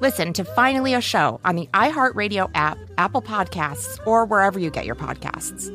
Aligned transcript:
Listen 0.00 0.32
to 0.34 0.44
Finally 0.44 0.94
a 0.94 1.00
Show 1.00 1.40
on 1.44 1.56
the 1.56 1.66
iHeartRadio 1.74 2.48
app, 2.54 2.78
Apple 2.98 3.20
Podcasts, 3.20 3.98
or 4.06 4.24
wherever 4.26 4.56
you 4.60 4.70
get 4.70 4.86
your 4.86 4.94
podcasts. 4.94 5.74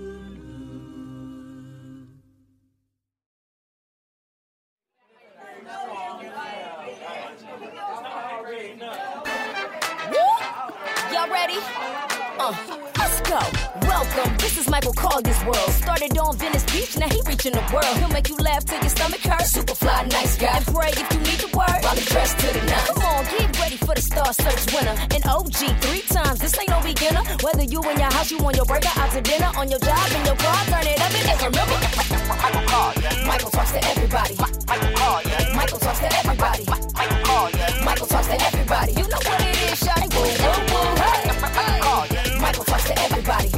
Michael 15.14 15.32
Colyar's 15.32 15.46
world. 15.46 15.72
Started 15.72 16.18
on 16.18 16.38
Venice 16.38 16.64
Beach, 16.66 16.98
now 16.98 17.08
he 17.08 17.22
reaching 17.28 17.54
the 17.54 17.62
world. 17.72 17.98
He'll 17.98 18.10
make 18.10 18.30
you 18.30 18.38
laugh 18.38 18.66
till 18.66 18.80
your 18.80 18.90
stomach 18.90 19.22
hurts. 19.22 19.52
Super 19.52 19.76
fly, 19.76 20.04
nice 20.10 20.38
guy. 20.38 20.58
And 20.58 20.66
pray 20.66 20.90
if 20.90 21.08
you 21.14 21.20
need 21.20 21.40
the 21.40 21.50
word. 21.58 21.80
While 21.86 21.96
he 21.96 22.06
dressed 22.06 22.40
to 22.40 22.48
the 22.48 22.66
nines. 22.66 22.90
Come 22.90 23.04
on, 23.06 23.26
get 23.26 23.60
ready 23.60 23.78
for 23.78 23.94
the 23.94 24.02
Star 24.02 24.34
Search 24.34 24.74
winner. 24.74 24.96
An 25.14 25.22
OG 25.30 25.60
three 25.82 26.02
times. 26.10 26.40
This 26.40 26.58
ain't 26.58 26.70
no 26.70 26.82
beginner. 26.82 27.22
Whether 27.46 27.64
you 27.64 27.82
in 27.90 28.00
your 28.00 28.12
house, 28.12 28.32
you 28.32 28.40
on 28.40 28.56
your 28.56 28.66
burger, 28.66 28.90
out 28.98 29.12
to 29.12 29.22
dinner, 29.22 29.52
on 29.56 29.70
your 29.70 29.80
job, 29.80 30.02
in 30.18 30.26
your 30.26 30.36
car, 30.36 30.58
turn 30.66 30.88
it 30.88 31.00
up 31.00 31.14
and 31.14 31.26
just 31.30 31.44
remember. 31.46 31.78
Michael 32.42 32.66
Colyar. 32.66 33.28
Michael 33.28 33.52
talks 33.52 33.72
to 33.72 33.82
everybody. 33.94 34.36
Michael. 34.66 35.22
Michael 35.54 35.80
talks 35.80 36.00
to 36.00 36.10
everybody. 36.18 36.64
Michael. 36.66 37.50
Michael 37.86 38.08
talks 38.08 38.28
to 38.28 38.38
everybody. 38.42 38.92
You 38.94 39.06
know 39.14 39.22
what 39.22 39.42
it 39.46 39.62
is, 39.62 39.78
shawty. 39.78 40.10
Woo, 40.10 40.26
woo, 40.26 40.58
woo, 40.74 40.90
hey. 41.06 42.42
Michael 42.42 42.66
talks 42.66 42.86
to 42.90 42.96
everybody. 43.00 43.53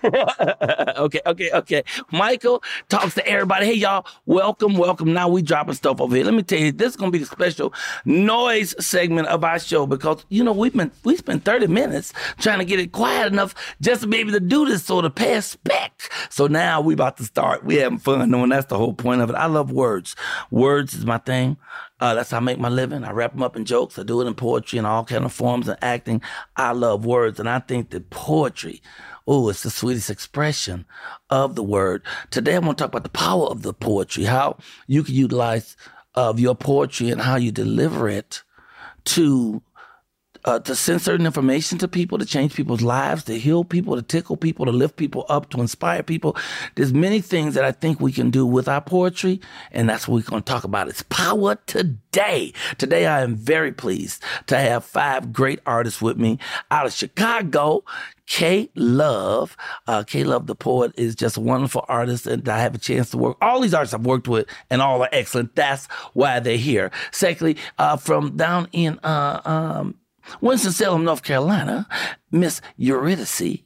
okay, 0.04 1.20
okay, 1.26 1.50
okay. 1.52 1.82
Michael 2.12 2.62
talks 2.88 3.14
to 3.14 3.26
everybody. 3.26 3.66
Hey, 3.66 3.74
y'all, 3.74 4.06
welcome, 4.26 4.76
welcome. 4.76 5.12
Now 5.12 5.28
we 5.28 5.42
dropping 5.42 5.74
stuff 5.74 6.00
over 6.00 6.14
here. 6.14 6.24
Let 6.24 6.34
me 6.34 6.42
tell 6.42 6.58
you, 6.58 6.70
this 6.70 6.90
is 6.90 6.96
gonna 6.96 7.10
be 7.10 7.18
the 7.18 7.26
special 7.26 7.72
noise 8.04 8.74
segment 8.84 9.26
of 9.28 9.42
our 9.42 9.58
show 9.58 9.86
because 9.86 10.24
you 10.28 10.44
know 10.44 10.52
we've 10.52 10.72
been 10.72 10.92
we 11.02 11.16
spent 11.16 11.44
30 11.44 11.66
minutes 11.66 12.12
trying 12.38 12.60
to 12.60 12.64
get 12.64 12.78
it 12.78 12.92
quiet 12.92 13.32
enough 13.32 13.54
just 13.80 14.02
to 14.02 14.06
be 14.06 14.18
able 14.18 14.32
to 14.32 14.40
do 14.40 14.66
this 14.66 14.84
sort 14.84 15.04
of 15.04 15.14
pass 15.14 15.46
spec. 15.46 16.10
So 16.30 16.46
now 16.46 16.80
we 16.80 16.94
about 16.94 17.16
to 17.16 17.24
start. 17.24 17.64
We 17.64 17.76
having 17.76 17.98
fun, 17.98 18.30
knowing 18.30 18.50
that's 18.50 18.66
the 18.66 18.78
whole 18.78 18.94
point 18.94 19.20
of 19.20 19.30
it. 19.30 19.36
I 19.36 19.46
love 19.46 19.72
words. 19.72 20.14
Words 20.50 20.94
is 20.94 21.04
my 21.06 21.18
thing. 21.18 21.56
Uh, 22.00 22.14
that's 22.14 22.30
how 22.30 22.36
I 22.36 22.40
make 22.40 22.58
my 22.58 22.68
living. 22.68 23.02
I 23.02 23.10
wrap 23.10 23.32
them 23.32 23.42
up 23.42 23.56
in 23.56 23.64
jokes. 23.64 23.98
I 23.98 24.04
do 24.04 24.20
it 24.20 24.26
in 24.26 24.34
poetry 24.34 24.78
and 24.78 24.86
all 24.86 25.04
kind 25.04 25.24
of 25.24 25.32
forms 25.32 25.68
and 25.68 25.78
acting. 25.82 26.22
I 26.56 26.72
love 26.72 27.04
words, 27.04 27.40
and 27.40 27.48
I 27.48 27.58
think 27.58 27.90
that 27.90 28.10
poetry, 28.10 28.80
oh, 29.28 29.50
it's 29.50 29.62
the 29.62 29.70
sweetest 29.70 30.08
expression 30.08 30.86
of 31.28 31.54
the 31.54 31.62
word. 31.62 32.02
Today, 32.30 32.56
I 32.56 32.58
want 32.58 32.78
to 32.78 32.82
talk 32.82 32.90
about 32.90 33.04
the 33.04 33.10
power 33.10 33.46
of 33.46 33.62
the 33.62 33.74
poetry, 33.74 34.24
how 34.24 34.56
you 34.86 35.04
can 35.04 35.14
utilize 35.14 35.76
of 36.14 36.40
your 36.40 36.56
poetry 36.56 37.10
and 37.10 37.20
how 37.20 37.36
you 37.36 37.52
deliver 37.52 38.08
it 38.08 38.42
to 39.04 39.62
uh, 40.48 40.58
to 40.60 40.74
send 40.74 41.02
certain 41.02 41.26
information 41.26 41.76
to 41.76 41.86
people, 41.86 42.16
to 42.16 42.24
change 42.24 42.54
people's 42.54 42.80
lives, 42.80 43.22
to 43.24 43.38
heal 43.38 43.64
people, 43.64 43.96
to 43.96 44.02
tickle 44.02 44.36
people, 44.36 44.64
to 44.64 44.72
lift 44.72 44.96
people 44.96 45.26
up, 45.28 45.50
to 45.50 45.60
inspire 45.60 46.02
people. 46.02 46.34
There's 46.74 46.92
many 46.94 47.20
things 47.20 47.54
that 47.54 47.64
I 47.64 47.72
think 47.72 48.00
we 48.00 48.12
can 48.12 48.30
do 48.30 48.46
with 48.46 48.66
our 48.66 48.80
poetry, 48.80 49.42
and 49.72 49.86
that's 49.88 50.08
what 50.08 50.14
we're 50.14 50.30
going 50.30 50.42
to 50.42 50.50
talk 50.50 50.64
about. 50.64 50.88
It's 50.88 51.02
power 51.02 51.58
today. 51.66 52.54
Today, 52.78 53.04
I 53.06 53.20
am 53.20 53.36
very 53.36 53.72
pleased 53.72 54.22
to 54.46 54.56
have 54.58 54.86
five 54.86 55.34
great 55.34 55.60
artists 55.66 56.00
with 56.00 56.16
me 56.16 56.38
out 56.70 56.86
of 56.86 56.94
Chicago. 56.94 57.84
K 58.26 58.68
Love, 58.74 59.56
uh, 59.86 60.04
K 60.04 60.22
Love 60.22 60.46
the 60.46 60.54
poet 60.54 60.92
is 60.96 61.14
just 61.14 61.38
a 61.38 61.40
wonderful 61.40 61.84
artist, 61.88 62.26
and 62.26 62.46
I 62.46 62.58
have 62.58 62.74
a 62.74 62.78
chance 62.78 63.10
to 63.10 63.16
work. 63.16 63.38
All 63.40 63.60
these 63.60 63.72
artists 63.72 63.94
I've 63.94 64.04
worked 64.04 64.28
with, 64.28 64.46
and 64.68 64.82
all 64.82 65.02
are 65.02 65.08
excellent. 65.12 65.54
That's 65.54 65.86
why 66.12 66.38
they're 66.40 66.58
here. 66.58 66.90
Secondly, 67.10 67.56
uh, 67.78 67.96
from 67.96 68.36
down 68.36 68.68
in 68.72 68.98
uh, 69.02 69.40
um, 69.46 69.94
Winston-Salem, 70.40 71.04
North 71.04 71.22
Carolina, 71.22 71.86
Miss 72.30 72.60
Eurydice. 72.76 73.62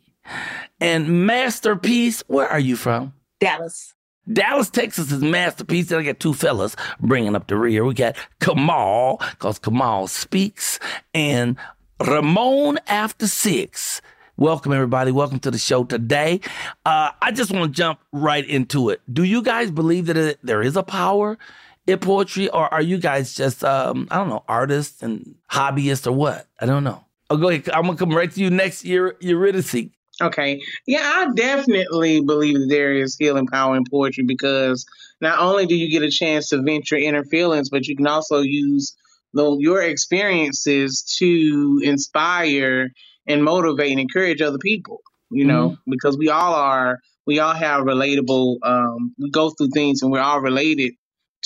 And 0.80 1.26
Masterpiece, 1.26 2.22
where 2.26 2.48
are 2.48 2.60
you 2.60 2.76
from? 2.76 3.14
Dallas. 3.40 3.94
Dallas, 4.32 4.70
Texas 4.70 5.10
is 5.10 5.20
Masterpiece. 5.22 5.90
And 5.90 6.00
I 6.00 6.04
got 6.04 6.20
two 6.20 6.34
fellas 6.34 6.76
bringing 7.00 7.34
up 7.34 7.48
the 7.48 7.56
rear. 7.56 7.84
We 7.84 7.94
got 7.94 8.16
Kamal, 8.40 9.20
because 9.32 9.58
Kamal 9.58 10.06
speaks, 10.06 10.78
and 11.12 11.56
Ramon 12.00 12.78
after 12.86 13.26
six. 13.26 14.00
Welcome, 14.36 14.72
everybody. 14.72 15.12
Welcome 15.12 15.40
to 15.40 15.50
the 15.50 15.58
show 15.58 15.84
today. 15.84 16.40
Uh, 16.86 17.10
I 17.20 17.32
just 17.32 17.52
want 17.52 17.72
to 17.72 17.76
jump 17.76 18.00
right 18.12 18.48
into 18.48 18.90
it. 18.90 19.00
Do 19.12 19.24
you 19.24 19.42
guys 19.42 19.70
believe 19.70 20.06
that 20.06 20.16
it, 20.16 20.38
there 20.42 20.62
is 20.62 20.76
a 20.76 20.82
power 20.82 21.38
in 21.86 21.98
poetry, 21.98 22.48
or 22.48 22.72
are 22.72 22.82
you 22.82 22.98
guys 22.98 23.34
just, 23.34 23.64
um, 23.64 24.08
I 24.10 24.16
don't 24.16 24.28
know, 24.28 24.44
artists 24.48 25.02
and 25.02 25.34
hobbyists 25.50 26.06
or 26.06 26.12
what? 26.12 26.46
I 26.60 26.66
don't 26.66 26.84
know. 26.84 27.04
Oh, 27.30 27.36
go 27.36 27.48
ahead. 27.48 27.68
I'm 27.70 27.84
going 27.84 27.96
to 27.96 28.04
come 28.04 28.14
right 28.14 28.30
to 28.30 28.40
you 28.40 28.50
next 28.50 28.84
year, 28.84 29.16
Eurydice. 29.20 29.90
Okay. 30.20 30.60
Yeah, 30.86 31.00
I 31.02 31.28
definitely 31.34 32.20
believe 32.20 32.54
that 32.54 32.66
there 32.68 32.92
is 32.92 33.16
healing 33.18 33.46
power 33.46 33.76
in 33.76 33.84
poetry 33.90 34.24
because 34.24 34.86
not 35.20 35.38
only 35.38 35.66
do 35.66 35.74
you 35.74 35.90
get 35.90 36.02
a 36.02 36.10
chance 36.10 36.50
to 36.50 36.62
vent 36.62 36.90
your 36.90 37.00
inner 37.00 37.24
feelings, 37.24 37.70
but 37.70 37.86
you 37.86 37.96
can 37.96 38.06
also 38.06 38.40
use 38.40 38.94
the, 39.32 39.56
your 39.58 39.82
experiences 39.82 41.02
to 41.18 41.80
inspire 41.82 42.90
and 43.26 43.42
motivate 43.42 43.92
and 43.92 44.00
encourage 44.00 44.42
other 44.42 44.58
people, 44.58 45.00
you 45.30 45.44
know, 45.44 45.70
mm-hmm. 45.70 45.90
because 45.90 46.18
we 46.18 46.28
all 46.28 46.54
are, 46.54 46.98
we 47.26 47.38
all 47.38 47.54
have 47.54 47.84
relatable, 47.84 48.58
um, 48.62 49.14
we 49.18 49.30
go 49.30 49.50
through 49.50 49.68
things 49.68 50.02
and 50.02 50.12
we're 50.12 50.20
all 50.20 50.40
related 50.40 50.92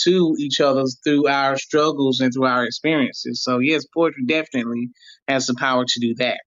to 0.04 0.36
each 0.38 0.60
other 0.60 0.84
through 1.04 1.28
our 1.28 1.56
struggles 1.56 2.20
and 2.20 2.32
through 2.32 2.46
our 2.46 2.64
experiences. 2.64 3.42
So 3.42 3.58
yes, 3.58 3.84
poetry 3.86 4.24
definitely 4.24 4.90
has 5.28 5.46
the 5.46 5.54
power 5.58 5.84
to 5.86 6.00
do 6.00 6.14
that. 6.16 6.40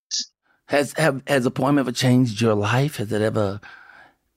Has 0.68 0.94
have 0.98 1.24
has 1.28 1.46
a 1.46 1.52
poem 1.52 1.80
ever 1.80 1.92
changed 1.92 2.42
your 2.42 2.56
life? 2.56 2.98
Has 2.98 3.12
it 3.12 3.22
ever 3.22 3.60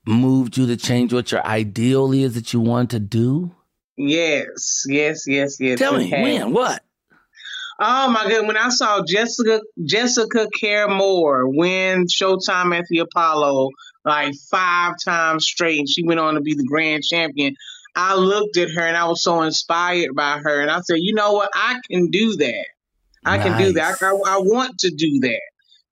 moved 0.07 0.57
you 0.57 0.67
to 0.67 0.77
change 0.77 1.13
what 1.13 1.31
your 1.31 1.45
ideal 1.47 2.13
is 2.13 2.35
that 2.35 2.53
you 2.53 2.61
want 2.61 2.91
to 2.91 2.99
do? 2.99 3.55
Yes, 3.97 4.85
yes, 4.89 5.25
yes, 5.27 5.59
yes. 5.61 5.79
Tell 5.79 5.99
me 5.99 6.11
when, 6.11 6.53
what? 6.53 6.83
Oh 7.79 8.09
my 8.11 8.29
god! 8.29 8.47
When 8.47 8.57
I 8.57 8.69
saw 8.69 9.03
Jessica 9.05 9.61
Jessica 9.85 10.49
Care 10.59 10.89
Moore 10.89 11.49
win 11.49 12.07
Showtime 12.07 12.79
at 12.79 12.87
the 12.89 13.01
Apollo 13.01 13.71
like 14.05 14.35
five 14.51 14.95
times 15.05 15.45
straight, 15.45 15.81
and 15.81 15.89
she 15.89 16.05
went 16.05 16.21
on 16.21 16.35
to 16.35 16.41
be 16.41 16.55
the 16.55 16.65
grand 16.65 17.03
champion. 17.03 17.57
I 17.95 18.15
looked 18.15 18.57
at 18.57 18.71
her 18.71 18.83
and 18.83 18.97
I 18.97 19.07
was 19.07 19.23
so 19.23 19.43
inspired 19.43 20.15
by 20.15 20.39
her, 20.39 20.61
and 20.61 20.71
I 20.71 20.81
said, 20.81 20.99
"You 21.01 21.15
know 21.15 21.33
what? 21.33 21.51
I 21.55 21.79
can 21.91 22.11
do 22.11 22.37
that. 22.37 22.67
I 23.25 23.37
nice. 23.37 23.47
can 23.47 23.59
do 23.59 23.73
that. 23.75 23.97
I, 24.03 24.07
I, 24.07 24.11
I, 24.11 24.39
want 24.39 24.79
to 24.81 24.91
do 24.91 25.21
that." 25.21 25.41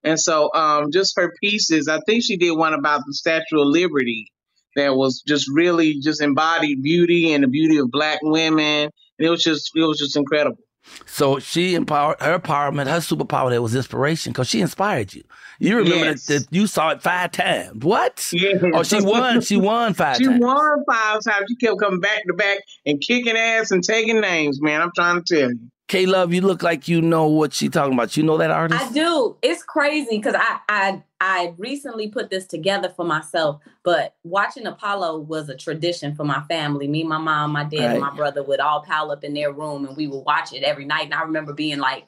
And 0.03 0.19
so, 0.19 0.51
um, 0.53 0.91
just 0.91 1.15
her 1.17 1.31
pieces, 1.41 1.87
I 1.87 1.99
think 2.07 2.23
she 2.23 2.37
did 2.37 2.51
one 2.51 2.73
about 2.73 3.01
the 3.05 3.13
Statue 3.13 3.59
of 3.59 3.67
Liberty 3.67 4.31
that 4.75 4.95
was 4.95 5.21
just 5.27 5.49
really 5.53 5.99
just 5.99 6.21
embodied 6.21 6.81
beauty 6.81 7.33
and 7.33 7.43
the 7.43 7.47
beauty 7.47 7.77
of 7.77 7.91
Black 7.91 8.19
women. 8.21 8.89
And 9.19 9.27
it 9.27 9.29
was 9.29 9.43
just, 9.43 9.71
it 9.75 9.83
was 9.83 9.99
just 9.99 10.15
incredible. 10.15 10.63
So 11.05 11.39
she 11.39 11.75
empowered 11.75 12.19
her 12.19 12.39
empowerment, 12.39 12.87
her 12.87 12.97
superpower 12.97 13.51
that 13.51 13.61
was 13.61 13.75
inspiration 13.75 14.31
because 14.31 14.49
she 14.49 14.61
inspired 14.61 15.13
you. 15.13 15.23
You 15.61 15.77
remember 15.77 16.05
yes. 16.05 16.25
that, 16.25 16.49
that, 16.49 16.55
you 16.55 16.65
saw 16.65 16.89
it 16.89 17.03
five 17.03 17.31
times. 17.31 17.85
What? 17.85 18.27
Yeah. 18.33 18.53
Oh, 18.73 18.81
she 18.81 18.99
won. 18.99 19.41
She 19.41 19.57
won 19.57 19.93
five 19.93 20.17
she 20.17 20.25
times. 20.25 20.37
She 20.37 20.43
won 20.43 20.83
five 20.89 21.23
times. 21.23 21.45
She 21.49 21.55
kept 21.57 21.79
coming 21.79 21.99
back 21.99 22.23
to 22.25 22.33
back 22.33 22.59
and 22.87 22.99
kicking 22.99 23.37
ass 23.37 23.69
and 23.69 23.83
taking 23.83 24.19
names, 24.19 24.59
man. 24.59 24.81
I'm 24.81 24.91
trying 24.95 25.23
to 25.23 25.35
tell 25.35 25.51
you. 25.51 25.59
K 25.87 26.07
Love, 26.07 26.33
you 26.33 26.41
look 26.41 26.63
like 26.63 26.87
you 26.87 26.99
know 26.99 27.27
what 27.27 27.53
she 27.53 27.69
talking 27.69 27.93
about. 27.93 28.17
You 28.17 28.23
know 28.23 28.37
that 28.37 28.49
artist? 28.49 28.81
I 28.81 28.91
do. 28.91 29.37
It's 29.43 29.61
crazy 29.61 30.17
because 30.17 30.33
I 30.35 30.59
I 30.67 31.03
I 31.19 31.53
recently 31.59 32.07
put 32.07 32.31
this 32.31 32.47
together 32.47 32.89
for 32.89 33.05
myself, 33.05 33.61
but 33.83 34.15
watching 34.23 34.65
Apollo 34.65 35.19
was 35.19 35.47
a 35.49 35.55
tradition 35.55 36.15
for 36.15 36.23
my 36.23 36.41
family. 36.49 36.87
Me, 36.87 37.03
my 37.03 37.19
mom, 37.19 37.51
my 37.51 37.65
dad, 37.65 37.79
right. 37.79 37.91
and 37.91 37.99
my 37.99 38.15
brother 38.15 38.41
would 38.41 38.59
all 38.59 38.81
pile 38.81 39.11
up 39.11 39.23
in 39.23 39.35
their 39.35 39.51
room 39.51 39.85
and 39.85 39.95
we 39.95 40.07
would 40.07 40.21
watch 40.25 40.53
it 40.53 40.63
every 40.63 40.85
night. 40.85 41.05
And 41.05 41.13
I 41.13 41.21
remember 41.21 41.53
being 41.53 41.77
like 41.77 42.07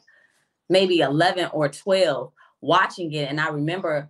maybe 0.70 1.02
11 1.02 1.50
or 1.52 1.70
12 1.70 2.32
watching 2.64 3.12
it. 3.14 3.30
And 3.30 3.40
I 3.40 3.50
remember 3.50 4.10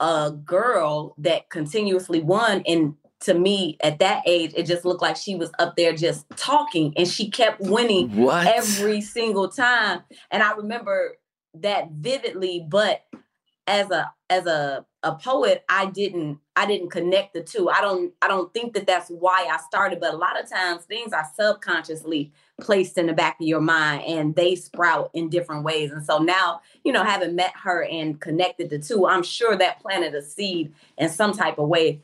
a 0.00 0.30
girl 0.30 1.14
that 1.18 1.50
continuously 1.50 2.20
won 2.20 2.62
and 2.66 2.94
to 3.20 3.32
me 3.32 3.78
at 3.82 4.00
that 4.00 4.22
age, 4.26 4.52
it 4.54 4.66
just 4.66 4.84
looked 4.84 5.00
like 5.00 5.16
she 5.16 5.34
was 5.34 5.50
up 5.58 5.76
there 5.76 5.94
just 5.94 6.26
talking 6.36 6.92
and 6.96 7.08
she 7.08 7.30
kept 7.30 7.60
winning 7.60 8.14
what? 8.16 8.46
every 8.46 9.00
single 9.00 9.48
time. 9.48 10.02
And 10.30 10.42
I 10.42 10.52
remember 10.52 11.16
that 11.54 11.90
vividly, 11.92 12.66
but 12.68 13.02
as 13.66 13.90
a 13.90 14.12
as 14.28 14.46
a 14.46 14.84
a 15.02 15.14
poet, 15.14 15.64
I 15.68 15.86
didn't 15.86 16.38
I 16.54 16.66
didn't 16.66 16.90
connect 16.90 17.32
the 17.32 17.42
two. 17.42 17.70
I 17.70 17.80
don't 17.80 18.12
I 18.20 18.28
don't 18.28 18.52
think 18.52 18.74
that 18.74 18.86
that's 18.86 19.08
why 19.08 19.48
I 19.50 19.58
started, 19.68 20.00
but 20.00 20.12
a 20.12 20.18
lot 20.18 20.40
of 20.40 20.50
times 20.50 20.84
things 20.84 21.12
are 21.12 21.26
subconsciously 21.34 22.32
placed 22.60 22.98
in 22.98 23.06
the 23.06 23.12
back 23.12 23.40
of 23.40 23.46
your 23.46 23.60
mind 23.60 24.04
and 24.06 24.36
they 24.36 24.54
sprout 24.54 25.10
in 25.12 25.28
different 25.28 25.64
ways. 25.64 25.90
And 25.90 26.04
so 26.04 26.18
now, 26.18 26.60
you 26.84 26.92
know, 26.92 27.02
having 27.02 27.34
met 27.34 27.52
her 27.62 27.84
and 27.84 28.20
connected 28.20 28.70
the 28.70 28.78
two, 28.78 29.06
I'm 29.06 29.22
sure 29.24 29.56
that 29.56 29.80
planted 29.80 30.14
a 30.14 30.22
seed 30.22 30.72
in 30.96 31.08
some 31.08 31.32
type 31.32 31.58
of 31.58 31.68
way 31.68 32.00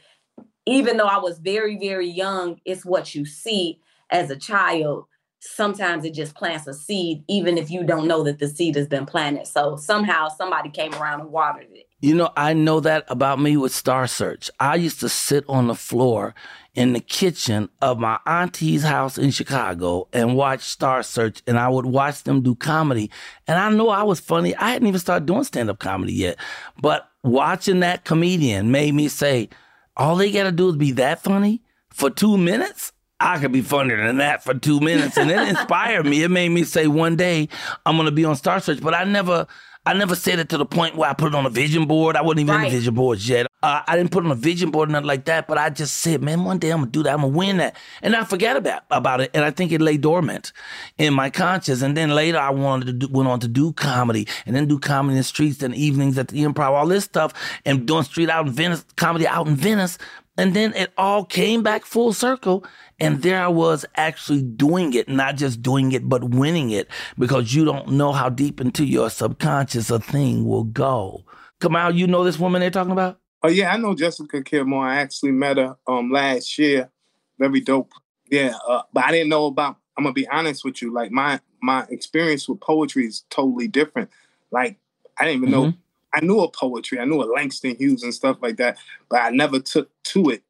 even 0.67 0.97
though 0.97 1.07
I 1.07 1.19
was 1.19 1.39
very, 1.39 1.77
very 1.79 2.09
young, 2.09 2.61
it's 2.65 2.85
what 2.85 3.15
you 3.15 3.25
see 3.25 3.81
as 4.11 4.31
a 4.31 4.37
child. 4.37 5.07
Sometimes 5.41 6.05
it 6.05 6.13
just 6.13 6.35
plants 6.35 6.67
a 6.67 6.75
seed, 6.75 7.25
even 7.27 7.57
if 7.57 7.71
you 7.71 7.83
don't 7.83 8.07
know 8.07 8.23
that 8.25 8.39
the 8.39 8.49
seed 8.49 8.77
has 8.77 8.87
been 8.87 9.07
planted. 9.07 9.47
So 9.47 9.77
somehow 9.77 10.29
somebody 10.29 10.69
came 10.69 10.95
around 10.95 11.21
and 11.21 11.33
watered 11.33 11.69
it. 11.73 11.89
You 12.01 12.15
know, 12.15 12.31
I 12.37 12.53
know 12.53 12.81
that 12.81 13.05
about 13.09 13.41
me 13.41 13.57
with 13.57 13.75
Star 13.75 14.07
Search. 14.07 14.51
I 14.61 14.75
used 14.77 15.01
to 15.01 15.09
sit 15.09 15.45
on 15.49 15.67
the 15.67 15.75
floor 15.75 16.35
in 16.75 16.93
the 16.93 17.01
kitchen 17.01 17.69
of 17.83 17.99
my 17.99 18.19
auntie's 18.27 18.83
house 18.83 19.19
in 19.19 19.31
Chicago 19.31 20.09
and 20.13 20.37
watch 20.37 20.61
Star 20.61 21.03
Search, 21.03 21.43
and 21.47 21.59
I 21.59 21.69
would 21.69 21.87
watch 21.87 22.23
them 22.23 22.43
do 22.43 22.55
comedy. 22.55 23.11
And 23.47 23.59
I 23.59 23.71
know 23.71 23.89
I 23.89 24.03
was 24.03 24.21
funny. 24.21 24.55
I 24.57 24.71
hadn't 24.71 24.89
even 24.89 25.01
started 25.01 25.27
doing 25.27 25.45
stand 25.45 25.71
up 25.71 25.79
comedy 25.79 26.13
yet. 26.13 26.37
But 26.81 27.09
watching 27.25 27.81
that 27.81 28.05
comedian 28.05 28.71
made 28.71 28.95
me 28.95 29.09
say, 29.09 29.49
all 29.97 30.17
they 30.17 30.31
got 30.31 30.45
to 30.45 30.53
do 30.53 30.69
is 30.69 30.77
be 30.77 30.93
that 30.93 31.23
funny 31.23 31.63
for 31.91 32.09
two 32.09 32.39
minutes. 32.39 32.93
I 33.23 33.39
could 33.39 33.53
be 33.53 33.61
funnier 33.61 34.07
than 34.07 34.17
that 34.17 34.43
for 34.43 34.55
two 34.55 34.81
minutes. 34.81 35.19
And 35.19 35.31
it 35.31 35.49
inspired 35.49 36.07
me. 36.07 36.23
It 36.23 36.31
made 36.31 36.49
me 36.49 36.65
say 36.65 36.87
one 36.87 37.17
day 37.17 37.51
I'm 37.85 37.99
gonna 37.99 38.11
be 38.11 38.25
on 38.25 38.35
Star 38.35 38.61
Search, 38.61 38.81
but 38.81 38.95
I 38.95 39.05
never 39.05 39.47
I 39.91 39.93
never 39.93 40.15
said 40.15 40.39
it 40.39 40.49
to 40.51 40.57
the 40.57 40.65
point 40.65 40.95
where 40.95 41.11
I 41.11 41.15
put 41.15 41.33
it 41.33 41.35
on 41.35 41.45
a 41.47 41.51
vision 41.51 41.87
board. 41.87 42.15
I 42.15 42.23
wasn't 42.23 42.43
even 42.43 42.55
right. 42.55 42.67
in 42.67 42.71
the 42.71 42.79
vision 42.79 42.95
boards 42.95 43.29
yet. 43.29 43.49
Uh, 43.61 43.83
I 43.89 43.97
didn't 43.97 44.13
put 44.13 44.23
it 44.23 44.27
on 44.27 44.31
a 44.31 44.37
vision 44.37 44.71
board, 44.71 44.89
nothing 44.89 45.09
like 45.09 45.25
that. 45.25 45.49
But 45.49 45.59
I 45.59 45.69
just 45.69 45.97
said, 45.97 46.23
man, 46.23 46.45
one 46.45 46.59
day 46.61 46.71
I'm 46.71 46.79
gonna 46.79 46.93
do 46.93 47.03
that. 47.03 47.13
I'm 47.13 47.23
gonna 47.23 47.37
win 47.37 47.57
that, 47.57 47.75
and 48.01 48.15
I 48.15 48.23
forgot 48.23 48.57
about 48.57 48.85
about 48.93 49.21
it. 49.21 49.33
And 49.35 49.45
I 49.45 49.51
think 49.51 49.73
it 49.73 49.81
lay 49.81 49.97
dormant 49.97 50.53
in 50.97 51.13
my 51.13 51.29
conscience. 51.29 51.83
And 51.83 51.97
then 51.97 52.11
later, 52.11 52.39
I 52.39 52.51
wanted 52.51 52.85
to 52.87 52.93
do, 52.93 53.09
went 53.09 53.29
on 53.29 53.41
to 53.41 53.49
do 53.49 53.73
comedy, 53.73 54.29
and 54.47 54.55
then 54.55 54.69
do 54.69 54.79
comedy 54.79 55.15
in 55.15 55.19
the 55.19 55.25
streets 55.25 55.61
and 55.61 55.75
evenings 55.75 56.17
at 56.19 56.29
the 56.29 56.45
Improv, 56.45 56.71
all 56.71 56.87
this 56.87 57.03
stuff, 57.03 57.35
and 57.67 57.85
doing 57.85 58.05
street 58.05 58.31
out 58.31 58.47
in 58.47 58.53
Venice, 58.53 58.85
comedy 58.95 59.27
out 59.27 59.49
in 59.49 59.57
Venice. 59.57 59.99
And 60.39 60.55
then 60.55 60.73
it 60.75 60.93
all 60.97 61.25
came 61.25 61.65
back 61.65 61.85
full 61.85 62.13
circle. 62.13 62.65
And 63.01 63.23
there 63.23 63.43
I 63.43 63.49
was 63.49 63.85
actually 63.97 64.43
doing 64.43 64.95
it, 64.95 65.09
not 65.09 65.37
just 65.37 65.63
doing 65.63 65.93
it, 65.93 66.09
but 66.09 66.25
winning 66.25 66.71
it 66.71 66.89
because 67.19 67.55
you 67.55 67.65
don't 67.65 67.89
know 67.89 68.13
how 68.13 68.29
deep 68.29 68.61
into 68.61 68.85
your 68.85 69.11
subconscious 69.11 69.91
a 69.91 69.99
thing 69.99 70.45
will 70.45 70.65
go. 70.65 71.25
Kamal, 71.61 71.95
you 71.95 72.07
know 72.07 72.25
this 72.25 72.39
woman 72.39 72.61
they're 72.61 72.71
talking 72.71 72.93
about? 72.93 73.19
Oh, 73.43 73.49
yeah, 73.49 73.73
I 73.73 73.79
know 73.79 73.95
Jessica 73.95 74.43
Care 74.43 74.65
Moore. 74.65 74.87
I 74.87 74.97
actually 74.97 75.33
met 75.33 75.57
her 75.57 75.77
um 75.87 76.11
last 76.11 76.59
year. 76.59 76.91
Very 77.39 77.61
dope. 77.61 77.93
Yeah, 78.31 78.55
uh, 78.69 78.83
but 78.93 79.05
I 79.05 79.11
didn't 79.13 79.31
know 79.31 79.47
about, 79.47 79.77
I'm 79.97 80.05
going 80.05 80.15
to 80.15 80.21
be 80.21 80.29
honest 80.29 80.65
with 80.65 80.83
you. 80.83 80.93
Like, 80.93 81.11
my 81.11 81.41
my 81.63 81.87
experience 81.91 82.49
with 82.49 82.61
poetry 82.61 83.07
is 83.07 83.25
totally 83.31 83.69
different. 83.69 84.11
Like, 84.51 84.79
I 85.19 85.25
didn't 85.25 85.43
even 85.43 85.55
mm-hmm. 85.55 85.69
know 85.71 85.75
I 86.13 86.21
knew 86.21 86.41
of 86.41 86.53
poetry. 86.53 86.99
I 86.99 87.05
knew 87.05 87.21
of 87.21 87.31
Langston 87.35 87.77
Hughes 87.77 88.03
and 88.03 88.15
stuff 88.15 88.39
like 88.43 88.57
that, 88.57 88.79
but 89.09 89.23
I 89.23 89.31
never 89.31 89.61
took 89.61 89.91
to 90.05 90.31
it. 90.31 90.43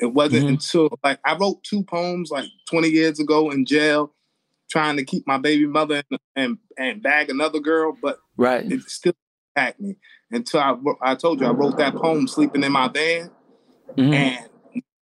It 0.00 0.12
wasn't 0.14 0.44
mm-hmm. 0.44 0.54
until 0.54 0.98
like 1.02 1.18
I 1.24 1.36
wrote 1.36 1.62
two 1.64 1.82
poems 1.82 2.30
like 2.30 2.48
20 2.68 2.88
years 2.88 3.18
ago 3.18 3.50
in 3.50 3.64
jail, 3.64 4.14
trying 4.70 4.96
to 4.96 5.04
keep 5.04 5.26
my 5.26 5.38
baby 5.38 5.66
mother 5.66 6.02
and 6.10 6.20
and, 6.36 6.58
and 6.76 7.02
bag 7.02 7.30
another 7.30 7.60
girl, 7.60 7.96
but 8.00 8.18
right, 8.36 8.70
it 8.70 8.82
still 8.82 9.14
attacked 9.56 9.80
me 9.80 9.96
until 10.30 10.60
I 10.60 10.76
I 11.02 11.14
told 11.14 11.40
you 11.40 11.46
I 11.46 11.50
wrote 11.50 11.78
that 11.78 11.94
poem 11.94 12.28
sleeping 12.28 12.62
in 12.62 12.72
my 12.72 12.88
van, 12.88 13.30
mm-hmm. 13.96 14.12
and 14.12 14.48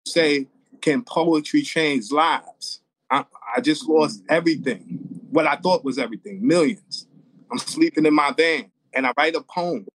say, 0.05 0.47
can 0.81 1.03
poetry 1.03 1.61
change 1.61 2.11
lives? 2.11 2.81
I, 3.09 3.25
I 3.55 3.61
just 3.61 3.87
lost 3.87 4.23
everything. 4.29 4.99
What 5.29 5.47
I 5.47 5.55
thought 5.55 5.83
was 5.83 5.97
everything, 5.97 6.45
millions. 6.45 7.07
I'm 7.51 7.57
sleeping 7.57 8.05
in 8.05 8.13
my 8.13 8.31
van 8.31 8.71
and 8.93 9.05
I 9.05 9.13
write 9.17 9.35
a 9.35 9.41
poem 9.41 9.85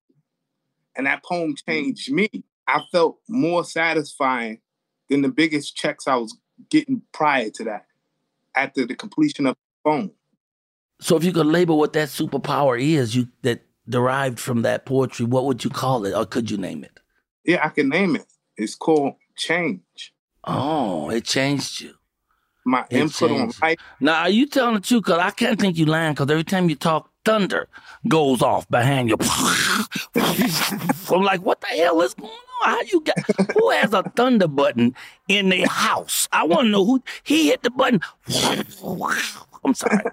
and 0.97 1.07
that 1.07 1.25
poem 1.25 1.55
changed 1.69 2.13
me. 2.13 2.29
I 2.67 2.83
felt 2.93 3.19
more 3.29 3.65
satisfying 3.65 4.61
than 5.11 5.21
the 5.23 5.29
biggest 5.29 5.77
checks 5.77 6.09
I 6.09 6.17
was 6.17 6.37
getting 6.71 7.03
prior 7.13 7.51
to 7.51 7.65
that 7.65 7.87
after 8.57 8.87
the 8.87 8.95
completion 8.95 9.47
of 9.47 9.57
the 9.57 9.91
phone. 9.91 10.11
So 11.01 11.17
if 11.17 11.25
you 11.25 11.33
could 11.33 11.47
label 11.47 11.79
what 11.79 11.93
that 11.95 12.09
superpower 12.09 12.81
is, 12.81 13.15
you 13.15 13.29
that 13.43 13.63
derived 13.89 14.39
from 14.39 14.63
that 14.63 14.87
poetry, 14.87 15.27
what 15.27 15.45
would 15.45 15.65
you 15.65 15.71
call 15.71 16.07
it 16.07 16.15
or 16.15 16.25
could 16.25 16.51
you 16.51 16.57
name 16.57 16.85
it? 16.85 17.01
Yeah, 17.45 17.65
I 17.65 17.71
can 17.71 17.89
name 17.89 18.17
it. 18.17 18.27
It's 18.57 18.75
called 18.75 19.15
change. 19.37 20.15
Oh, 20.45 21.11
it 21.11 21.25
changed 21.25 21.81
you. 21.81 21.95
My 22.65 22.85
it 22.91 22.99
input 22.99 23.31
changed. 23.31 23.63
on 23.63 23.69
life. 23.69 23.79
Now, 24.01 24.21
are 24.21 24.31
you 24.31 24.47
telling 24.47 24.75
the 24.75 24.81
truth? 24.81 25.05
Because 25.05 25.19
I 25.19 25.31
can't 25.31 25.59
think 25.59 25.79
you 25.79 25.87
lying. 25.87 26.13
Because 26.13 26.31
every 26.31 26.45
time 26.45 26.69
you 26.69 26.77
talk 26.77 27.11
thunder 27.25 27.69
goes 28.07 28.43
off 28.43 28.69
behind 28.69 29.09
you. 29.09 29.17
I'm 30.15 31.23
like, 31.23 31.41
what 31.43 31.61
the 31.63 31.69
hell 31.69 32.03
is 32.03 32.15
going 32.15 32.31
on? 32.31 32.50
How 32.63 32.81
you 32.83 33.01
got 33.01 33.19
who 33.55 33.71
has 33.71 33.93
a 33.93 34.03
thunder 34.17 34.49
button 34.49 34.95
in 35.29 35.49
their 35.49 35.67
house? 35.67 36.29
I 36.33 36.45
want 36.45 36.63
to 36.63 36.69
know 36.69 36.85
who 36.85 37.03
he 37.23 37.49
hit 37.49 37.63
the 37.63 37.71
button. 37.71 38.01
I'm 39.65 39.75
sorry. 39.75 40.05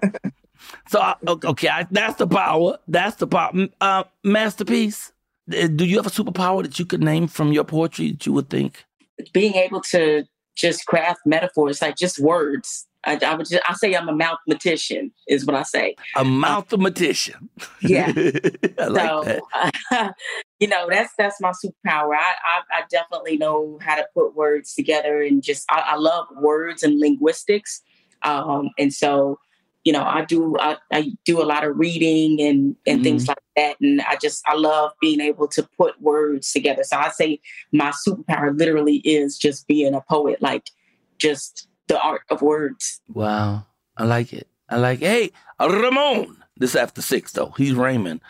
So 0.88 1.00
I, 1.00 1.14
okay, 1.26 1.68
I, 1.68 1.86
that's 1.90 2.16
the 2.16 2.26
power. 2.26 2.78
That's 2.88 3.16
the 3.16 3.26
power. 3.26 3.52
Uh, 3.80 4.04
masterpiece. 4.24 5.12
Do 5.48 5.84
you 5.84 5.96
have 5.96 6.06
a 6.06 6.10
superpower 6.10 6.62
that 6.62 6.78
you 6.78 6.84
could 6.84 7.02
name 7.02 7.26
from 7.26 7.52
your 7.52 7.64
poetry 7.64 8.12
that 8.12 8.26
you 8.26 8.32
would 8.32 8.50
think? 8.50 8.84
Being 9.32 9.54
able 9.54 9.80
to 9.82 10.24
just 10.56 10.86
craft 10.86 11.20
metaphors, 11.24 11.80
like 11.80 11.96
just 11.96 12.18
words. 12.18 12.86
I, 13.04 13.18
I 13.24 13.34
would 13.34 13.48
just, 13.48 13.62
I 13.66 13.74
say 13.74 13.94
I'm 13.94 14.08
a 14.08 14.14
mathematician 14.14 15.12
is 15.28 15.46
what 15.46 15.54
I 15.54 15.62
say. 15.62 15.94
A 16.16 16.24
mathematician. 16.24 17.48
Yeah. 17.80 18.12
I 18.78 18.86
like 18.86 19.08
so, 19.08 19.22
that. 19.24 19.42
uh, 19.90 20.10
you 20.60 20.66
know, 20.68 20.88
that's 20.90 21.12
that's 21.16 21.40
my 21.40 21.52
superpower. 21.52 22.14
I, 22.14 22.34
I, 22.44 22.60
I 22.78 22.82
definitely 22.90 23.36
know 23.36 23.78
how 23.82 23.96
to 23.96 24.06
put 24.14 24.34
words 24.34 24.74
together 24.74 25.22
and 25.22 25.42
just 25.42 25.64
I, 25.70 25.80
I 25.80 25.96
love 25.96 26.26
words 26.36 26.82
and 26.82 26.98
linguistics. 27.00 27.80
Um, 28.22 28.70
and 28.78 28.92
so, 28.92 29.38
you 29.84 29.92
know, 29.92 30.02
I 30.02 30.24
do 30.24 30.56
I, 30.58 30.76
I 30.92 31.12
do 31.24 31.40
a 31.40 31.44
lot 31.46 31.64
of 31.64 31.78
reading 31.78 32.40
and 32.40 32.76
and 32.86 33.02
things 33.02 33.26
Mm-hmm. 33.26 33.30
like 33.30 33.38
that. 33.56 33.76
And 33.80 34.00
I 34.02 34.16
just 34.16 34.42
I 34.46 34.54
love 34.56 34.92
being 35.00 35.20
able 35.20 35.48
to 35.48 35.68
put 35.78 36.00
words 36.00 36.52
together. 36.52 36.82
So 36.84 36.96
I 36.98 37.10
say 37.10 37.40
my 37.72 37.92
superpower 38.06 38.56
literally 38.58 38.96
is 38.98 39.38
just 39.38 39.66
being 39.68 39.94
a 39.94 40.00
poet, 40.10 40.42
like 40.42 40.70
just 41.18 41.68
the 41.88 42.00
art 42.00 42.22
of 42.30 42.42
words. 42.42 43.00
Wow. 43.08 43.66
I 43.96 44.04
like 44.04 44.32
it. 44.32 44.48
I 44.68 44.76
like 44.76 44.98
Hey, 45.00 45.32
Ramon. 45.60 46.36
This 46.58 46.74
after 46.74 47.00
six 47.02 47.32
though. 47.32 47.54
He's 47.56 47.74
Raymond 47.74 48.20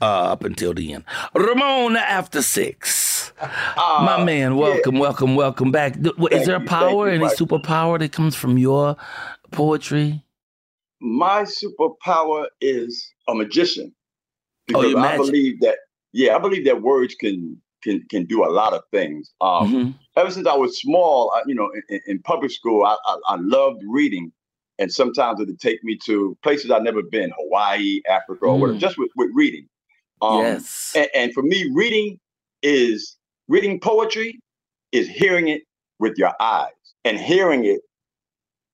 uh, 0.00 0.32
up 0.32 0.44
until 0.44 0.74
the 0.74 0.92
end. 0.92 1.04
Ramon 1.34 1.96
after 1.96 2.42
six. 2.42 3.32
My 3.40 4.22
man, 4.24 4.56
welcome, 4.56 4.98
welcome, 4.98 5.36
welcome 5.36 5.70
back. 5.70 5.94
Th- 6.02 6.14
Is 6.32 6.46
there 6.46 6.56
a 6.56 6.60
power, 6.60 7.08
you, 7.08 7.14
any 7.14 7.24
superpower 7.26 7.98
that 7.98 8.10
comes 8.12 8.34
from 8.34 8.58
your 8.58 8.96
poetry? 9.52 10.22
My 11.00 11.42
superpower 11.44 12.46
is 12.60 13.06
a 13.28 13.34
magician. 13.34 13.94
Oh, 14.74 14.82
Because 14.82 14.90
you're 14.90 14.98
I 14.98 15.16
believe 15.16 15.60
that 15.60 15.76
yeah, 16.12 16.34
I 16.36 16.38
believe 16.38 16.64
that 16.64 16.82
words 16.82 17.14
can 17.14 17.60
can 17.84 18.04
can 18.10 18.24
do 18.26 18.44
a 18.44 18.50
lot 18.50 18.72
of 18.72 18.82
things. 18.90 19.32
Um 19.40 19.72
Mhm. 19.72 19.94
ever 20.16 20.30
since 20.30 20.46
I 20.46 20.56
was 20.56 20.80
small, 20.80 21.30
I, 21.34 21.42
you 21.46 21.54
know, 21.54 21.70
in- 21.74 21.82
in, 21.88 22.00
in 22.06 22.18
public 22.22 22.50
school, 22.50 22.84
I, 22.84 22.96
I, 23.06 23.16
I 23.28 23.36
loved 23.40 23.82
reading. 23.88 24.32
And 24.78 24.92
sometimes 24.92 25.40
it 25.40 25.48
would 25.48 25.60
take 25.60 25.82
me 25.84 25.98
to 26.06 26.36
places 26.42 26.70
I've 26.70 26.82
never 26.82 27.02
been, 27.02 27.32
Hawaii, 27.36 28.00
Africa, 28.08 28.46
or 28.46 28.58
whatever, 28.58 28.78
Mm. 28.78 28.80
just 28.80 28.98
with, 28.98 29.10
with 29.16 29.30
reading. 29.34 29.66
Um, 30.22 30.38
Yes. 30.38 30.92
And, 30.96 31.08
and 31.14 31.34
for 31.34 31.42
me, 31.42 31.70
reading 31.74 32.18
is 32.62 33.16
reading 33.48 33.80
poetry 33.80 34.40
is 34.92 35.08
hearing 35.08 35.48
it 35.48 35.62
with 35.98 36.16
your 36.18 36.32
eyes, 36.40 36.72
and 37.04 37.18
hearing 37.18 37.64
it 37.64 37.80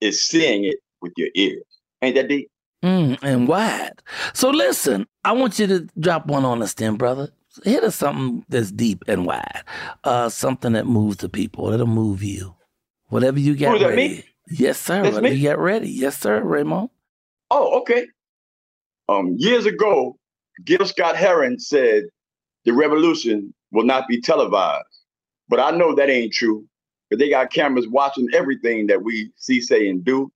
is 0.01 0.21
seeing 0.23 0.63
it 0.65 0.77
with 1.01 1.13
your 1.17 1.29
ears. 1.35 1.63
Ain't 2.01 2.15
that 2.15 2.27
deep? 2.27 2.49
Mm, 2.83 3.17
and 3.23 3.47
wide. 3.47 4.01
So 4.33 4.49
listen, 4.49 5.07
I 5.23 5.31
want 5.31 5.57
you 5.59 5.67
to 5.67 5.87
drop 5.99 6.27
one 6.27 6.45
on 6.45 6.61
us 6.61 6.73
then, 6.75 6.95
brother. 6.95 7.29
Hit 7.63 7.83
us 7.83 7.95
something 7.95 8.45
that's 8.49 8.71
deep 8.71 9.03
and 9.07 9.25
wide. 9.25 9.63
Uh, 10.03 10.29
something 10.29 10.73
that 10.73 10.85
moves 10.85 11.17
the 11.17 11.29
people. 11.29 11.71
That'll 11.71 11.87
move 11.87 12.21
you. 12.21 12.55
Whatever 13.07 13.39
you 13.39 13.55
got 13.55 13.69
Who, 13.69 13.75
is 13.75 13.81
that 13.81 13.89
ready. 13.89 14.09
me? 14.09 14.25
Yes, 14.49 14.79
sir. 14.79 15.03
That's 15.03 15.21
me? 15.21 15.31
you 15.31 15.41
get 15.41 15.57
ready. 15.57 15.89
Yes, 15.89 16.17
sir, 16.17 16.41
Raymond. 16.41 16.89
Oh, 17.51 17.79
okay. 17.79 18.07
Um, 19.09 19.35
years 19.37 19.65
ago, 19.65 20.17
Gil 20.63 20.85
Scott 20.85 21.15
Heron 21.15 21.59
said 21.59 22.03
the 22.65 22.73
revolution 22.73 23.53
will 23.71 23.85
not 23.85 24.07
be 24.07 24.21
televised. 24.21 24.85
But 25.47 25.59
I 25.59 25.71
know 25.71 25.93
that 25.95 26.09
ain't 26.09 26.33
true. 26.33 26.65
Because 27.09 27.19
they 27.19 27.29
got 27.29 27.51
cameras 27.51 27.87
watching 27.87 28.27
everything 28.33 28.87
that 28.87 29.03
we 29.03 29.31
see, 29.35 29.61
say, 29.61 29.87
and 29.87 30.03
do. 30.03 30.31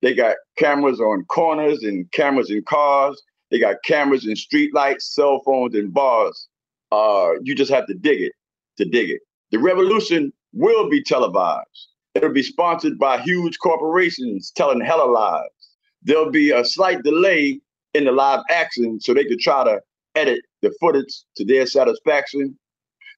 They 0.00 0.14
got 0.14 0.36
cameras 0.56 1.00
on 1.00 1.24
corners 1.26 1.82
and 1.82 2.10
cameras 2.12 2.50
in 2.50 2.62
cars. 2.62 3.20
They 3.50 3.58
got 3.58 3.76
cameras 3.84 4.26
in 4.26 4.34
streetlights, 4.34 5.02
cell 5.02 5.42
phones, 5.44 5.74
and 5.74 5.92
bars. 5.92 6.48
Uh, 6.92 7.32
you 7.42 7.54
just 7.54 7.70
have 7.70 7.86
to 7.88 7.94
dig 7.94 8.22
it 8.22 8.32
to 8.78 8.84
dig 8.84 9.10
it. 9.10 9.20
The 9.50 9.58
revolution 9.58 10.32
will 10.52 10.88
be 10.88 11.02
televised. 11.02 11.88
It'll 12.18 12.30
be 12.30 12.42
sponsored 12.42 12.98
by 12.98 13.20
huge 13.20 13.60
corporations 13.60 14.50
telling 14.50 14.80
hella 14.80 15.08
lies. 15.08 15.50
There'll 16.02 16.32
be 16.32 16.50
a 16.50 16.64
slight 16.64 17.04
delay 17.04 17.60
in 17.94 18.06
the 18.06 18.10
live 18.10 18.40
action 18.50 18.98
so 19.00 19.14
they 19.14 19.24
could 19.24 19.38
try 19.38 19.62
to 19.62 19.80
edit 20.16 20.40
the 20.60 20.74
footage 20.80 21.22
to 21.36 21.44
their 21.44 21.64
satisfaction. 21.64 22.58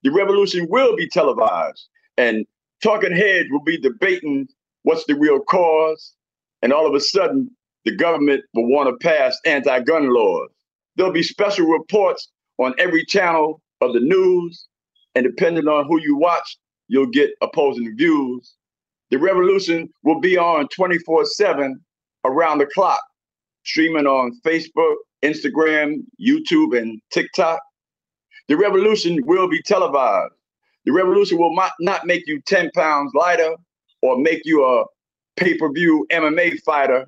The 0.03 0.11
revolution 0.13 0.67
will 0.69 0.97
be 0.97 1.09
televised, 1.09 1.89
and 2.19 2.45
talking 2.83 3.17
heads 3.17 3.49
will 3.51 3.63
be 3.63 3.79
debating 3.79 4.47
what's 4.83 5.07
the 5.07 5.15
real 5.15 5.41
cause. 5.41 6.15
And 6.61 6.71
all 6.71 6.87
of 6.87 6.93
a 6.95 7.01
sudden, 7.01 7.51
the 7.87 7.97
government 7.97 8.45
will 8.53 8.69
want 8.69 8.91
to 8.91 9.09
pass 9.09 9.39
anti 9.47 9.81
gun 9.81 10.13
laws. 10.13 10.51
There'll 10.97 11.11
be 11.11 11.23
special 11.23 11.65
reports 11.65 12.29
on 12.59 12.75
every 12.79 13.07
channel 13.07 13.63
of 13.81 13.95
the 13.95 14.01
news, 14.01 14.69
and 15.15 15.25
depending 15.25 15.69
on 15.69 15.87
who 15.87 15.99
you 16.03 16.19
watch, 16.19 16.59
you'll 16.89 17.07
get 17.07 17.31
opposing 17.41 17.97
views. 17.97 18.57
The 19.11 19.19
revolution 19.19 19.89
will 20.05 20.21
be 20.21 20.39
on 20.39 20.69
24 20.69 21.25
7 21.25 21.81
around 22.25 22.59
the 22.59 22.67
clock, 22.67 23.01
streaming 23.65 24.07
on 24.07 24.33
Facebook, 24.47 24.95
Instagram, 25.25 25.97
YouTube, 26.21 26.79
and 26.79 27.01
TikTok. 27.13 27.61
The 28.49 28.57
revolution 28.57 29.19
will 29.27 29.49
be 29.49 29.61
televised. 29.63 30.33
The 30.85 30.93
revolution 30.93 31.39
will 31.39 31.55
not, 31.81 32.07
make 32.07 32.27
you 32.27 32.41
10 32.47 32.71
pounds 32.75 33.13
lighter 33.15 33.55
or 34.03 34.19
make 34.19 34.43
you 34.45 34.65
a 34.65 34.85
pay 35.37 35.57
per 35.57 35.71
view 35.73 36.07
MMA 36.11 36.61
fighter. 36.65 37.05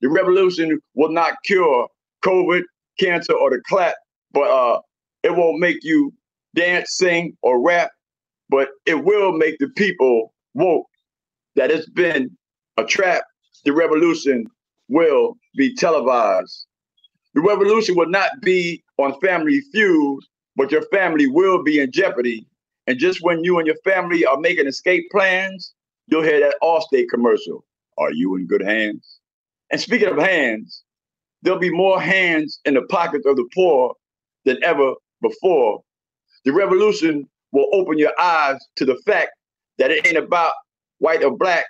The 0.00 0.08
revolution 0.08 0.80
will 0.94 1.12
not 1.12 1.34
cure 1.44 1.86
COVID, 2.24 2.62
cancer, 2.98 3.34
or 3.34 3.50
the 3.50 3.60
clap, 3.68 3.94
but 4.32 4.50
uh, 4.50 4.80
it 5.22 5.36
won't 5.36 5.60
make 5.60 5.78
you 5.82 6.12
dance, 6.54 6.96
sing, 6.96 7.36
or 7.42 7.62
rap, 7.64 7.90
but 8.48 8.68
it 8.86 9.04
will 9.04 9.32
make 9.32 9.58
the 9.58 9.68
people 9.76 10.34
woke 10.54 10.86
that 11.56 11.70
it's 11.70 11.88
been 11.90 12.36
a 12.76 12.84
trap. 12.84 13.24
The 13.64 13.72
revolution 13.72 14.46
will 14.88 15.36
be 15.56 15.74
televised. 15.74 16.66
The 17.34 17.40
revolution 17.40 17.96
will 17.96 18.08
not 18.08 18.30
be 18.40 18.82
on 18.98 19.18
Family 19.20 19.60
Feud, 19.72 20.20
but 20.56 20.70
your 20.70 20.82
family 20.92 21.26
will 21.26 21.62
be 21.62 21.80
in 21.80 21.90
jeopardy. 21.90 22.46
And 22.86 22.98
just 22.98 23.22
when 23.22 23.42
you 23.44 23.58
and 23.58 23.66
your 23.66 23.76
family 23.84 24.24
are 24.26 24.38
making 24.38 24.66
escape 24.66 25.04
plans, 25.10 25.72
you'll 26.08 26.22
hear 26.22 26.40
that 26.40 26.56
Allstate 26.62 27.08
commercial. 27.08 27.64
Are 27.98 28.12
you 28.12 28.36
in 28.36 28.46
good 28.46 28.62
hands? 28.62 29.20
And 29.70 29.80
speaking 29.80 30.08
of 30.08 30.18
hands, 30.18 30.82
there'll 31.42 31.58
be 31.58 31.70
more 31.70 32.00
hands 32.00 32.60
in 32.64 32.74
the 32.74 32.82
pockets 32.82 33.26
of 33.26 33.36
the 33.36 33.48
poor 33.54 33.94
than 34.44 34.62
ever 34.62 34.94
before. 35.22 35.82
The 36.44 36.52
revolution 36.52 37.28
will 37.52 37.68
open 37.72 37.98
your 37.98 38.12
eyes 38.20 38.58
to 38.76 38.84
the 38.84 38.96
fact 39.06 39.30
that 39.78 39.90
it 39.90 40.06
ain't 40.06 40.18
about 40.18 40.52
white 41.02 41.24
or 41.24 41.36
black, 41.36 41.64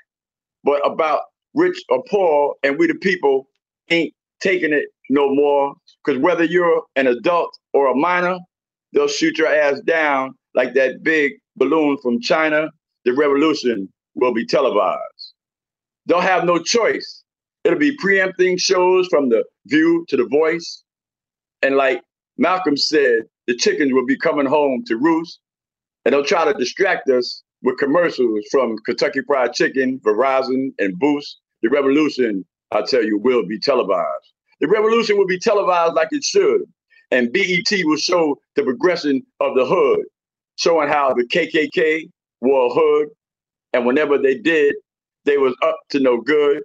but 0.63 0.87
about 0.87 1.23
rich 1.55 1.83
or 1.89 2.03
poor, 2.11 2.55
and 2.63 2.79
we 2.79 2.87
the 2.87 2.95
people 2.95 3.49
ain't 3.91 4.13
taking 4.41 4.73
it 4.73 4.85
no 5.09 5.35
more. 5.35 5.75
Because 6.05 6.21
whether 6.21 6.45
you're 6.45 6.83
an 6.97 7.07
adult 7.07 7.57
or 7.73 7.91
a 7.91 7.95
minor, 7.95 8.39
they'll 8.93 9.09
shoot 9.09 9.39
your 9.39 9.49
ass 9.49 9.81
down 9.81 10.35
like 10.55 10.75
that 10.75 11.03
big 11.03 11.33
balloon 11.57 11.97
from 12.03 12.21
China. 12.21 12.69
The 13.05 13.15
revolution 13.15 13.89
will 14.15 14.35
be 14.35 14.45
televised. 14.45 15.35
They'll 16.07 16.21
have 16.21 16.45
no 16.45 16.59
choice. 16.59 17.25
It'll 17.65 17.79
be 17.79 17.97
preempting 17.97 18.59
shows 18.59 19.07
from 19.09 19.31
the 19.31 19.45
View 19.67 20.05
to 20.09 20.17
the 20.17 20.27
Voice. 20.27 20.83
And 21.63 21.77
like 21.77 22.03
Malcolm 22.37 22.77
said, 22.77 23.23
the 23.47 23.57
chickens 23.57 23.93
will 23.93 24.05
be 24.05 24.19
coming 24.19 24.47
home 24.47 24.83
to 24.89 24.97
roost. 24.97 25.39
And 26.05 26.13
they'll 26.13 26.25
try 26.25 26.45
to 26.45 26.55
distract 26.55 27.09
us 27.09 27.43
with 27.63 27.79
commercials 27.79 28.45
from 28.51 28.77
Kentucky 28.85 29.21
Fried 29.27 29.53
Chicken, 29.53 30.01
Verizon, 30.01 30.73
and 30.79 30.99
Boost. 30.99 31.39
The 31.63 31.69
revolution, 31.71 32.45
I 32.73 32.83
tell 32.83 33.05
you, 33.05 33.19
will 33.19 33.47
be 33.47 33.59
televised. 33.59 34.33
The 34.61 34.69
revolution 34.69 35.17
will 35.17 35.27
be 35.27 35.39
televised 35.39 35.95
like 35.95 36.09
it 36.11 36.25
should. 36.25 36.63
And 37.11 37.33
BET 37.33 37.71
will 37.85 37.97
show 37.97 38.39
the 38.57 38.63
progression 38.63 39.23
of 39.41 39.55
the 39.55 39.67
hood, 39.67 40.05
showing 40.57 40.89
how 40.89 41.15
the 41.15 41.25
KKK 41.25 42.09
wore 42.41 42.67
a 42.67 42.75
hood. 42.75 43.09
And 43.73 43.87
whenever 43.87 44.19
they 44.19 44.39
did, 44.39 44.75
they 45.25 45.39
was 45.39 45.55
up 45.63 45.79
to 45.91 46.01
no 46.01 46.21
good. 46.21 46.63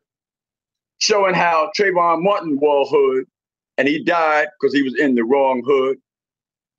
Showing 1.00 1.36
how 1.36 1.70
Trayvon 1.78 2.24
Martin 2.24 2.58
wore 2.60 2.84
a 2.84 2.86
hood 2.86 3.26
and 3.78 3.88
he 3.88 4.04
died 4.04 4.48
because 4.60 4.74
he 4.74 4.84
was 4.84 4.96
in 5.00 5.16
the 5.16 5.24
wrong 5.24 5.62
hood. 5.66 5.98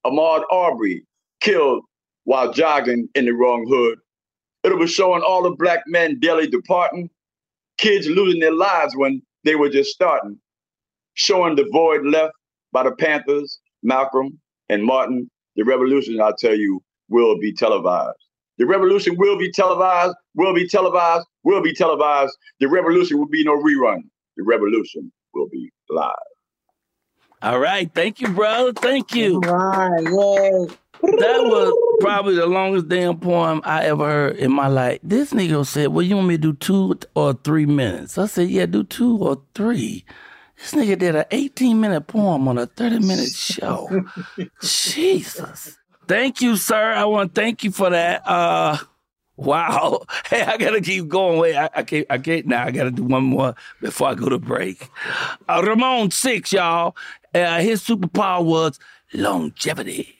Ahmaud 0.04 0.42
Arbery 0.50 1.04
killed 1.40 1.84
while 2.24 2.52
jogging 2.52 3.08
in 3.14 3.26
the 3.26 3.32
wrong 3.32 3.64
hood. 3.68 3.98
It 4.72 4.78
was 4.78 4.90
showing 4.90 5.22
all 5.22 5.42
the 5.42 5.56
black 5.56 5.80
men 5.86 6.18
daily 6.20 6.46
departing, 6.46 7.10
kids 7.78 8.06
losing 8.06 8.40
their 8.40 8.52
lives 8.54 8.94
when 8.96 9.22
they 9.44 9.54
were 9.54 9.68
just 9.68 9.90
starting, 9.90 10.38
showing 11.14 11.56
the 11.56 11.68
void 11.72 12.04
left 12.04 12.34
by 12.72 12.82
the 12.82 12.92
Panthers, 12.92 13.60
Malcolm 13.82 14.38
and 14.68 14.84
Martin, 14.84 15.30
the 15.56 15.64
revolution, 15.64 16.20
I 16.20 16.32
tell 16.38 16.56
you, 16.56 16.82
will 17.08 17.38
be 17.38 17.52
televised. 17.52 18.16
The 18.58 18.66
revolution 18.66 19.16
will 19.16 19.38
be 19.38 19.50
televised, 19.52 20.14
will 20.34 20.54
be 20.54 20.68
televised, 20.68 21.26
will 21.44 21.62
be 21.62 21.72
televised. 21.72 22.36
The 22.60 22.68
revolution 22.68 23.18
will 23.18 23.28
be 23.28 23.44
no 23.44 23.56
rerun. 23.56 24.02
The 24.36 24.44
revolution 24.44 25.12
will 25.32 25.48
be 25.48 25.70
live. 25.90 26.12
All 27.40 27.60
right. 27.60 27.92
Thank 27.94 28.20
you, 28.20 28.28
brother. 28.28 28.72
Thank 28.72 29.14
you. 29.14 29.40
All 29.46 29.56
right. 29.56 30.02
Yay. 30.02 30.66
That 31.02 31.42
was 31.44 31.98
probably 32.00 32.36
the 32.36 32.46
longest 32.46 32.88
damn 32.88 33.18
poem 33.18 33.60
I 33.64 33.84
ever 33.84 34.04
heard 34.04 34.36
in 34.36 34.52
my 34.52 34.68
life. 34.68 35.00
This 35.02 35.32
nigga 35.32 35.64
said, 35.66 35.88
Well, 35.88 36.04
you 36.04 36.16
want 36.16 36.28
me 36.28 36.34
to 36.34 36.38
do 36.40 36.52
two 36.54 36.98
or 37.14 37.34
three 37.34 37.66
minutes? 37.66 38.18
I 38.18 38.26
said, 38.26 38.48
Yeah, 38.50 38.66
do 38.66 38.84
two 38.84 39.16
or 39.18 39.40
three. 39.54 40.04
This 40.58 40.72
nigga 40.72 40.98
did 40.98 41.14
an 41.14 41.24
18 41.30 41.80
minute 41.80 42.06
poem 42.08 42.48
on 42.48 42.58
a 42.58 42.66
30 42.66 43.00
minute 43.00 43.30
show. 43.30 44.04
Jesus. 44.62 45.78
Thank 46.08 46.40
you, 46.40 46.56
sir. 46.56 46.92
I 46.92 47.04
want 47.04 47.34
to 47.34 47.40
thank 47.40 47.62
you 47.64 47.70
for 47.70 47.90
that. 47.90 48.22
Uh 48.26 48.78
Wow. 49.36 50.04
Hey, 50.28 50.42
I 50.42 50.58
gotta 50.58 50.80
keep 50.82 51.08
going. 51.08 51.38
Wait, 51.38 51.56
I, 51.56 51.70
I 51.74 51.82
can't 51.84 52.06
I 52.10 52.18
can't 52.18 52.46
now. 52.46 52.66
I 52.66 52.70
gotta 52.70 52.90
do 52.90 53.04
one 53.04 53.24
more 53.24 53.54
before 53.80 54.08
I 54.08 54.14
go 54.14 54.28
to 54.28 54.38
break. 54.38 54.90
Uh, 55.48 55.62
Ramon 55.64 56.10
Six, 56.10 56.52
y'all. 56.52 56.94
Uh, 57.34 57.60
his 57.60 57.82
superpower 57.82 58.44
was 58.44 58.78
longevity. 59.14 60.17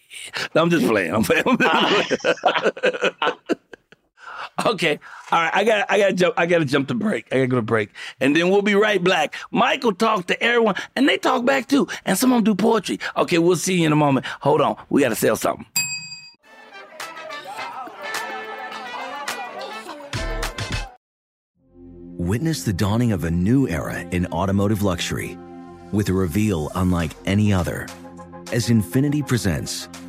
No, 0.54 0.62
I'm 0.62 0.70
just 0.70 0.87
playing. 0.87 1.14
I'm 1.14 1.22
playing. 1.22 1.44
okay. 4.66 4.98
All 5.30 5.40
right. 5.40 5.54
I 5.54 5.64
got. 5.64 5.90
I 5.90 5.98
got 5.98 6.06
to 6.08 6.12
jump. 6.14 6.34
I 6.37 6.46
got 6.46 6.58
to 6.58 6.64
jump 6.64 6.88
to 6.88 6.94
break. 6.94 7.26
I 7.32 7.37
got 7.37 7.42
to 7.42 7.46
go 7.48 7.56
to 7.56 7.62
break, 7.62 7.90
and 8.20 8.34
then 8.34 8.50
we'll 8.50 8.62
be 8.62 8.75
right 8.75 9.02
back. 9.02 9.34
Michael 9.50 9.92
talked 9.92 10.28
to 10.28 10.42
everyone, 10.42 10.75
and 10.96 11.08
they 11.08 11.18
talk 11.18 11.44
back 11.44 11.68
too, 11.68 11.88
and 12.04 12.16
some 12.18 12.32
of 12.32 12.38
them 12.38 12.44
do 12.44 12.54
poetry. 12.54 12.98
Okay. 13.16 13.38
We'll 13.38 13.56
see 13.56 13.80
you 13.80 13.87
in 13.87 13.92
a 13.92 13.96
moment. 13.96 14.26
Hold 14.40 14.60
on. 14.60 14.76
We 14.90 15.02
got 15.02 15.10
to 15.10 15.16
sell 15.16 15.37
something. 15.37 15.66
Witness 22.18 22.64
the 22.64 22.72
dawning 22.72 23.12
of 23.12 23.22
a 23.22 23.30
new 23.30 23.68
era 23.68 24.00
in 24.00 24.26
automotive 24.26 24.82
luxury 24.82 25.38
with 25.92 26.08
a 26.08 26.12
reveal 26.12 26.70
unlike 26.75 27.12
any 27.26 27.52
other 27.52 27.87
as 28.52 28.68
Infiniti 28.68 29.26
presents 29.26 29.88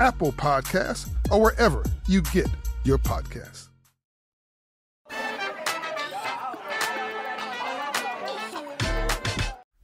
Apple 0.00 0.32
Podcasts, 0.32 1.10
or 1.30 1.40
wherever 1.40 1.84
you 2.08 2.22
get 2.22 2.48
your 2.84 2.96
podcasts. 2.96 3.68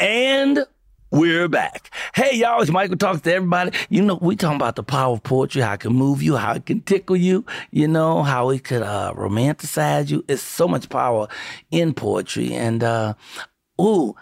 And 0.01 0.65
we're 1.11 1.49
back. 1.49 1.91
Hey, 2.15 2.37
y'all, 2.37 2.63
it's 2.63 2.71
Michael 2.71 2.97
Talks 2.97 3.21
to 3.23 3.35
everybody. 3.35 3.73
You 3.91 4.03
know, 4.03 4.19
we 4.21 4.37
talking 4.37 4.57
about 4.57 4.77
the 4.77 4.83
power 4.83 5.13
of 5.13 5.23
poetry, 5.23 5.61
how 5.61 5.75
it 5.75 5.81
can 5.81 5.93
move 5.93 6.23
you, 6.23 6.37
how 6.37 6.55
it 6.55 6.65
can 6.65 6.81
tickle 6.81 7.17
you, 7.17 7.45
you 7.71 7.87
know, 7.87 8.23
how 8.23 8.49
it 8.49 8.65
could 8.65 8.83
uh, 8.83 9.13
romanticize 9.15 10.11
you. 10.11 10.25
It's 10.29 10.43
so 10.43 10.67
much 10.67 10.89
power 10.89 11.29
in 11.71 11.93
poetry. 11.93 12.55
And, 12.55 12.83
uh, 12.83 13.15
ooh, 13.79 14.15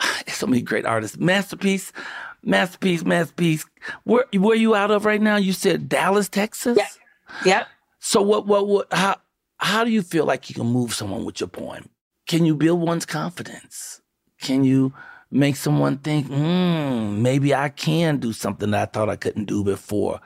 so 0.26 0.46
many 0.46 0.62
great 0.62 0.84
artists. 0.86 1.18
Masterpiece, 1.18 1.92
masterpiece, 2.46 3.04
masterpiece. 3.04 3.66
Where, 4.04 4.24
where 4.34 4.56
you 4.56 4.74
out 4.74 4.90
of 4.90 5.04
right 5.04 5.20
now? 5.20 5.36
You 5.36 5.52
said 5.52 5.88
Dallas, 5.88 6.28
Texas? 6.28 6.78
Yep. 6.78 6.88
Yep. 7.44 7.66
So 7.98 8.22
what, 8.22 8.46
what, 8.46 8.66
what, 8.66 8.92
how, 8.92 9.16
how 9.58 9.84
do 9.84 9.90
you 9.90 10.02
feel 10.02 10.24
like 10.24 10.48
you 10.48 10.54
can 10.54 10.66
move 10.66 10.94
someone 10.94 11.24
with 11.24 11.40
your 11.40 11.48
poem? 11.48 11.88
Can 12.26 12.44
you 12.44 12.54
build 12.54 12.80
one's 12.80 13.06
confidence? 13.06 14.00
Can 14.40 14.64
you 14.64 14.92
make 15.30 15.56
someone 15.56 15.98
think, 15.98 16.26
hmm, 16.28 17.22
maybe 17.22 17.54
I 17.54 17.68
can 17.68 18.18
do 18.18 18.32
something 18.32 18.70
that 18.70 18.88
I 18.88 18.90
thought 18.90 19.08
I 19.08 19.16
couldn't 19.16 19.46
do 19.46 19.64
before? 19.64 20.20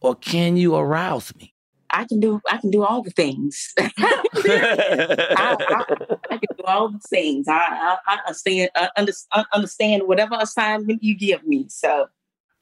Or 0.00 0.14
can 0.14 0.56
you 0.56 0.74
arouse 0.74 1.34
me? 1.36 1.54
I 1.90 2.04
can 2.04 2.20
do 2.20 2.40
I 2.50 2.56
can 2.56 2.70
do 2.70 2.82
all 2.82 3.02
the 3.02 3.10
things. 3.10 3.74
I, 4.44 5.56
I, 5.60 5.84
I, 6.30 6.38
can 6.38 6.56
do 6.56 6.64
all 6.64 6.90
the 6.90 6.98
things. 6.98 7.48
I, 7.48 7.54
I, 7.54 7.96
I 8.06 8.18
understand, 8.26 8.70
I 8.76 9.44
understand 9.52 10.02
whatever 10.06 10.36
assignment 10.40 11.02
you 11.02 11.16
give 11.16 11.46
me. 11.46 11.66
So 11.68 12.08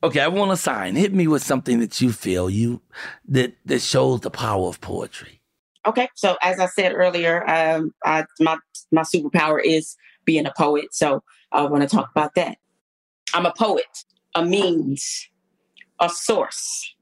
Okay, 0.02 0.20
I 0.20 0.28
want 0.28 0.50
a 0.50 0.56
sign. 0.56 0.96
Hit 0.96 1.12
me 1.12 1.26
with 1.26 1.42
something 1.42 1.78
that 1.80 2.00
you 2.00 2.10
feel 2.10 2.48
you 2.48 2.80
that 3.28 3.54
that 3.66 3.82
shows 3.82 4.20
the 4.20 4.30
power 4.30 4.66
of 4.68 4.80
poetry. 4.80 5.42
Okay, 5.86 6.08
so 6.14 6.36
as 6.42 6.58
I 6.58 6.66
said 6.66 6.92
earlier, 6.94 7.48
um, 7.48 7.92
I, 8.04 8.24
my 8.38 8.56
my 8.90 9.02
superpower 9.02 9.60
is 9.62 9.96
being 10.24 10.46
a 10.46 10.52
poet. 10.56 10.94
So 10.94 11.22
I 11.52 11.62
want 11.64 11.82
to 11.82 11.96
talk 11.96 12.10
about 12.10 12.34
that. 12.36 12.56
I'm 13.34 13.44
a 13.44 13.52
poet, 13.52 14.04
a 14.34 14.44
means, 14.44 15.28
a 16.00 16.08
source, 16.08 16.94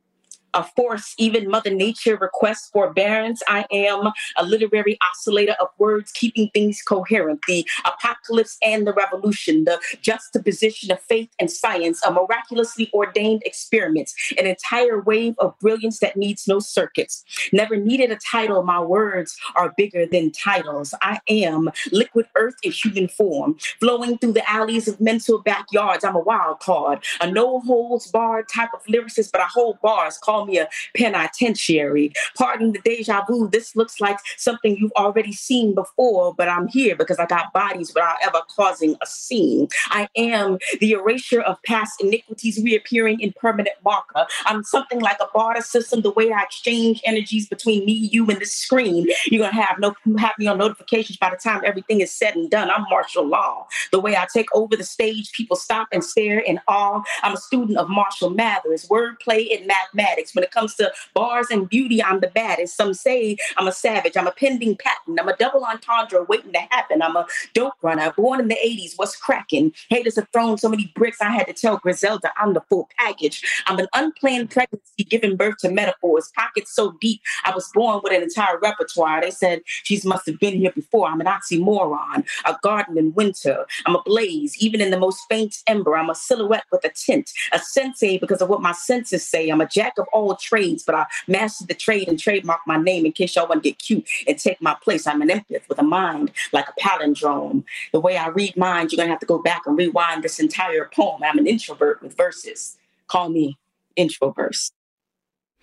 a 0.55 0.65
force 0.65 1.15
even 1.19 1.51
Mother 1.51 1.71
Nature 1.71 2.17
requests 2.17 2.69
forbearance. 2.71 3.43
I 3.49 3.67
am 3.71 4.13
a 4.37 4.45
literary 4.45 4.99
oscillator 5.03 5.57
of 5.61 5.69
words, 5.79 6.11
keeping 6.13 6.51
things 6.51 6.83
coherent. 6.83 7.41
The 7.47 7.67
apocalypse 7.85 8.57
and 8.63 8.87
the 8.87 8.93
revolution, 8.93 9.65
the 9.65 9.81
juxtaposition 10.01 10.91
of 10.91 11.01
faith 11.01 11.31
and 11.39 11.51
science, 11.51 12.01
a 12.07 12.13
miraculously 12.13 12.91
ordained 12.93 13.43
experiment, 13.45 14.11
an 14.39 14.47
entire 14.47 15.01
wave 15.01 15.35
of 15.39 15.59
brilliance 15.59 15.99
that 16.01 16.17
needs 16.17 16.49
no 16.49 16.59
circuits. 16.59 17.25
Never 17.53 17.77
needed 17.77 18.11
a 18.11 18.17
title. 18.17 18.63
My 18.63 18.81
words 18.81 19.37
are 19.57 19.75
bigger 19.77 20.07
than 20.07 20.31
titles. 20.31 20.95
I 21.03 21.21
am 21.29 21.71
liquid 21.93 22.27
earth 22.37 22.57
in 22.63 22.73
human 22.73 23.09
form, 23.09 23.57
flowing 23.81 24.19
through 24.19 24.33
the 24.33 24.51
alleys 24.51 24.89
of 24.89 25.01
mental 25.01 25.39
backyards. 25.39 26.05
I'm 26.05 26.17
a 26.17 26.21
wild 26.21 26.61
card, 26.61 27.05
a 27.21 27.31
no 27.31 27.61
holds 27.61 28.07
barred 28.11 28.49
type 28.49 28.71
of 28.75 28.85
lyricist, 28.85 29.33
but 29.33 29.41
I 29.41 29.47
hold 29.47 29.81
bars. 29.81 30.19
Me 30.47 30.59
a 30.59 30.69
penitentiary. 30.97 32.13
Pardon 32.37 32.73
the 32.73 32.81
deja 32.81 33.25
vu. 33.27 33.49
This 33.49 33.77
looks 33.77 34.01
like 34.01 34.19
something 34.37 34.77
you've 34.77 34.93
already 34.93 35.33
seen 35.33 35.75
before, 35.75 36.35
but 36.35 36.49
I'm 36.49 36.69
here 36.69 36.97
because 36.97 37.19
I 37.19 37.27
got 37.27 37.53
bodies 37.53 37.93
without 37.95 38.17
ever 38.23 38.41
causing 38.55 38.97
a 39.03 39.07
scene. 39.07 39.69
I 39.89 40.09
am 40.17 40.59
the 40.81 40.93
erasure 40.93 41.41
of 41.41 41.63
past 41.63 42.01
iniquities 42.01 42.61
reappearing 42.63 43.21
in 43.21 43.33
permanent 43.33 43.77
marker. 43.85 44.27
I'm 44.45 44.65
something 44.65 45.01
like 45.01 45.19
a 45.21 45.27
barter 45.35 45.63
system, 45.63 46.03
the 46.03 46.11
way 46.11 46.33
I 46.33 46.43
exchange 46.43 47.01
energies 47.05 47.49
between 47.49 47.85
me, 47.85 47.93
you, 47.93 48.29
and 48.29 48.41
the 48.41 48.47
screen. 48.47 49.09
You're 49.27 49.45
gonna 49.45 49.63
have 49.63 49.79
no 49.79 49.95
have 50.19 50.35
me 50.39 50.47
on 50.47 50.59
notifications 50.59 51.17
by 51.19 51.31
the 51.31 51.37
time 51.37 51.63
everything 51.65 52.01
is 52.01 52.13
said 52.13 52.37
and 52.37 52.51
done. 52.51 52.71
I'm 52.71 52.85
martial 52.91 53.27
law. 53.27 53.67
The 53.93 54.01
way 54.01 54.17
I 54.17 54.27
take 54.33 54.49
over 54.55 54.77
the 54.77 54.85
stage, 54.85 55.33
people 55.33 55.57
stop 55.57 55.89
and 55.93 56.03
stare 56.03 56.39
in 56.39 56.61
awe. 56.69 57.03
I'm 57.23 57.35
a 57.35 57.39
student 57.39 57.79
of 57.79 57.89
Marshall 57.89 58.31
Mathers, 58.31 58.89
wordplay 58.89 59.57
and 59.57 59.67
mathematics. 59.67 60.28
When 60.35 60.45
it 60.45 60.51
comes 60.51 60.75
to 60.77 60.93
bars 61.15 61.49
and 61.51 61.69
beauty, 61.69 62.03
I'm 62.03 62.21
the 62.21 62.29
baddest. 62.29 62.77
Some 62.77 62.95
say 62.95 63.37
I'm 63.57 63.69
a 63.69 63.73
savage. 63.73 64.17
I'm 64.17 64.27
a 64.27 64.33
pending 64.33 64.77
patent. 64.77 65.21
I'm 65.21 65.29
a 65.29 65.37
double 65.37 65.65
entendre 65.65 66.25
waiting 66.25 66.53
to 66.53 66.61
happen. 66.71 67.03
I'm 67.03 67.17
a 67.17 67.27
dope 67.55 67.75
runner, 67.83 68.13
born 68.17 68.41
in 68.41 68.49
the 68.49 68.57
80s. 68.57 68.93
What's 68.97 69.17
cracking? 69.17 69.73
Haters 69.89 70.17
have 70.17 70.29
thrown 70.33 70.59
so 70.59 70.69
many 70.69 70.93
bricks, 70.95 71.21
I 71.21 71.31
had 71.31 71.47
to 71.47 71.53
tell 71.53 71.77
Griselda 71.79 72.31
I'm 72.39 72.55
the 72.55 72.63
full 72.69 72.89
package. 72.99 73.43
I'm 73.67 73.79
an 73.79 73.89
unplanned 73.95 74.51
pregnancy 74.51 75.05
giving 75.05 75.37
birth 75.37 75.59
to 75.59 75.71
metaphors, 75.71 76.31
pockets 76.35 76.75
so 76.75 76.97
deep. 77.01 77.21
I 77.45 77.53
was 77.55 77.71
born 77.75 78.01
with 78.03 78.13
an 78.13 78.23
entire 78.23 78.59
repertoire. 78.59 79.21
They 79.21 79.31
said 79.31 79.63
she's 79.65 80.05
must 80.05 80.27
have 80.27 80.39
been 80.39 80.55
here 80.55 80.73
before. 80.73 81.09
I'm 81.09 81.21
an 81.21 81.27
oxymoron, 81.27 82.27
a 82.45 82.57
garden 82.63 82.99
in 82.99 83.15
winter. 83.15 83.67
I'm 83.87 83.97
a 83.97 84.03
blaze, 84.03 84.57
even 84.59 84.81
in 84.81 84.91
the 84.91 84.99
most 84.99 85.21
faint 85.29 85.57
ember. 85.67 85.97
I'm 85.97 86.11
a 86.11 86.15
silhouette 86.15 86.65
with 86.73 86.85
a 86.85 86.91
tint, 86.91 87.31
a 87.53 87.59
sensei 87.59 88.19
because 88.19 88.43
of 88.43 88.49
what 88.49 88.63
my 88.63 88.73
senses 88.73 89.27
say. 89.27 89.49
I'm 89.49 89.61
a 89.61 89.69
jack 89.69 89.95
of 89.99 90.07
all 90.13 90.18
trades, 90.41 90.83
but 90.83 90.95
I 90.95 91.07
mastered 91.27 91.69
the 91.69 91.75
trade 91.75 92.09
and 92.09 92.19
trademark 92.19 92.61
my 92.67 92.77
name 92.77 93.07
in 93.07 93.13
case 93.13 93.37
y'all 93.37 93.49
want 93.49 93.63
to 93.63 93.71
get 93.71 93.79
cute 93.79 94.07
and 94.27 94.39
take 94.39 94.61
my 94.61 94.77
place. 94.83 95.07
I'm 95.07 95.23
an 95.23 95.29
empath 95.29 95.69
with 95.69 95.79
a 95.79 95.83
mind 95.83 96.33
like 96.53 96.67
a 96.69 96.81
palindrome. 96.81 97.65
The 97.93 98.01
way 98.01 98.17
I 98.17 98.29
read 98.29 98.57
minds, 98.57 98.93
you're 98.93 98.99
gonna 98.99 99.11
have 99.11 99.21
to 99.21 99.27
go 99.27 99.39
back 99.39 99.63
and 99.67 99.77
rewind 99.77 100.23
this 100.23 100.39
entire 100.41 100.89
poem. 100.95 101.23
I'm 101.23 101.39
an 101.39 101.47
introvert 101.47 102.03
with 102.03 102.17
verses. 102.17 102.77
Call 103.07 103.29
me 103.29 103.59
introverse. 103.97 104.71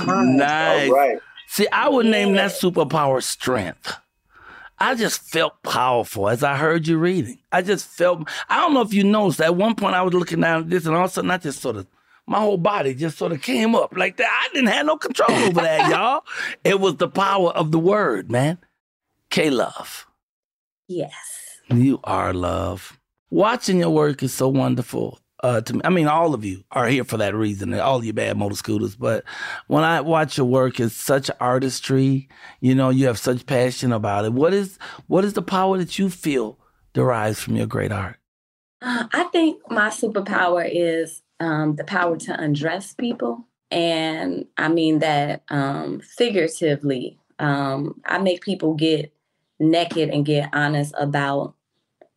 Nice. 0.07 1.21
See, 1.47 1.69
I 1.71 1.89
would 1.89 2.07
name 2.07 2.33
that 2.33 2.51
superpower 2.51 3.23
strength. 3.23 3.97
I 4.83 4.97
just 4.97 5.21
felt 5.21 5.63
powerful 5.63 6.29
as 6.29 6.43
I 6.43 6.57
heard 6.57 6.89
you 6.89 6.99
reading. 6.99 7.39
I 7.53 7.63
just 7.63 7.87
felt, 7.87 8.29
I 8.49 8.57
don't 8.57 8.75
know 8.75 8.81
if 8.81 8.93
you 8.93 9.05
noticed, 9.05 9.41
at 9.41 9.55
one 9.55 9.77
point 9.77 9.95
I 9.95 10.03
was 10.03 10.13
looking 10.13 10.41
down 10.41 10.63
at 10.63 10.71
this 10.71 10.87
and 10.87 10.97
all 10.97 11.05
of 11.05 11.11
a 11.11 11.15
sudden 11.15 11.31
I 11.31 11.39
just 11.39 11.61
sort 11.61 11.77
of, 11.77 11.87
my 12.27 12.41
whole 12.41 12.59
body 12.59 12.93
just 12.93 13.17
sort 13.17 13.31
of 13.31 13.41
came 13.43 13.77
up 13.77 13.97
like 13.97 14.17
that. 14.17 14.27
I 14.29 14.53
didn't 14.53 14.71
have 14.71 14.87
no 14.87 14.97
control 14.97 15.31
over 15.31 15.61
that, 15.61 15.89
y'all. 15.93 16.25
It 16.65 16.81
was 16.81 16.97
the 16.97 17.07
power 17.07 17.51
of 17.51 17.71
the 17.71 17.79
word, 17.79 18.29
man. 18.29 18.59
K 19.31 19.51
Love. 19.51 20.09
Yes. 20.89 21.15
You 21.69 22.01
are 22.03 22.35
love. 22.35 22.99
Watching 23.31 23.79
your 23.79 23.91
work 23.91 24.21
is 24.25 24.35
so 24.35 24.49
wonderful 24.49 25.21
uh, 25.43 25.61
to 25.61 25.75
me. 25.75 25.81
I 25.85 25.91
mean, 25.91 26.07
all 26.07 26.35
of 26.35 26.45
you 26.45 26.65
are 26.71 26.87
here 26.87 27.05
for 27.05 27.17
that 27.17 27.35
reason, 27.35 27.75
all 27.75 28.05
you 28.05 28.13
bad 28.13 28.37
motor 28.37 28.55
scooters. 28.55 28.97
But 28.97 29.25
when 29.67 29.85
I 29.85 30.01
watch 30.01 30.37
your 30.37 30.47
work, 30.47 30.79
it's 30.81 30.95
such 30.95 31.31
artistry. 31.41 32.29
You 32.61 32.75
know, 32.75 32.91
you 32.91 33.07
have 33.07 33.19
such 33.19 33.47
passion 33.47 33.93
about 33.93 34.25
it. 34.25 34.33
What 34.33 34.55
is 34.55 34.79
what 35.07 35.25
is 35.25 35.33
the 35.35 35.43
power 35.43 35.79
that 35.79 35.99
you 35.99 36.09
feel 36.09 36.59
derives 36.93 37.41
from 37.41 37.57
your 37.57 37.67
great 37.67 37.93
art? 37.93 38.17
Uh, 38.81 39.07
I 39.13 39.25
think 39.25 39.61
my 39.71 39.89
superpower 39.89 40.69
is 40.71 41.23
um, 41.41 41.77
the 41.77 41.85
power 41.85 42.17
to 42.17 42.41
undress 42.41 42.95
people, 42.95 43.47
and 43.71 44.47
I 44.57 44.69
mean 44.69 45.01
that 45.01 45.43
um, 45.49 46.01
figuratively. 46.01 47.19
Um, 47.39 48.01
I 48.05 48.19
make 48.19 48.43
people 48.43 48.75
get 48.75 49.13
naked 49.59 50.11
and 50.11 50.25
get 50.25 50.51
honest 50.53 50.95
about 50.97 51.55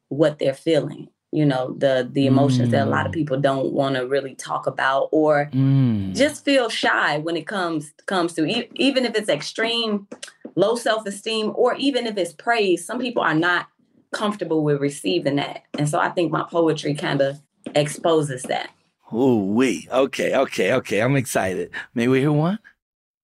what 0.10 0.38
they're 0.38 0.54
feeling 0.54 1.10
you 1.36 1.46
know 1.46 1.76
the 1.78 2.10
the 2.14 2.26
emotions 2.26 2.70
mm. 2.70 2.72
that 2.72 2.88
a 2.88 2.90
lot 2.90 3.06
of 3.06 3.12
mm. 3.12 3.16
people 3.16 3.40
don't 3.40 3.74
want 3.74 3.96
to 3.96 4.08
really 4.08 4.36
talk 4.36 4.68
about 4.68 5.10
or 5.12 5.50
mm. 5.54 6.16
just 6.16 6.46
feel 6.46 6.70
shy 6.70 7.18
when 7.20 7.36
it 7.36 7.46
comes 7.46 7.94
comes 8.06 8.34
to 8.34 8.46
e- 8.46 8.70
even 8.76 9.06
if 9.06 9.16
it's 9.16 9.30
extreme 9.30 10.08
low 10.56 10.76
self-esteem 10.76 11.52
or 11.56 11.76
even 11.76 12.08
if 12.08 12.18
it's 12.18 12.32
praise 12.32 12.86
some 12.86 13.00
people 13.00 13.22
are 13.22 13.36
not 13.36 13.68
comfortable 14.12 14.64
with 14.64 14.80
receiving 14.80 15.36
that. 15.36 15.64
And 15.78 15.90
so 15.90 16.00
i 16.00 16.10
think 16.10 16.32
my 16.32 16.44
poetry 16.50 16.94
kind 16.94 17.22
of 17.22 17.42
exposes 17.76 18.44
that. 18.44 18.70
Oh 19.12 19.44
we 19.44 19.88
okay 19.92 20.36
okay 20.36 20.74
okay. 20.74 21.00
I'm 21.02 21.18
excited. 21.18 21.72
May 21.94 22.08
we 22.08 22.22
hear 22.22 22.32
one? 22.32 22.60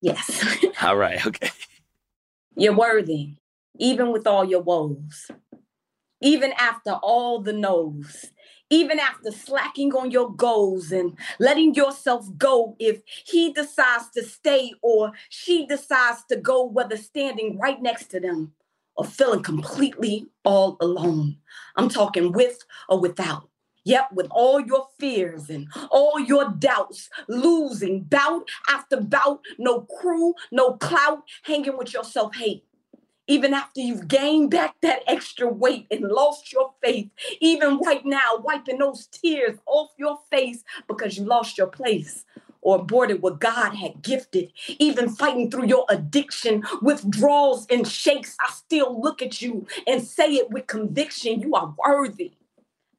Yes. 0.01 0.45
All 0.81 0.97
right 0.97 1.25
okay. 1.25 1.51
You're 2.55 2.75
worthy 2.75 3.35
even 3.79 4.11
with 4.11 4.27
all 4.27 4.43
your 4.43 4.61
woes 4.61 5.31
even 6.21 6.53
after 6.53 6.91
all 6.91 7.39
the 7.41 7.53
no's, 7.53 8.31
even 8.69 8.99
after 8.99 9.31
slacking 9.31 9.93
on 9.93 10.11
your 10.11 10.33
goals 10.33 10.91
and 10.91 11.17
letting 11.39 11.75
yourself 11.75 12.25
go 12.37 12.75
if 12.79 13.01
he 13.25 13.51
decides 13.51 14.09
to 14.11 14.23
stay 14.23 14.71
or 14.81 15.11
she 15.29 15.65
decides 15.65 16.23
to 16.29 16.37
go, 16.37 16.63
whether 16.63 16.95
standing 16.95 17.59
right 17.59 17.81
next 17.81 18.07
to 18.07 18.19
them 18.19 18.53
or 18.95 19.05
feeling 19.05 19.43
completely 19.43 20.27
all 20.45 20.77
alone. 20.79 21.37
I'm 21.75 21.89
talking 21.89 22.31
with 22.31 22.59
or 22.87 22.99
without. 22.99 23.49
Yep, 23.83 24.09
with 24.13 24.27
all 24.29 24.59
your 24.59 24.87
fears 24.99 25.49
and 25.49 25.67
all 25.89 26.19
your 26.19 26.49
doubts, 26.51 27.09
losing 27.27 28.03
bout 28.03 28.47
after 28.69 29.01
bout, 29.01 29.41
no 29.57 29.87
crew, 29.99 30.35
no 30.51 30.73
clout, 30.73 31.23
hanging 31.43 31.77
with 31.77 31.91
your 31.91 32.03
self 32.03 32.35
hate. 32.35 32.63
Even 33.27 33.53
after 33.53 33.81
you've 33.81 34.07
gained 34.07 34.51
back 34.51 34.75
that 34.81 35.03
extra 35.07 35.47
weight 35.47 35.87
and 35.91 36.01
lost 36.01 36.51
your 36.51 36.73
faith, 36.83 37.09
even 37.39 37.77
right 37.79 38.05
now, 38.05 38.37
wiping 38.39 38.79
those 38.79 39.07
tears 39.07 39.59
off 39.67 39.91
your 39.97 40.19
face 40.29 40.63
because 40.87 41.17
you 41.17 41.25
lost 41.25 41.57
your 41.57 41.67
place 41.67 42.25
or 42.61 42.77
aborted 42.77 43.21
what 43.21 43.39
God 43.39 43.73
had 43.75 44.01
gifted, 44.01 44.51
even 44.79 45.09
fighting 45.09 45.49
through 45.49 45.67
your 45.67 45.85
addiction, 45.89 46.63
withdrawals 46.81 47.67
and 47.69 47.87
shakes, 47.87 48.35
I 48.39 48.51
still 48.51 49.01
look 49.01 49.21
at 49.21 49.41
you 49.41 49.67
and 49.87 50.03
say 50.03 50.35
it 50.35 50.51
with 50.51 50.67
conviction. 50.67 51.41
You 51.41 51.55
are 51.55 51.75
worthy 51.85 52.33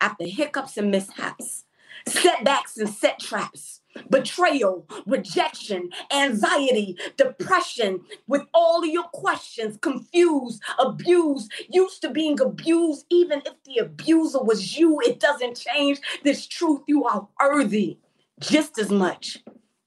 after 0.00 0.26
hiccups 0.26 0.76
and 0.78 0.90
mishaps, 0.90 1.64
setbacks 2.08 2.76
and 2.78 2.90
set 2.90 3.20
traps, 3.20 3.81
betrayal, 4.10 4.86
rejection, 5.06 5.90
anxiety, 6.12 6.96
depression, 7.16 8.00
with 8.26 8.42
all 8.54 8.82
of 8.82 8.90
your 8.90 9.04
questions, 9.12 9.78
confused, 9.80 10.62
abused, 10.78 11.50
used 11.68 12.02
to 12.02 12.10
being 12.10 12.40
abused, 12.40 13.06
even 13.10 13.42
if 13.46 13.54
the 13.64 13.78
abuser 13.78 14.42
was 14.42 14.78
you, 14.78 15.00
it 15.00 15.20
doesn't 15.20 15.56
change. 15.56 16.00
This 16.24 16.46
truth. 16.46 16.82
You 16.86 17.04
are 17.04 17.28
worthy 17.40 17.98
just 18.40 18.78
as 18.78 18.90
much, 18.90 19.38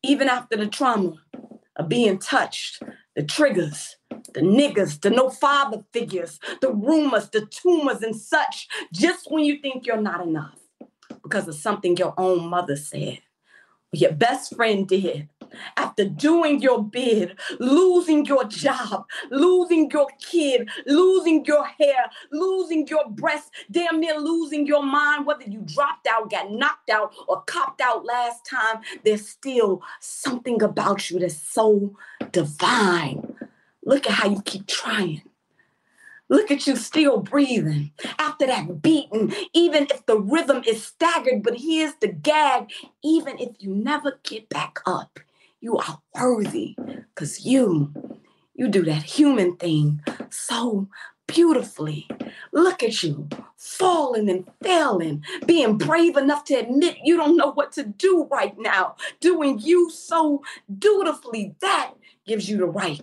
even 0.04 0.30
after 0.30 0.56
the 0.56 0.68
trauma 0.68 1.16
of 1.76 1.90
being 1.90 2.18
touched, 2.18 2.82
the 3.16 3.24
triggers, 3.24 3.98
the 4.34 4.42
niggas, 4.42 5.02
the 5.02 5.10
no 5.10 5.30
father 5.30 5.84
figures, 5.92 6.40
the 6.62 6.72
rumors, 6.72 7.30
the 7.30 7.46
tumors, 7.46 8.02
and 8.02 8.16
such, 8.16 8.68
just 8.94 9.32
when 9.32 9.44
you 9.44 9.60
think 9.60 9.86
you're 9.86 10.02
not 10.02 10.26
enough 10.26 10.60
because 11.24 11.48
of 11.48 11.56
something 11.56 11.98
your 11.98 12.14
own 12.18 12.48
mother 12.48 12.76
said, 12.76 13.20
your 13.96 14.14
best 14.14 14.56
friend 14.56 14.88
did. 14.88 15.30
After 15.78 16.04
doing 16.04 16.62
your 16.62 16.84
bid, 16.84 17.40
losing 17.60 18.26
your 18.26 18.44
job, 18.44 19.06
losing 19.32 19.90
your 19.90 20.08
kid, 20.20 20.70
losing 20.86 21.46
your 21.46 21.66
hair, 21.66 22.10
losing 22.32 22.86
your 22.88 23.10
breast, 23.10 23.52
damn 23.72 24.02
near 24.02 24.20
losing 24.20 24.68
your 24.68 24.84
mind, 24.84 25.26
whether 25.26 25.44
you 25.44 25.62
dropped 25.62 26.08
out, 26.08 26.30
got 26.30 26.52
knocked 26.52 26.90
out, 26.90 27.14
or 27.30 27.42
copped 27.44 27.80
out 27.80 28.06
last 28.06 28.46
time, 28.46 28.82
there's 29.06 29.28
still 29.30 29.82
something 30.02 30.62
about 30.62 31.10
you 31.10 31.20
that's 31.20 31.36
so 31.42 31.96
divine 32.32 33.36
Look 33.86 34.08
at 34.08 34.14
how 34.14 34.30
you 34.30 34.42
keep 34.42 34.66
trying. 34.66 35.22
Look 36.28 36.50
at 36.50 36.66
you 36.66 36.76
still 36.76 37.20
breathing 37.20 37.92
after 38.18 38.48
that 38.48 38.82
beating, 38.82 39.34
even 39.54 39.88
if 39.92 40.06
the 40.06 40.20
rhythm 40.20 40.64
is 40.66 40.84
staggered. 40.84 41.44
But 41.44 41.58
here's 41.58 41.96
the 41.96 42.08
gag 42.08 42.72
even 43.04 43.38
if 43.40 43.52
you 43.60 43.74
never 43.76 44.20
get 44.24 44.50
back 44.50 44.80
up, 44.86 45.20
you 45.60 45.78
are 45.78 46.00
worthy 46.16 46.76
because 47.14 47.46
you, 47.46 47.94
you 48.56 48.68
do 48.68 48.84
that 48.86 49.04
human 49.04 49.56
thing 49.58 50.02
so 50.30 50.88
beautifully. 51.28 52.08
Look 52.52 52.82
at 52.84 53.04
you 53.04 53.30
falling 53.58 54.30
and 54.30 54.50
failing, 54.64 55.24
being 55.46 55.78
brave 55.78 56.18
enough 56.18 56.44
to 56.46 56.56
admit 56.56 56.98
you 57.04 57.18
don't 57.18 57.38
know 57.38 57.52
what 57.52 57.72
to 57.74 57.84
do 57.84 58.28
right 58.32 58.58
now, 58.58 58.96
doing 59.20 59.60
you 59.60 59.90
so 59.92 60.44
dutifully. 60.80 61.56
That 61.62 61.94
gives 62.26 62.50
you 62.50 62.58
the 62.58 62.66
right 62.66 63.02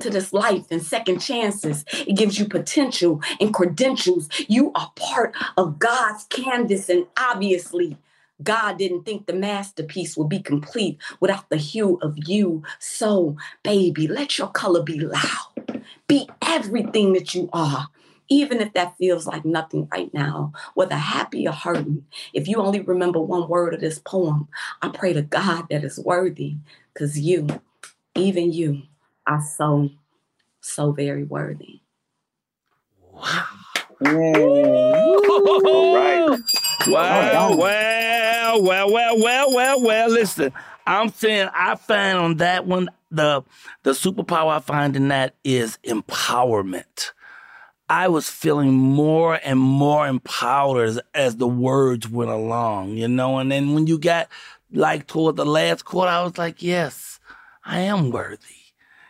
to 0.00 0.10
this 0.10 0.32
life 0.32 0.66
and 0.70 0.82
second 0.82 1.20
chances. 1.20 1.84
It 2.06 2.16
gives 2.16 2.38
you 2.38 2.46
potential 2.46 3.20
and 3.40 3.54
credentials. 3.54 4.28
You 4.48 4.72
are 4.74 4.92
part 4.96 5.34
of 5.56 5.78
God's 5.78 6.24
canvas, 6.24 6.88
and 6.88 7.06
obviously, 7.16 7.96
God 8.42 8.78
didn't 8.78 9.04
think 9.04 9.26
the 9.26 9.32
masterpiece 9.32 10.16
would 10.16 10.28
be 10.28 10.40
complete 10.40 10.98
without 11.20 11.48
the 11.50 11.56
hue 11.56 11.98
of 12.02 12.16
you. 12.28 12.62
So, 12.78 13.36
baby, 13.62 14.06
let 14.06 14.38
your 14.38 14.48
color 14.48 14.82
be 14.82 15.00
loud. 15.00 15.82
Be 16.06 16.28
everything 16.42 17.14
that 17.14 17.34
you 17.34 17.48
are. 17.52 17.88
Even 18.30 18.60
if 18.60 18.74
that 18.74 18.96
feels 18.98 19.26
like 19.26 19.44
nothing 19.44 19.88
right 19.90 20.12
now, 20.12 20.52
whether 20.74 20.94
happy 20.94 21.48
or 21.48 21.52
hurting, 21.52 22.04
if 22.34 22.46
you 22.46 22.58
only 22.58 22.80
remember 22.80 23.20
one 23.20 23.48
word 23.48 23.72
of 23.72 23.80
this 23.80 23.98
poem, 23.98 24.48
I 24.82 24.90
pray 24.90 25.14
to 25.14 25.22
God 25.22 25.66
that 25.70 25.82
is 25.82 25.98
worthy, 25.98 26.58
because 26.92 27.18
you, 27.18 27.48
even 28.14 28.52
you, 28.52 28.82
are 29.28 29.42
so, 29.42 29.90
so 30.60 30.92
very 30.92 31.24
worthy. 31.24 31.80
Wow. 33.12 33.44
All 34.00 35.94
right. 35.94 36.38
Wow, 36.86 37.56
well, 37.56 38.62
well, 38.62 38.92
well, 38.92 39.18
well, 39.18 39.54
well, 39.54 39.82
well. 39.82 40.08
Listen, 40.08 40.52
I'm 40.86 41.10
saying 41.10 41.48
I 41.52 41.74
find 41.74 42.16
on 42.16 42.36
that 42.36 42.66
one 42.66 42.88
the 43.10 43.42
the 43.82 43.90
superpower 43.92 44.56
I 44.56 44.60
find 44.60 44.94
in 44.94 45.08
that 45.08 45.34
is 45.42 45.78
empowerment. 45.84 47.12
I 47.88 48.08
was 48.08 48.28
feeling 48.28 48.72
more 48.72 49.40
and 49.42 49.58
more 49.58 50.06
empowered 50.06 50.88
as, 50.88 51.00
as 51.14 51.36
the 51.36 51.48
words 51.48 52.08
went 52.08 52.30
along, 52.30 52.90
you 52.98 53.08
know. 53.08 53.38
And 53.38 53.50
then 53.50 53.74
when 53.74 53.86
you 53.86 53.98
got 53.98 54.28
like 54.72 55.06
toward 55.06 55.36
the 55.36 55.46
last 55.46 55.84
quarter, 55.84 56.10
I 56.10 56.22
was 56.22 56.38
like, 56.38 56.62
yes, 56.62 57.18
I 57.64 57.80
am 57.80 58.10
worthy 58.10 58.57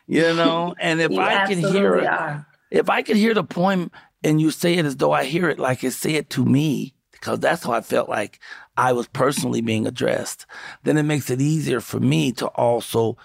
you 0.08 0.34
know. 0.34 0.74
And 0.80 1.00
if 1.00 1.16
I 1.16 1.46
can 1.46 1.58
hear 1.58 1.96
it, 1.96 2.06
are. 2.06 2.46
if 2.70 2.90
I 2.90 3.02
can 3.02 3.16
hear 3.16 3.34
the 3.34 3.44
poem 3.44 3.90
and 4.24 4.40
you 4.40 4.50
say 4.50 4.74
it 4.74 4.84
as 4.84 4.96
though 4.96 5.12
I 5.12 5.24
hear 5.24 5.48
it, 5.48 5.58
like 5.58 5.84
it 5.84 5.92
say 5.92 6.14
it 6.14 6.30
to 6.30 6.44
me, 6.44 6.94
because 7.12 7.38
that's 7.38 7.64
how 7.64 7.72
I 7.72 7.82
felt 7.82 8.08
like 8.08 8.40
I 8.76 8.92
was 8.92 9.06
personally 9.06 9.60
being 9.60 9.86
addressed, 9.86 10.46
then 10.82 10.98
it 10.98 11.04
makes 11.04 11.30
it 11.30 11.40
easier 11.40 11.80
for 11.80 12.00
me 12.00 12.32
to 12.32 12.46
also 12.48 13.16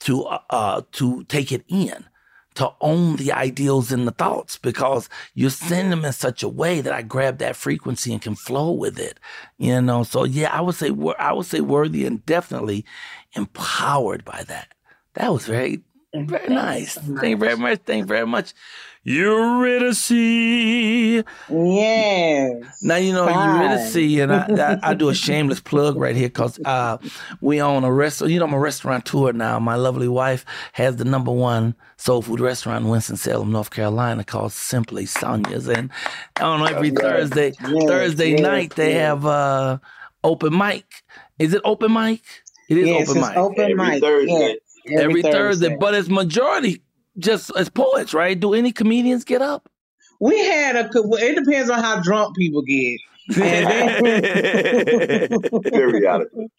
to 0.00 0.24
uh, 0.24 0.40
uh 0.50 0.82
to 0.92 1.24
take 1.24 1.52
it 1.52 1.64
in 1.68 2.06
to 2.54 2.72
own 2.80 3.16
the 3.16 3.32
ideals 3.32 3.92
and 3.92 4.06
the 4.06 4.12
thoughts 4.12 4.58
because 4.58 5.08
you 5.34 5.48
send 5.50 5.92
them 5.92 6.04
in 6.04 6.12
such 6.12 6.42
a 6.42 6.48
way 6.48 6.80
that 6.80 6.92
I 6.92 7.02
grab 7.02 7.38
that 7.38 7.56
frequency 7.56 8.12
and 8.12 8.20
can 8.20 8.34
flow 8.34 8.72
with 8.72 8.98
it. 8.98 9.20
You 9.56 9.80
know, 9.80 10.02
so 10.02 10.24
yeah, 10.24 10.50
I 10.52 10.60
would 10.60 10.74
say 10.74 10.90
I 11.18 11.32
would 11.32 11.46
say 11.46 11.60
worthy 11.60 12.04
and 12.04 12.24
definitely 12.26 12.84
empowered 13.34 14.24
by 14.24 14.42
that. 14.48 14.74
That 15.14 15.32
was 15.32 15.46
very 15.46 15.82
very 16.14 16.48
nice. 16.48 16.94
Thank 16.94 17.22
you 17.24 17.36
very 17.36 17.56
much. 17.56 17.80
Thank 17.84 18.00
you 18.00 18.06
very 18.06 18.26
much. 18.26 18.54
Eurydice. 19.02 20.10
Yes. 20.10 21.24
Now 22.82 22.96
you 22.96 23.12
know 23.12 23.26
Fine. 23.26 23.62
Eurydice, 23.62 24.20
and 24.20 24.32
I, 24.32 24.74
I, 24.74 24.90
I, 24.90 24.94
do 24.94 25.08
a 25.08 25.14
shameless 25.14 25.60
plug 25.60 25.96
right 25.96 26.14
here 26.14 26.28
because 26.28 26.60
uh, 26.66 26.98
we 27.40 27.62
own 27.62 27.84
a 27.84 27.92
restaurant. 27.92 28.32
You 28.32 28.40
know, 28.40 28.44
I'm 28.44 28.52
a 28.52 28.58
restaurateur 28.58 29.32
now. 29.32 29.58
My 29.58 29.76
lovely 29.76 30.08
wife 30.08 30.44
has 30.72 30.96
the 30.96 31.06
number 31.06 31.32
one 31.32 31.74
soul 31.96 32.20
food 32.20 32.40
restaurant 32.40 32.84
in 32.84 32.90
Winston 32.90 33.16
Salem, 33.16 33.52
North 33.52 33.70
Carolina, 33.70 34.22
called 34.22 34.52
Simply 34.52 35.06
Sonia's, 35.06 35.66
and 35.66 35.90
on 36.38 36.68
every 36.68 36.90
Thursday, 36.90 37.54
yes, 37.58 37.84
Thursday 37.86 38.32
yes, 38.32 38.40
night 38.40 38.74
they 38.74 38.92
yes. 38.92 39.00
have 39.00 39.24
uh, 39.24 39.78
open 40.24 40.56
mic. 40.56 40.84
Is 41.38 41.54
it 41.54 41.62
open 41.64 41.94
mic? 41.94 42.22
It 42.68 42.76
is 42.76 42.86
yes, 42.86 43.08
open 43.08 43.22
mic. 43.22 43.36
Open 43.36 43.76
mic. 43.76 44.02
Thursday 44.02 44.58
every, 44.86 45.04
every 45.04 45.22
Thursday. 45.22 45.68
Thursday. 45.68 45.76
But 45.76 45.94
it's 45.94 46.08
majority 46.08 46.82
just 47.18 47.50
as 47.56 47.68
poets, 47.68 48.14
right? 48.14 48.38
Do 48.38 48.54
any 48.54 48.72
comedians 48.72 49.24
get 49.24 49.42
up? 49.42 49.68
We 50.20 50.38
had 50.38 50.76
a. 50.76 50.90
It 50.94 51.44
depends 51.44 51.70
on 51.70 51.82
how 51.82 52.00
drunk 52.00 52.36
people 52.36 52.62
get. 52.62 53.00
Periodically. 55.72 56.50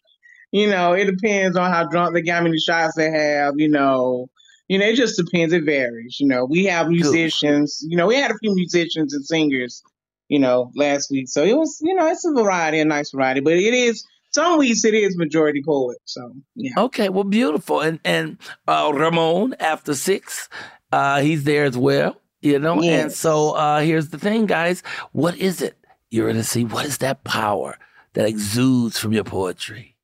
You 0.50 0.68
know, 0.68 0.92
it 0.92 1.06
depends 1.06 1.56
on 1.56 1.70
how 1.70 1.88
drunk 1.88 2.14
they 2.14 2.22
get, 2.22 2.36
how 2.36 2.42
many 2.42 2.58
shots 2.58 2.94
they 2.96 3.10
have. 3.10 3.54
You 3.56 3.68
know, 3.68 4.28
you 4.68 4.78
know, 4.78 4.86
it 4.86 4.96
just 4.96 5.16
depends. 5.16 5.52
It 5.52 5.64
varies. 5.64 6.18
You 6.18 6.26
know, 6.26 6.44
we 6.44 6.64
have 6.66 6.88
musicians. 6.88 7.84
You 7.86 7.96
know, 7.96 8.06
we 8.06 8.16
had 8.16 8.30
a 8.30 8.38
few 8.38 8.54
musicians 8.54 9.14
and 9.14 9.24
singers. 9.24 9.82
You 10.28 10.38
know, 10.38 10.70
last 10.74 11.10
week, 11.10 11.28
so 11.28 11.42
it 11.44 11.56
was. 11.56 11.78
You 11.82 11.94
know, 11.94 12.06
it's 12.08 12.24
a 12.24 12.32
variety, 12.32 12.80
a 12.80 12.84
nice 12.84 13.10
variety, 13.10 13.40
but 13.40 13.52
it 13.52 13.74
is 13.74 14.04
some 14.32 14.58
weeks 14.58 14.84
it 14.84 14.94
is 14.94 15.16
majority 15.16 15.62
poet. 15.64 15.98
So 16.04 16.32
yeah. 16.54 16.72
Okay, 16.76 17.08
well, 17.08 17.24
beautiful. 17.24 17.80
And 17.80 18.00
and 18.04 18.38
uh, 18.66 18.90
Ramon 18.94 19.54
after 19.60 19.94
six, 19.94 20.48
uh, 20.90 21.20
he's 21.20 21.44
there 21.44 21.64
as 21.64 21.76
well. 21.76 22.16
You 22.40 22.58
know, 22.58 22.82
yes. 22.82 23.02
and 23.02 23.12
so 23.12 23.52
uh, 23.52 23.80
here's 23.80 24.08
the 24.08 24.18
thing, 24.18 24.46
guys. 24.46 24.82
What 25.12 25.36
is 25.36 25.62
it? 25.62 25.76
You're 26.10 26.26
gonna 26.26 26.42
see 26.42 26.64
what 26.64 26.86
is 26.86 26.98
that 26.98 27.24
power 27.24 27.78
that 28.14 28.26
exudes 28.26 28.98
from 28.98 29.12
your 29.12 29.24
poetry. 29.24 29.96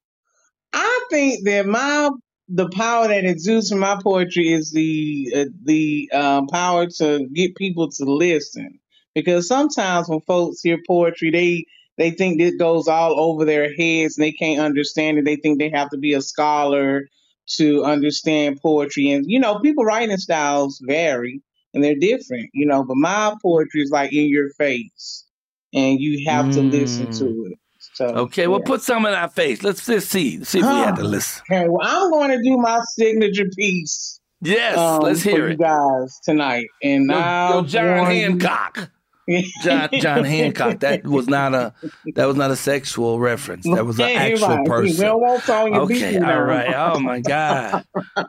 I 0.73 1.07
think 1.11 1.45
that 1.45 1.67
my 1.67 2.11
the 2.49 2.69
power 2.71 3.09
that 3.09 3.25
exudes 3.25 3.71
from 3.71 3.81
my 3.81 3.99
poetry 4.03 4.53
is 4.53 4.71
the 4.73 5.33
uh, 5.35 5.45
the 5.64 6.09
uh, 6.12 6.43
power 6.51 6.87
to 6.99 7.27
get 7.35 7.57
people 7.57 7.91
to 7.91 8.05
listen. 8.05 8.79
Because 9.14 9.49
sometimes 9.49 10.09
when 10.09 10.21
folks 10.21 10.62
hear 10.62 10.79
poetry, 10.87 11.31
they 11.31 11.64
they 11.99 12.11
think 12.13 12.41
it 12.41 12.59
goes 12.59 12.89
all 12.89 13.19
over 13.21 13.45
their 13.45 13.75
heads 13.75 14.17
and 14.17 14.25
they 14.25 14.33
can't 14.33 14.61
understand 14.61 15.19
it. 15.19 15.25
They 15.25 15.37
think 15.37 15.59
they 15.59 15.71
have 15.71 15.91
to 15.91 15.99
be 15.99 16.15
a 16.15 16.23
scholar 16.23 17.09
to 17.57 17.85
understand 17.85 18.61
poetry. 18.63 19.11
And, 19.11 19.25
you 19.29 19.39
know, 19.41 19.59
people 19.61 19.85
writing 19.85 20.17
styles 20.17 20.81
vary. 20.87 21.43
and 21.75 21.85
they're 21.85 21.95
different, 21.97 22.49
you 22.55 22.65
know. 22.67 22.83
But 22.83 22.97
my 22.97 23.35
poetry 23.43 23.83
is 23.83 23.91
like 23.91 24.11
in 24.13 24.29
your 24.31 24.49
face, 24.55 25.27
and 25.75 26.01
you 26.01 26.25
have 26.31 26.49
to 26.53 26.63
listen 26.63 27.11
to 27.19 27.25
Mm. 27.25 27.53
it. 27.53 27.59
So 27.95 28.07
Okay, 28.07 28.47
well, 28.47 28.61
yeah. 28.61 28.67
put 28.67 28.81
some 28.81 29.05
in 29.05 29.13
our 29.13 29.29
face. 29.29 29.63
Let's 29.63 29.85
just 29.85 30.09
see. 30.09 30.43
See 30.45 30.61
if 30.61 30.65
we 30.65 30.71
had 30.71 30.97
to 30.97 31.05
listen. 31.05 31.43
Okay, 31.51 31.69
well, 31.69 31.87
I'm 31.87 32.11
going 32.11 32.31
to 32.31 32.43
do 32.43 32.57
my 32.57 32.81
signature 32.95 33.49
piece. 33.55 34.19
Yes, 34.41 34.79
um, 34.79 35.03
let's 35.03 35.23
for 35.23 35.29
hear 35.31 35.47
you 35.49 35.55
it. 35.55 35.59
guys 35.59 36.19
tonight, 36.25 36.67
and 36.83 37.11
Yo, 37.11 37.17
I 37.19 37.51
yo, 37.51 37.63
John 37.65 38.07
Hancock. 38.07 38.91
John 39.62 39.88
John 40.01 40.25
Hancock. 40.25 40.81
That 40.81 41.05
was 41.07 41.29
not 41.29 41.55
a 41.55 41.75
that 42.14 42.27
was 42.27 42.37
not 42.37 42.51
a 42.51 42.57
sexual 42.57 43.19
reference. 43.19 43.64
That 43.64 43.85
was 43.85 43.99
an 43.99 44.09
Yeah, 44.09 44.21
actual 44.21 44.49
right. 44.49 44.67
Person. 44.67 45.07
don't 45.07 45.21
want 45.21 45.45
to 45.45 45.53
on 45.55 45.73
your 45.73 45.83
Okay, 45.83 46.19
all 46.19 46.43
right. 46.43 46.75
Oh 46.77 47.01
my 47.01 47.21
God. 47.21 47.85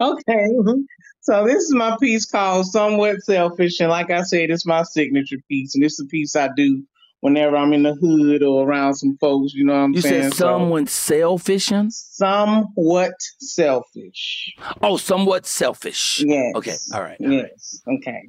Okay. 0.00 0.48
Hmm. 0.66 0.80
So 1.20 1.44
this 1.46 1.62
is 1.62 1.74
my 1.74 1.96
piece 2.00 2.26
called 2.26 2.66
Somewhat 2.66 3.22
Selfish. 3.22 3.78
And 3.80 3.88
like 3.90 4.10
I 4.10 4.22
said, 4.22 4.50
it's 4.50 4.66
my 4.66 4.82
signature 4.82 5.36
piece. 5.48 5.76
And 5.76 5.84
it's 5.84 6.00
a 6.00 6.06
piece 6.06 6.34
I 6.34 6.48
do 6.56 6.82
whenever 7.20 7.56
I'm 7.56 7.72
in 7.72 7.84
the 7.84 7.94
hood 7.94 8.42
or 8.42 8.66
around 8.66 8.96
some 8.96 9.16
folks, 9.20 9.54
you 9.54 9.64
know 9.64 9.74
what 9.74 9.78
I'm 9.78 9.94
You 9.94 10.00
saying? 10.00 10.22
said 10.24 10.34
someone 10.34 10.88
selfishing? 10.88 11.90
Somewhat 11.90 13.12
selfish. 13.38 14.52
Oh, 14.82 14.96
somewhat 14.96 15.46
selfish. 15.46 16.20
Yes. 16.26 16.56
Okay. 16.56 16.76
All 16.92 17.00
right. 17.00 17.16
Yes. 17.20 17.80
Okay. 17.86 18.22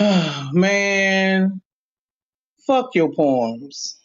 Man, 0.54 1.62
fuck 2.66 2.94
your 2.96 3.12
poems. 3.14 3.99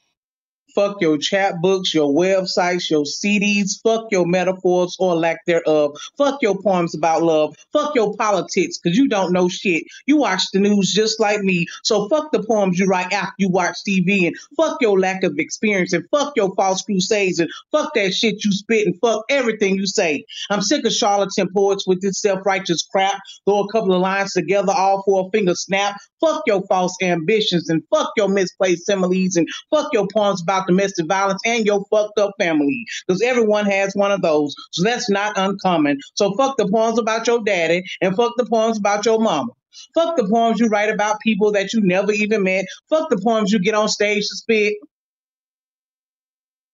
Fuck 0.75 0.99
your 0.99 1.17
chat 1.17 1.61
books, 1.61 1.93
your 1.93 2.13
websites, 2.13 2.89
your 2.89 3.03
CDs. 3.03 3.81
Fuck 3.81 4.07
your 4.11 4.27
metaphors 4.27 4.97
or 4.99 5.15
lack 5.15 5.45
thereof. 5.45 5.97
Fuck 6.17 6.41
your 6.41 6.61
poems 6.61 6.93
about 6.93 7.23
love. 7.23 7.55
Fuck 7.71 7.95
your 7.95 8.13
politics, 8.15 8.77
because 8.77 8.97
you 8.97 9.07
don't 9.07 9.31
know 9.31 9.47
shit. 9.47 9.85
You 10.05 10.17
watch 10.17 10.43
the 10.51 10.59
news 10.59 10.91
just 10.91 11.19
like 11.19 11.39
me. 11.39 11.67
So 11.83 12.09
fuck 12.09 12.33
the 12.33 12.43
poems 12.43 12.77
you 12.77 12.87
write 12.87 13.13
after 13.13 13.35
you 13.37 13.49
watch 13.49 13.77
TV. 13.87 14.27
And 14.27 14.35
fuck 14.57 14.81
your 14.81 14.99
lack 14.99 15.23
of 15.23 15.39
experience. 15.39 15.93
And 15.93 16.05
fuck 16.11 16.33
your 16.35 16.53
false 16.55 16.81
crusades. 16.81 17.39
And 17.39 17.49
fuck 17.71 17.93
that 17.95 18.13
shit 18.13 18.43
you 18.43 18.51
spit. 18.51 18.85
And 18.85 18.99
fuck 18.99 19.23
everything 19.29 19.75
you 19.75 19.87
say. 19.87 20.25
I'm 20.49 20.61
sick 20.61 20.85
of 20.85 20.91
charlatan 20.91 21.49
poets 21.53 21.87
with 21.87 22.01
this 22.01 22.19
self 22.19 22.45
righteous 22.45 22.83
crap. 22.83 23.21
Throw 23.45 23.61
a 23.61 23.71
couple 23.71 23.93
of 23.93 24.01
lines 24.01 24.33
together, 24.33 24.73
all 24.75 25.03
for 25.03 25.27
a 25.27 25.31
finger 25.31 25.55
snap. 25.55 25.97
Fuck 26.19 26.43
your 26.47 26.63
false 26.67 26.95
ambitions 27.01 27.69
and 27.69 27.83
fuck 27.93 28.11
your 28.17 28.27
misplaced 28.27 28.85
similes 28.85 29.35
and 29.35 29.47
fuck 29.69 29.93
your 29.93 30.07
poems 30.13 30.41
about 30.41 30.64
domestic 30.67 31.07
violence 31.07 31.41
and 31.45 31.65
your 31.65 31.83
fucked 31.91 32.19
up 32.19 32.31
family. 32.39 32.83
Because 33.07 33.21
everyone 33.21 33.65
has 33.65 33.93
one 33.95 34.11
of 34.11 34.21
those. 34.21 34.55
So 34.71 34.83
that's 34.83 35.09
not 35.09 35.37
uncommon. 35.37 35.99
So 36.15 36.35
fuck 36.35 36.57
the 36.57 36.67
poems 36.67 36.99
about 36.99 37.27
your 37.27 37.43
daddy 37.43 37.83
and 38.01 38.15
fuck 38.15 38.33
the 38.37 38.45
poems 38.45 38.77
about 38.77 39.05
your 39.05 39.19
mama. 39.19 39.51
Fuck 39.93 40.15
the 40.15 40.27
poems 40.27 40.59
you 40.59 40.67
write 40.67 40.89
about 40.89 41.19
people 41.19 41.51
that 41.51 41.73
you 41.73 41.81
never 41.81 42.11
even 42.11 42.43
met. 42.43 42.65
Fuck 42.89 43.09
the 43.09 43.21
poems 43.23 43.51
you 43.51 43.59
get 43.59 43.75
on 43.75 43.89
stage 43.89 44.23
to 44.23 44.35
spit 44.35 44.75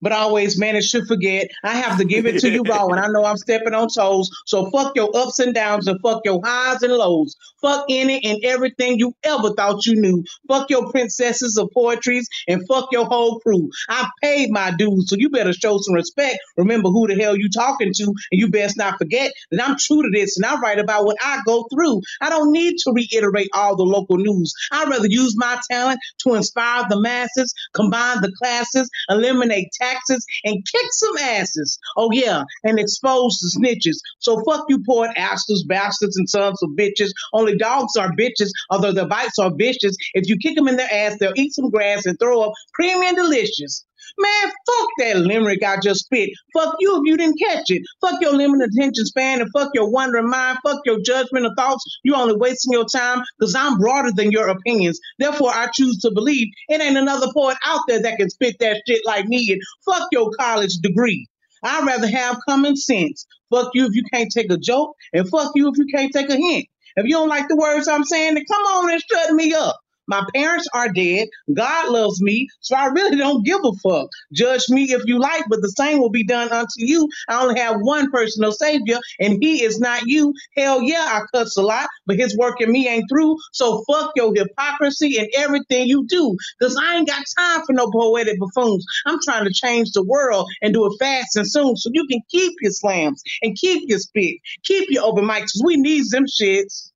but 0.02 0.12
always 0.12 0.60
manage 0.60 0.92
to 0.92 1.06
forget. 1.06 1.48
I 1.64 1.76
have 1.76 1.98
to 1.98 2.06
give 2.06 2.26
it 2.26 2.40
to 2.40 2.50
you 2.50 2.64
raw, 2.64 2.88
and 2.88 3.00
I 3.00 3.08
know 3.08 3.24
I'm 3.24 3.38
stepping 3.38 3.74
on 3.74 3.90
toes. 3.90 4.30
So 4.46 4.70
fuck 4.72 4.96
your 4.96 5.16
ups 5.16 5.40
and 5.40 5.54
downs, 5.54 5.88
and 5.88 6.00
fuck 6.02 6.22
your 6.26 6.42
highs 6.44 6.82
and 6.82 6.94
lows. 6.94 7.36
Fuck 7.62 7.86
any 7.90 8.24
and 8.24 8.44
everything 8.44 8.98
you 8.98 9.14
ever 9.24 9.54
thought 9.54 9.86
you 9.86 10.00
knew. 10.00 10.24
Fuck 10.48 10.70
your 10.70 10.90
princesses 10.92 11.58
of 11.58 11.70
poetries, 11.74 12.28
and 12.48 12.66
fuck 12.68 12.88
your 12.92 13.06
whole 13.06 13.40
crew. 13.40 13.70
I 13.90 14.10
paid 14.22 14.52
my 14.52 14.72
dues, 14.72 15.10
so 15.10 15.16
you 15.18 15.30
better 15.30 15.54
show 15.54 15.78
some 15.78 15.94
respect. 15.94 16.38
Remember 16.58 16.90
who 16.90 17.08
the 17.08 17.16
hell 17.22 17.36
you 17.36 17.50
talking 17.50 17.94
to, 17.94 18.04
and 18.04 18.42
you 18.42 18.50
best 18.50 18.78
not 18.78 18.98
forget 18.98 19.32
that 19.52 19.68
I'm 19.68 19.78
true 19.78 20.02
to 20.02 20.10
this, 20.12 20.38
and 20.38 20.46
I 20.46 20.60
write 20.60 20.80
about 20.80 21.06
what 21.06 21.18
I 21.22 21.40
go 21.46 21.66
through. 21.72 22.02
I 22.22 22.30
don't 22.30 22.52
need 22.52 22.78
to 22.80 22.94
reiterate 22.94 23.50
all 23.54 23.76
the 23.76 23.84
local 23.84 24.18
news. 24.18 24.54
I'd 24.72 24.90
rather 24.90 25.08
use 25.08 25.36
my 25.38 25.60
talent 25.70 26.00
to 26.24 26.34
inspire 26.34 26.86
the 26.90 27.00
masses, 27.00 27.54
combine 27.74 28.22
the 28.22 28.32
classes, 28.42 28.90
eliminate 29.10 29.70
taxes, 29.92 30.26
and 30.44 30.56
kick 30.72 30.88
some 30.92 31.18
asses. 31.18 31.78
Oh 31.98 32.10
yeah, 32.12 32.44
and 32.64 32.80
expose 32.80 33.38
the 33.40 33.60
snitches. 33.60 33.98
So 34.20 34.42
fuck 34.44 34.66
you, 34.70 34.84
poor 34.86 35.10
asses, 35.18 35.64
bastards, 35.68 36.18
and 36.18 36.30
sons 36.30 36.62
of 36.64 36.70
bitches. 36.72 37.10
Only 37.34 37.58
dogs 37.58 37.96
are 37.98 38.12
bitches, 38.12 38.50
although 38.70 38.92
their 38.92 39.08
bites 39.08 39.40
are 39.40 39.52
vicious. 39.56 39.96
If 40.14 40.28
you 40.28 40.38
kick 40.38 40.56
them 40.56 40.68
in 40.68 40.78
their 40.78 40.92
ass, 40.92 41.18
they'll 41.20 41.34
eat 41.36 41.54
some 41.54 41.70
grass 41.70 42.06
and 42.06 42.18
throw 42.20 42.42
up 42.42 42.54
creamy 42.74 43.08
and 43.08 43.18
delicious. 43.18 43.86
Man, 44.18 44.52
fuck 44.66 44.90
that 45.00 45.18
limerick 45.18 45.64
I 45.64 45.78
just 45.82 46.06
spit. 46.06 46.30
Fuck 46.54 46.76
you 46.80 46.98
if 46.98 47.02
you 47.06 47.18
didn't 47.18 47.40
catch 47.40 47.70
it. 47.70 47.84
Fuck 48.02 48.22
your 48.22 48.34
limited 48.36 48.70
attention 48.74 49.06
span 49.06 49.42
and 49.42 49.52
fuck 49.52 49.72
your 49.74 49.90
wandering 49.90 50.30
mind. 50.30 50.60
Fuck 50.66 50.82
your 50.86 51.02
judgment 51.02 51.46
of 51.46 51.54
thoughts. 51.58 51.84
You're 52.04 52.18
only 52.18 52.36
wasting 52.36 52.74
your 52.74 52.86
time 52.86 53.24
because 53.40 53.56
I'm 53.56 53.78
broader 53.78 54.12
than 54.12 54.32
your 54.32 54.50
opinions. 54.50 55.00
Therefore, 55.20 55.52
I 55.52 55.68
choose 55.74 56.00
to 56.00 56.12
believe 56.12 56.48
it 56.70 56.82
ain't 56.82 56.98
another 56.98 57.28
poet 57.34 57.58
out 57.66 57.82
there 57.88 58.02
that 58.02 58.18
can 58.18 58.30
spit 58.30 58.58
that 58.60 58.84
shit 58.88 59.02
like 59.06 59.28
me 59.28 59.52
and 59.52 59.62
fuck 59.86 60.08
your 60.12 60.32
college 60.40 60.76
degree. 60.78 61.28
I'd 61.64 61.86
rather 61.86 62.08
have 62.08 62.40
common 62.48 62.76
sense. 62.76 63.26
Fuck 63.52 63.72
you 63.74 63.86
if 63.86 63.94
you 63.96 64.04
can't 64.14 64.32
take 64.32 64.52
a 64.52 64.58
joke, 64.58 64.96
and 65.14 65.30
fuck 65.30 65.52
you 65.56 65.70
if 65.70 65.78
you 65.78 65.86
can't 65.94 66.14
take 66.14 66.30
a 66.30 66.38
hint. 66.38 66.68
If 66.96 67.06
you 67.06 67.16
don't 67.16 67.30
like 67.30 67.48
the 67.50 67.58
words 67.58 67.88
I'm 67.88 68.04
saying, 68.06 68.36
then 68.36 68.46
come 68.50 68.64
on 68.64 68.92
and 68.92 69.02
shut 69.12 69.34
me 69.34 69.54
up. 69.54 69.81
My 70.08 70.26
parents 70.36 70.68
are 70.74 70.90
dead. 70.92 71.30
God 71.54 71.92
loves 71.92 72.22
me, 72.22 72.48
so 72.62 72.76
I 72.76 72.88
really 72.88 73.18
don't 73.18 73.46
give 73.46 73.60
a 73.64 73.74
fuck. 73.84 74.10
Judge 74.34 74.66
me 74.70 74.86
if 74.94 75.04
you 75.06 75.20
like, 75.20 75.46
but 75.50 75.62
the 75.62 75.70
same 75.70 76.00
will 76.00 76.12
be 76.12 76.26
done 76.26 76.52
unto 76.52 76.68
you. 76.78 77.10
I 77.30 77.42
only 77.44 77.60
have 77.60 77.78
one 77.82 78.12
personal 78.12 78.52
savior, 78.54 79.00
and 79.20 79.38
he 79.42 79.64
is 79.64 79.80
not 79.80 80.04
you. 80.08 80.34
Hell 80.58 80.82
yeah, 80.84 81.08
I 81.10 81.22
cuss 81.34 81.58
a 81.58 81.64
lot, 81.64 81.88
but 82.08 82.18
his 82.18 82.38
work 82.38 82.62
in 82.62 82.72
me 82.72 82.88
ain't 82.90 83.06
through. 83.10 83.38
So 83.54 83.84
fuck 83.92 84.14
your 84.16 84.34
hypocrisy 84.36 85.18
and 85.20 85.30
everything 85.36 85.88
you 85.88 86.06
do, 86.08 86.38
because 86.60 86.78
I 86.82 86.98
ain't 86.98 87.08
got 87.10 87.24
time 87.38 87.64
for 87.66 87.74
no 87.74 87.90
poetic 87.92 88.40
buffoons. 88.40 88.86
I'm 89.08 89.20
trying 89.26 89.46
to 89.46 89.54
change 89.54 89.92
the 89.94 90.04
world 90.04 90.50
and 90.62 90.74
do 90.74 90.86
it 90.88 90.98
fast 91.00 91.36
and 91.38 91.50
soon, 91.50 91.78
so 91.78 91.90
you 91.94 92.08
can 92.08 92.22
keep 92.32 92.54
your 92.62 92.72
slams 92.74 93.24
and 93.44 93.58
keep 93.58 93.90
your 93.90 94.00
spit, 94.00 94.38
keep 94.64 94.88
your 94.92 95.06
open 95.06 95.26
mics, 95.26 95.52
we 95.64 95.78
need 95.78 96.06
them 96.12 96.26
shits. 96.26 96.91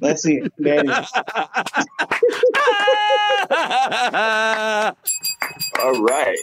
That's 0.00 0.24
it. 0.26 0.52
That 0.58 0.86
All 5.82 6.02
right. 6.02 6.36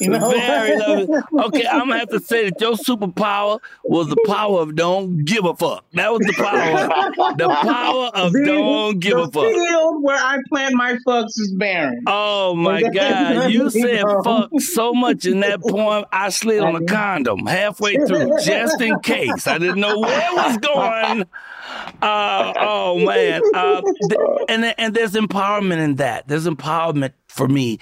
You 0.00 0.10
know? 0.10 0.30
Very 0.30 0.76
lovely. 0.78 1.16
Okay, 1.46 1.66
I'm 1.66 1.80
gonna 1.88 1.98
have 1.98 2.08
to 2.10 2.20
say 2.20 2.48
that 2.50 2.60
your 2.60 2.74
superpower 2.74 3.58
was 3.84 4.08
the 4.08 4.16
power 4.26 4.60
of 4.60 4.76
don't 4.76 5.24
give 5.24 5.44
a 5.44 5.54
fuck. 5.56 5.84
That 5.94 6.12
was 6.12 6.20
the 6.20 6.34
power. 6.34 7.34
The 7.36 7.48
power 7.48 8.10
of 8.14 8.32
The- 8.32 8.44
don't 8.44 8.98
give 9.00 9.16
the 9.16 9.22
a 9.22 9.30
fuck. 9.30 9.42
The 9.42 9.66
field 9.68 10.02
where 10.02 10.16
I 10.16 10.38
plant 10.48 10.74
my 10.76 10.96
fucks 11.06 11.38
is 11.38 11.52
barren. 11.58 12.00
Oh 12.06 12.54
my 12.54 12.82
God! 12.82 13.50
You 13.50 13.70
said 13.70 14.04
fuck 14.22 14.50
so 14.60 14.94
much 14.94 15.26
in 15.26 15.40
that 15.40 15.60
poem. 15.62 16.04
I 16.12 16.28
slid 16.28 16.60
on 16.60 16.76
a 16.76 16.84
condom 16.84 17.46
halfway 17.46 17.96
through 17.96 18.38
just 18.44 18.80
in 18.80 19.00
case. 19.00 19.46
I 19.48 19.58
didn't 19.58 19.80
know 19.80 19.98
where 19.98 20.30
it 20.30 20.36
was 20.36 20.58
going. 20.58 21.24
Uh, 22.00 22.52
oh 22.58 22.98
man! 23.04 23.42
Uh, 23.54 23.80
th- 24.08 24.20
and 24.48 24.74
and 24.78 24.94
there's 24.94 25.12
empowerment 25.14 25.78
in 25.78 25.96
that. 25.96 26.28
There's 26.28 26.46
empowerment 26.46 27.12
for 27.26 27.48
me 27.48 27.78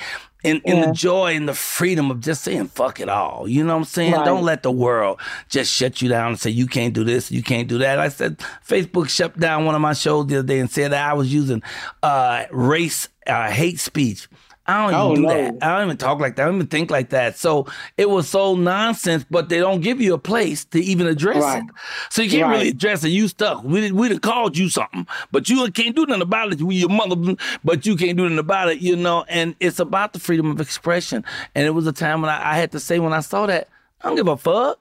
in, 0.47 0.61
in 0.65 0.81
the 0.81 0.93
joy 0.93 1.35
and 1.35 1.49
the 1.49 1.55
freedom 1.55 2.11
of 2.11 2.21
just 2.21 2.43
saying 2.43 2.69
fuck 2.69 3.01
it 3.01 3.09
all. 3.09 3.49
You 3.49 3.65
know 3.65 3.75
what 3.75 3.81
I'm 3.81 3.85
saying? 3.85 4.13
Right. 4.13 4.25
Don't 4.25 4.45
let 4.45 4.63
the 4.63 4.71
world 4.71 5.21
just 5.49 5.73
shut 5.73 6.01
you 6.01 6.09
down 6.09 6.29
and 6.29 6.41
say 6.41 6.51
you 6.51 6.67
can't 6.67 6.95
do 6.95 7.05
this, 7.05 7.31
you 7.31 7.43
can't 7.43 7.69
do 7.69 7.79
that. 7.79 7.99
I 7.99 8.09
said 8.09 8.39
Facebook 8.67 9.09
shut 9.09 9.39
down 9.39 9.65
one 9.65 9.75
of 9.75 9.81
my 9.81 9.93
shows 9.93 10.27
the 10.27 10.39
other 10.39 10.47
day 10.47 10.61
and 10.61 10.71
said 10.71 10.93
that 10.93 11.11
I 11.11 11.15
was 11.15 11.33
using 11.33 11.63
uh, 12.03 12.45
race 12.51 13.09
uh, 13.27 13.51
hate 13.51 13.81
speech. 13.81 14.29
I 14.69 14.83
don't 14.83 14.91
even 14.95 15.01
Oh, 15.01 15.15
do 15.17 15.23
no. 15.23 15.29
that. 15.29 15.55
I 15.63 15.79
don't 15.79 15.87
even 15.89 15.97
talk 15.97 16.19
like 16.21 16.37
that. 16.37 16.43
I 16.43 16.47
don't 16.47 16.57
even 16.57 16.67
think 16.67 16.91
like 16.91 17.11
that. 17.11 17.39
So 17.39 17.67
it 17.97 18.11
was 18.11 18.29
so 18.29 18.55
nonsense, 18.57 19.25
but 19.31 19.49
they 19.49 19.59
don't 19.59 19.81
give 19.81 20.01
you 20.01 20.15
a 20.15 20.19
place 20.19 20.65
to 20.67 20.81
even 20.81 21.07
address 21.07 21.43
Right. 21.43 21.63
it. 21.63 21.71
So 22.11 22.23
you 22.23 22.31
can't 22.31 22.45
Right. 22.45 22.53
really 22.59 22.69
address 22.71 23.05
it. 23.05 23.11
You 23.11 23.29
stuck. 23.29 23.63
We 23.65 23.93
we 23.93 24.09
done 24.09 24.19
called 24.19 24.57
you 24.57 24.69
something, 24.69 25.07
but 25.31 25.49
you 25.49 25.71
can't 25.71 25.95
do 25.95 26.05
nothing 26.07 26.23
about 26.23 26.53
it. 26.53 26.61
We 26.63 26.77
your 26.77 26.89
mother, 26.89 27.37
but 27.65 27.87
you 27.87 27.97
can't 27.97 28.17
do 28.17 28.25
nothing 28.25 28.39
about 28.39 28.69
it. 28.71 28.81
You 28.81 28.97
know, 28.97 29.25
and 29.29 29.55
it's 29.61 29.79
about 29.79 30.13
the 30.13 30.19
freedom 30.19 30.51
of 30.51 30.61
expression. 30.61 31.25
And 31.55 31.67
it 31.67 31.71
was 31.71 31.87
a 31.87 31.93
time 31.93 32.21
when 32.23 32.31
I, 32.31 32.53
I 32.53 32.57
had 32.57 32.73
to 32.73 32.81
say 32.81 32.99
when 32.99 33.13
I 33.13 33.21
saw 33.21 33.47
that, 33.47 33.69
I 34.03 34.09
don't 34.09 34.17
give 34.17 34.29
a 34.29 34.37
fuck. 34.37 34.79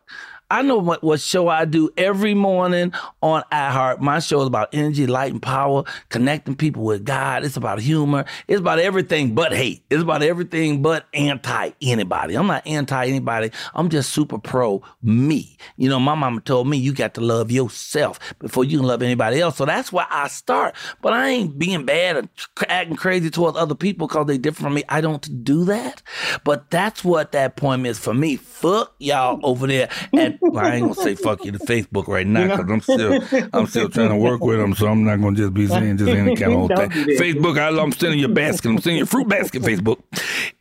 I 0.52 0.62
know 0.62 0.78
what, 0.78 1.04
what 1.04 1.20
show 1.22 1.48
I 1.48 1.66
do 1.66 1.90
every 1.98 2.36
morning 2.36 2.94
on 3.22 3.44
iHeart. 3.52 4.00
My 4.00 4.20
show 4.20 4.42
is 4.42 4.48
about 4.48 4.70
energy, 4.74 5.08
light, 5.08 5.32
and 5.32 5.42
power, 5.42 5.84
connecting 6.10 6.56
people 6.56 6.84
with 6.84 7.04
God. 7.04 7.44
It's 7.44 7.58
about 7.58 7.80
humor. 7.80 8.26
It's 8.48 8.60
about 8.60 8.78
everything 8.78 9.34
but 9.34 9.54
hate. 9.54 9.84
It's 9.90 10.04
about 10.04 10.22
everything 10.22 10.84
but 10.84 11.08
anti 11.16 11.72
anybody. 11.82 12.36
I'm 12.36 12.46
not 12.46 12.66
anti 12.68 13.08
anybody. 13.08 13.50
I'm 13.74 13.90
just 13.90 14.12
super 14.12 14.38
pro 14.38 14.84
me. 15.02 15.58
You 15.78 15.90
know, 15.90 16.00
my 16.00 16.14
mama 16.14 16.42
told 16.42 16.68
me 16.68 16.78
you 16.78 16.94
got 16.94 17.16
to 17.16 17.22
love 17.22 17.50
yourself 17.50 18.20
before 18.38 18.66
you 18.66 18.78
can 18.78 18.86
love 18.86 19.02
anybody 19.02 19.42
else. 19.42 19.58
So 19.58 19.66
that's 19.66 19.92
why 19.92 20.06
I 20.12 20.28
start. 20.28 20.76
But 21.02 21.14
I 21.14 21.30
ain't 21.30 21.58
being 21.58 21.86
bad 21.86 22.18
and 22.18 22.30
acting 22.70 22.98
crazy 22.98 23.32
towards 23.32 23.58
other 23.58 23.76
people 23.76 24.08
because 24.08 24.28
they 24.28 24.38
different 24.38 24.66
from 24.66 24.74
me. 24.76 24.84
I 24.90 25.02
don't 25.02 25.44
do 25.44 25.66
that. 25.66 26.04
But 26.44 26.70
that's 26.70 27.04
what 27.04 27.32
that 27.32 27.56
poem 27.56 27.86
is 27.86 27.98
for 27.98 28.14
me. 28.14 28.36
fuck 28.36 28.94
y'all 29.00 29.40
over 29.44 29.66
there. 29.66 29.90
And 30.14 30.35
well, 30.42 30.66
I 30.66 30.76
ain't 30.76 30.82
gonna 30.84 30.96
say 30.96 31.16
fuck 31.16 31.44
you 31.46 31.52
to 31.52 31.60
Facebook 31.60 32.08
right 32.08 32.28
now 32.28 32.58
because 32.58 32.72
I'm 32.72 32.82
still 32.82 33.48
I'm 33.54 33.68
still 33.68 33.90
trying 33.90 34.10
to 34.10 34.18
work 34.18 34.42
with 34.42 34.60
them, 34.60 34.76
so 34.76 34.88
I'm 34.88 35.04
not 35.04 35.22
gonna 35.22 35.36
just 35.36 35.54
be 35.54 35.68
saying 35.68 35.98
just 35.98 36.12
any 36.12 36.36
kind 36.36 36.54
of 36.54 36.60
old 36.60 36.76
thing. 36.76 36.90
Facebook, 36.90 37.60
I, 37.60 37.70
I'm 37.82 37.92
sending 37.92 38.20
your 38.20 38.30
basket. 38.30 38.70
I'm 38.70 38.80
sending 38.80 38.98
your 38.98 39.06
fruit 39.06 39.28
basket. 39.28 39.62
Facebook. 39.62 40.00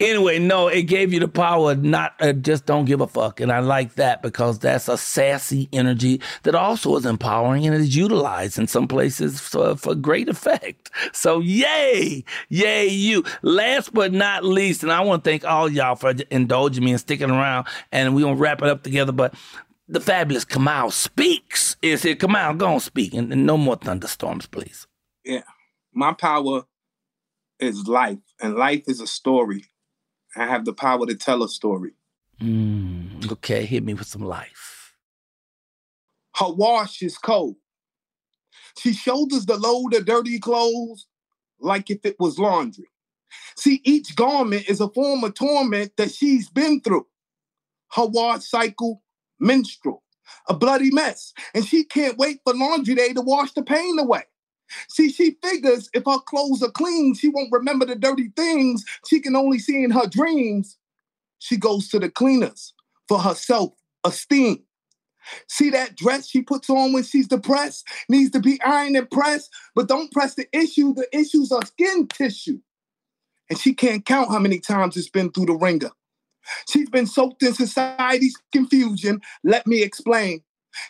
Anyway, 0.00 0.38
no, 0.38 0.68
it 0.68 0.82
gave 0.82 1.12
you 1.12 1.20
the 1.20 1.28
power. 1.28 1.74
Not 1.74 2.14
uh, 2.20 2.32
just 2.32 2.66
don't 2.66 2.84
give 2.84 3.00
a 3.00 3.06
fuck, 3.06 3.40
and 3.40 3.52
I 3.52 3.60
like 3.60 3.94
that 3.94 4.22
because 4.22 4.58
that's 4.58 4.88
a 4.88 4.96
sassy 4.96 5.68
energy 5.72 6.20
that 6.42 6.54
also 6.54 6.96
is 6.96 7.06
empowering 7.06 7.66
and 7.66 7.74
is 7.74 7.94
utilized 7.96 8.58
in 8.58 8.66
some 8.66 8.88
places 8.88 9.40
for, 9.40 9.76
for 9.76 9.94
great 9.94 10.28
effect. 10.28 10.90
So 11.12 11.40
yay, 11.40 12.24
yay 12.48 12.86
you. 12.88 13.24
Last 13.42 13.92
but 13.92 14.12
not 14.12 14.44
least, 14.44 14.82
and 14.82 14.92
I 14.92 15.00
want 15.00 15.24
to 15.24 15.30
thank 15.30 15.44
all 15.44 15.70
y'all 15.70 15.96
for 15.96 16.14
indulging 16.30 16.84
me 16.84 16.92
and 16.92 17.00
sticking 17.00 17.30
around. 17.30 17.66
And 17.92 18.14
we're 18.14 18.22
gonna 18.22 18.36
wrap 18.36 18.62
it 18.62 18.68
up 18.68 18.82
together. 18.82 19.12
But 19.12 19.34
the 19.89 20.01
fabulous 20.01 20.45
Kamal 20.45 20.91
speaks 20.91 21.76
is 21.82 22.03
here. 22.03 22.16
Kamal, 22.16 22.55
go 22.55 22.66
on 22.66 22.80
speak, 22.80 23.14
and, 23.14 23.32
and 23.32 23.47
no 23.47 23.57
more 23.57 23.76
thunderstorms, 23.76 24.47
please. 24.47 24.87
Yeah, 25.24 25.43
my 25.93 26.12
power 26.12 26.64
is 27.59 27.87
life, 27.87 28.18
and 28.41 28.55
life 28.55 28.85
is 28.87 29.01
a 29.01 29.07
story. 29.07 29.64
I 30.37 30.47
have 30.47 30.64
the 30.64 30.72
power 30.72 31.07
to 31.07 31.14
tell 31.14 31.43
a 31.43 31.49
story. 31.49 31.93
Mm, 32.41 33.30
okay, 33.32 33.64
hit 33.64 33.85
me 33.85 33.95
with 33.95 34.09
some 34.09 34.24
life. 34.24 34.95
Her 36.37 36.51
wash 36.51 37.01
is 37.03 37.16
cold. 37.16 37.57
She 38.78 38.93
shoulders 38.93 39.47
the 39.47 39.57
load 39.57 39.95
of 39.95 40.05
dirty 40.05 40.41
clothes 40.41 41.07
like 41.61 41.91
if 41.91 42.05
it 42.05 42.16
was 42.18 42.39
laundry. 42.39 42.89
See, 43.57 43.80
each 43.85 44.16
garment 44.16 44.68
is 44.68 44.80
a 44.80 44.89
form 44.89 45.22
of 45.22 45.35
torment 45.35 45.97
that 45.97 46.12
she's 46.12 46.49
been 46.51 46.80
through. 46.80 47.07
Her 47.93 48.07
wash 48.07 48.49
cycle, 48.49 49.03
menstrual, 49.41 50.03
a 50.49 50.55
bloody 50.55 50.91
mess, 50.91 51.32
and 51.55 51.64
she 51.64 51.85
can't 51.85 52.18
wait 52.18 52.41
for 52.45 52.55
laundry 52.55 52.95
day 52.95 53.12
to 53.12 53.20
wash 53.20 53.53
the 53.53 53.62
pain 53.62 53.99
away. 53.99 54.22
See, 54.89 55.11
she 55.11 55.37
figures 55.43 55.91
if 55.93 56.05
her 56.07 56.18
clothes 56.18 56.62
are 56.62 56.70
clean, 56.70 57.14
she 57.14 57.28
won't 57.28 57.53
remember 57.53 57.85
the 57.85 57.97
dirty 57.97 58.30
things 58.37 58.85
she 59.09 59.20
can 59.20 59.37
only 59.37 59.59
see 59.59 59.85
in 59.85 59.91
her 59.91 60.07
dreams. 60.07 60.78
She 61.39 61.57
goes 61.57 61.89
to 61.89 61.99
the 61.99 62.11
cleaners 62.11 62.72
for 63.09 63.18
her 63.18 63.35
self 63.35 63.74
esteem. 64.05 64.62
See 65.49 65.70
that 65.70 65.97
dress 65.97 66.28
she 66.28 66.43
puts 66.43 66.68
on 66.68 66.93
when 66.93 67.03
she's 67.03 67.28
depressed 67.28 67.87
needs 68.09 68.30
to 68.32 68.41
be 68.41 68.61
ironed 68.62 68.97
and 68.97 69.11
pressed, 69.11 69.51
but 69.74 69.89
don't 69.89 70.12
press 70.12 70.35
the 70.35 70.47
issue. 70.53 70.95
The 70.95 71.07
issues 71.16 71.51
are 71.53 71.64
skin 71.64 72.09
tissue. 72.09 72.61
And 73.51 73.59
she 73.59 73.74
can't 73.74 74.05
count 74.05 74.30
how 74.30 74.39
many 74.39 74.59
times 74.59 74.97
it's 74.97 75.11
been 75.11 75.30
through 75.30 75.47
the 75.47 75.55
ringer. 75.55 75.91
She's 76.68 76.90
been 76.90 77.07
soaked 77.07 77.42
in 77.42 77.55
society's 77.55 78.36
confusion. 78.53 79.20
Let 79.42 79.66
me 79.66 79.82
explain. 79.82 80.42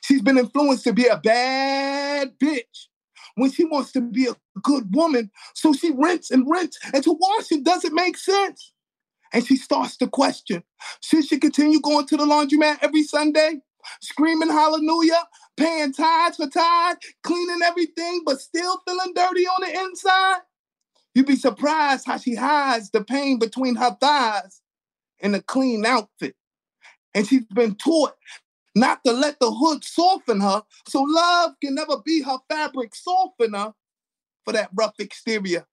She's 0.03 0.23
been 0.23 0.39
influenced 0.39 0.85
to 0.85 0.93
be 0.93 1.07
a 1.07 1.19
bad 1.19 2.39
bitch 2.39 2.89
when 3.37 3.51
she 3.51 3.65
wants 3.65 3.93
to 3.93 4.01
be 4.01 4.27
a 4.27 4.37
good 4.63 4.95
woman. 4.95 5.31
So 5.55 5.73
she 5.73 5.91
rents 5.91 6.31
and 6.31 6.49
rents, 6.49 6.79
and 6.93 7.03
to 7.05 7.13
wash 7.13 7.53
it 7.53 7.65
doesn't 7.65 7.95
make 7.95 8.17
sense. 8.17 8.73
And 9.33 9.45
she 9.45 9.57
starts 9.57 9.97
to 9.99 10.07
question 10.07 10.63
should 11.03 11.27
she 11.27 11.39
continue 11.39 11.81
going 11.81 12.07
to 12.07 12.17
the 12.17 12.25
laundromat 12.25 12.79
every 12.83 13.03
Sunday, 13.03 13.61
screaming 14.01 14.51
hallelujah, 14.51 15.25
paying 15.57 15.93
tithes 15.93 16.37
for 16.37 16.49
tithe, 16.49 16.97
cleaning 17.23 17.61
everything, 17.65 18.23
but 18.25 18.41
still 18.41 18.81
feeling 18.87 19.13
dirty 19.15 19.47
on 19.47 19.61
the 19.67 19.81
inside? 19.81 20.41
You'd 21.15 21.27
be 21.27 21.37
surprised 21.37 22.07
how 22.07 22.17
she 22.17 22.35
hides 22.35 22.91
the 22.91 23.05
pain 23.05 23.39
between 23.39 23.77
her 23.77 23.97
thighs 24.01 24.63
in 25.21 25.35
a 25.35 25.43
clean 25.43 25.85
outfit. 25.85 26.35
And 27.15 27.27
she's 27.27 27.45
been 27.47 27.75
taught 27.77 28.15
not 28.75 29.05
to 29.05 29.13
let 29.13 29.39
the 29.41 29.51
hood 29.51 29.85
soften 29.85 30.41
her, 30.41 30.63
so 30.89 31.03
love 31.03 31.53
can 31.63 31.75
never 31.75 31.99
be 32.05 32.23
her 32.23 32.39
fabric 32.49 32.95
softener 32.95 33.73
for 34.45 34.53
that 34.53 34.71
rough 34.75 34.95
exterior. 34.99 35.67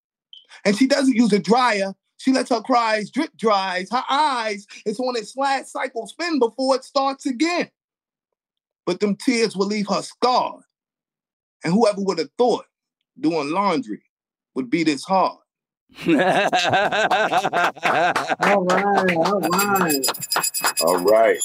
And 0.66 0.76
she 0.78 0.88
doesn't 0.88 1.16
use 1.16 1.34
a 1.34 1.39
dryer. 1.39 1.94
She 2.18 2.32
lets 2.32 2.52
her 2.52 2.62
cries 2.62 3.10
drip 3.10 3.36
dries. 3.36 3.89
Her 3.89 4.04
eyes 4.10 4.68
is 4.86 5.00
on 5.00 5.16
its 5.18 5.36
last 5.36 5.72
cycle 5.72 6.06
spin 6.06 6.38
before 6.38 6.76
it 6.76 6.84
starts 6.84 7.26
again. 7.26 7.70
But 8.86 9.00
them 9.00 9.16
tears 9.16 9.56
will 9.56 9.68
leave 9.68 9.88
her 9.88 10.02
scarred. 10.02 10.64
And 11.64 11.74
whoever 11.74 12.02
would 12.02 12.20
have 12.20 12.30
thought 12.38 12.66
doing 13.20 13.52
laundry 13.52 14.04
would 14.56 14.70
be 14.70 14.84
this 14.84 15.04
hard. 15.04 15.41
All 16.08 16.14
right, 18.66 19.18
all 19.18 19.39
right. 19.42 20.06
All 20.82 20.98
right. 21.00 21.38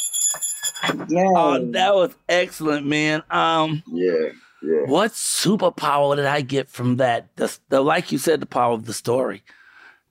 Yeah. 1.09 1.33
Oh, 1.37 1.71
that 1.73 1.95
was 1.95 2.15
excellent, 2.29 2.87
man. 2.87 3.23
Um 3.31 3.83
Yeah, 3.87 4.31
yeah. 4.63 4.83
What 4.87 5.13
superpower 5.13 6.17
did 6.17 6.27
I 6.27 6.43
get 6.43 6.69
from 6.69 6.97
that? 6.97 7.35
The, 7.37 7.57
the 7.69 7.81
like 7.81 8.13
you 8.13 8.19
said, 8.19 8.41
the 8.41 8.47
power 8.47 8.73
of 8.73 8.87
the 8.87 8.95
story 8.95 9.43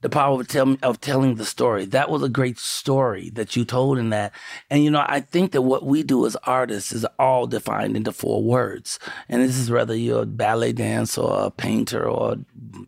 the 0.06 0.10
power 0.10 0.40
of, 0.40 0.46
tell, 0.46 0.76
of 0.84 1.00
telling 1.00 1.34
the 1.34 1.44
story. 1.44 1.84
That 1.84 2.10
was 2.10 2.22
a 2.22 2.28
great 2.28 2.60
story 2.60 3.28
that 3.30 3.56
you 3.56 3.64
told 3.64 3.98
in 3.98 4.10
that. 4.10 4.32
And, 4.70 4.84
you 4.84 4.90
know, 4.90 5.04
I 5.04 5.18
think 5.18 5.50
that 5.50 5.62
what 5.62 5.84
we 5.84 6.04
do 6.04 6.24
as 6.26 6.36
artists 6.44 6.92
is 6.92 7.04
all 7.18 7.48
defined 7.48 7.96
into 7.96 8.12
four 8.12 8.40
words. 8.40 9.00
And 9.28 9.42
this 9.42 9.58
is 9.58 9.68
whether 9.68 9.96
you're 9.96 10.22
a 10.22 10.26
ballet 10.26 10.72
dancer 10.72 11.22
or 11.22 11.46
a 11.46 11.50
painter 11.50 12.08
or, 12.08 12.36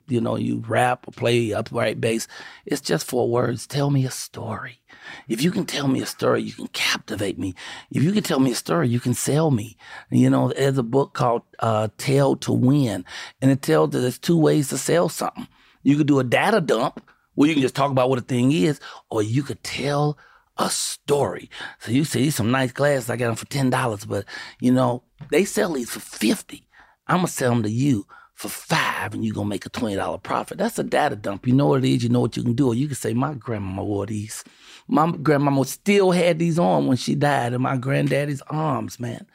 you 0.07 0.21
know, 0.21 0.37
you 0.37 0.63
rap 0.69 1.09
or 1.09 1.11
play 1.11 1.53
upright 1.53 2.01
bass. 2.01 2.29
It's 2.65 2.81
just 2.81 3.09
four 3.09 3.29
words. 3.29 3.67
Tell 3.67 3.91
me 3.91 4.07
a 4.07 4.13
story. 4.13 4.81
If 5.27 5.43
you 5.43 5.51
can 5.51 5.67
tell 5.67 5.89
me 5.89 6.01
a 6.01 6.07
story, 6.07 6.43
you 6.43 6.53
can 6.53 6.69
captivate 6.69 7.37
me. 7.37 7.57
If 7.91 8.05
you 8.05 8.13
can 8.13 8.23
tell 8.23 8.39
me 8.39 8.53
a 8.53 8.55
story, 8.55 8.89
you 8.89 9.01
can 9.01 9.15
sell 9.15 9.51
me. 9.51 9.77
You 10.09 10.31
know, 10.31 10.53
there's 10.53 10.79
a 10.79 10.85
book 10.85 11.15
called 11.15 11.43
uh, 11.59 11.89
Tell 11.99 12.37
to 12.37 12.53
Win, 12.53 13.05
and 13.43 13.51
it 13.51 13.63
tells 13.63 13.91
that 13.91 13.99
there's 13.99 14.19
two 14.21 14.39
ways 14.39 14.69
to 14.69 14.79
sell 14.79 15.09
something. 15.09 15.49
You 15.83 15.97
could 15.97 16.07
do 16.07 16.21
a 16.21 16.25
data 16.25 16.61
dump 16.61 17.08
where 17.39 17.49
you 17.49 17.55
can 17.55 17.63
just 17.63 17.77
talk 17.77 17.93
about 17.93 18.11
what 18.11 18.19
a 18.19 18.23
thing 18.23 18.51
is, 18.51 18.81
or 19.11 19.23
you 19.23 19.45
could 19.45 19.63
tell 19.63 20.19
a 20.57 20.69
story. 20.69 21.49
So 21.79 21.93
you 21.93 22.05
see 22.05 22.31
some 22.31 22.51
nice 22.51 22.73
glasses, 22.73 23.09
I 23.09 23.17
got 23.17 23.29
them 23.29 23.37
for 23.37 23.47
ten 23.47 23.71
dollars, 23.71 24.05
but 24.05 24.25
you 24.59 24.73
know, 24.73 25.05
they 25.31 25.45
sell 25.45 25.75
these 25.75 25.89
for 25.89 26.01
fifty. 26.01 26.67
I'm 27.07 27.19
gonna 27.19 27.29
sell 27.29 27.51
them 27.51 27.63
to 27.63 27.71
you 27.71 28.09
for 28.35 28.49
five 28.49 29.15
and 29.15 29.25
you're 29.25 29.37
gonna 29.37 29.49
make 29.49 29.65
a 29.67 29.69
twenty 29.69 29.95
dollar 29.95 30.19
profit. 30.19 30.59
That's 30.59 30.81
a 30.81 30.83
data 30.83 31.15
dump. 31.15 31.47
You 31.47 31.53
know 31.55 31.69
what 31.69 31.85
it 31.85 31.89
is, 31.89 32.03
you 32.03 32.09
know 32.09 32.19
what 32.19 32.37
you 32.37 32.43
can 32.43 32.55
do. 32.55 32.67
Or 32.67 32.75
you 32.75 32.89
can 32.89 32.97
say, 32.97 33.15
My 33.15 33.35
grandmama 33.35 33.85
wore 33.85 34.07
these. 34.07 34.43
My 34.89 35.09
grandmama 35.13 35.65
still 35.65 36.11
had 36.11 36.41
these 36.41 36.59
on 36.59 36.89
when 36.89 36.97
she 36.97 37.15
died 37.15 37.53
in 37.53 37.63
my 37.63 37.77
granddaddy's 37.77 38.43
arms, 38.49 38.99
man. 38.99 39.29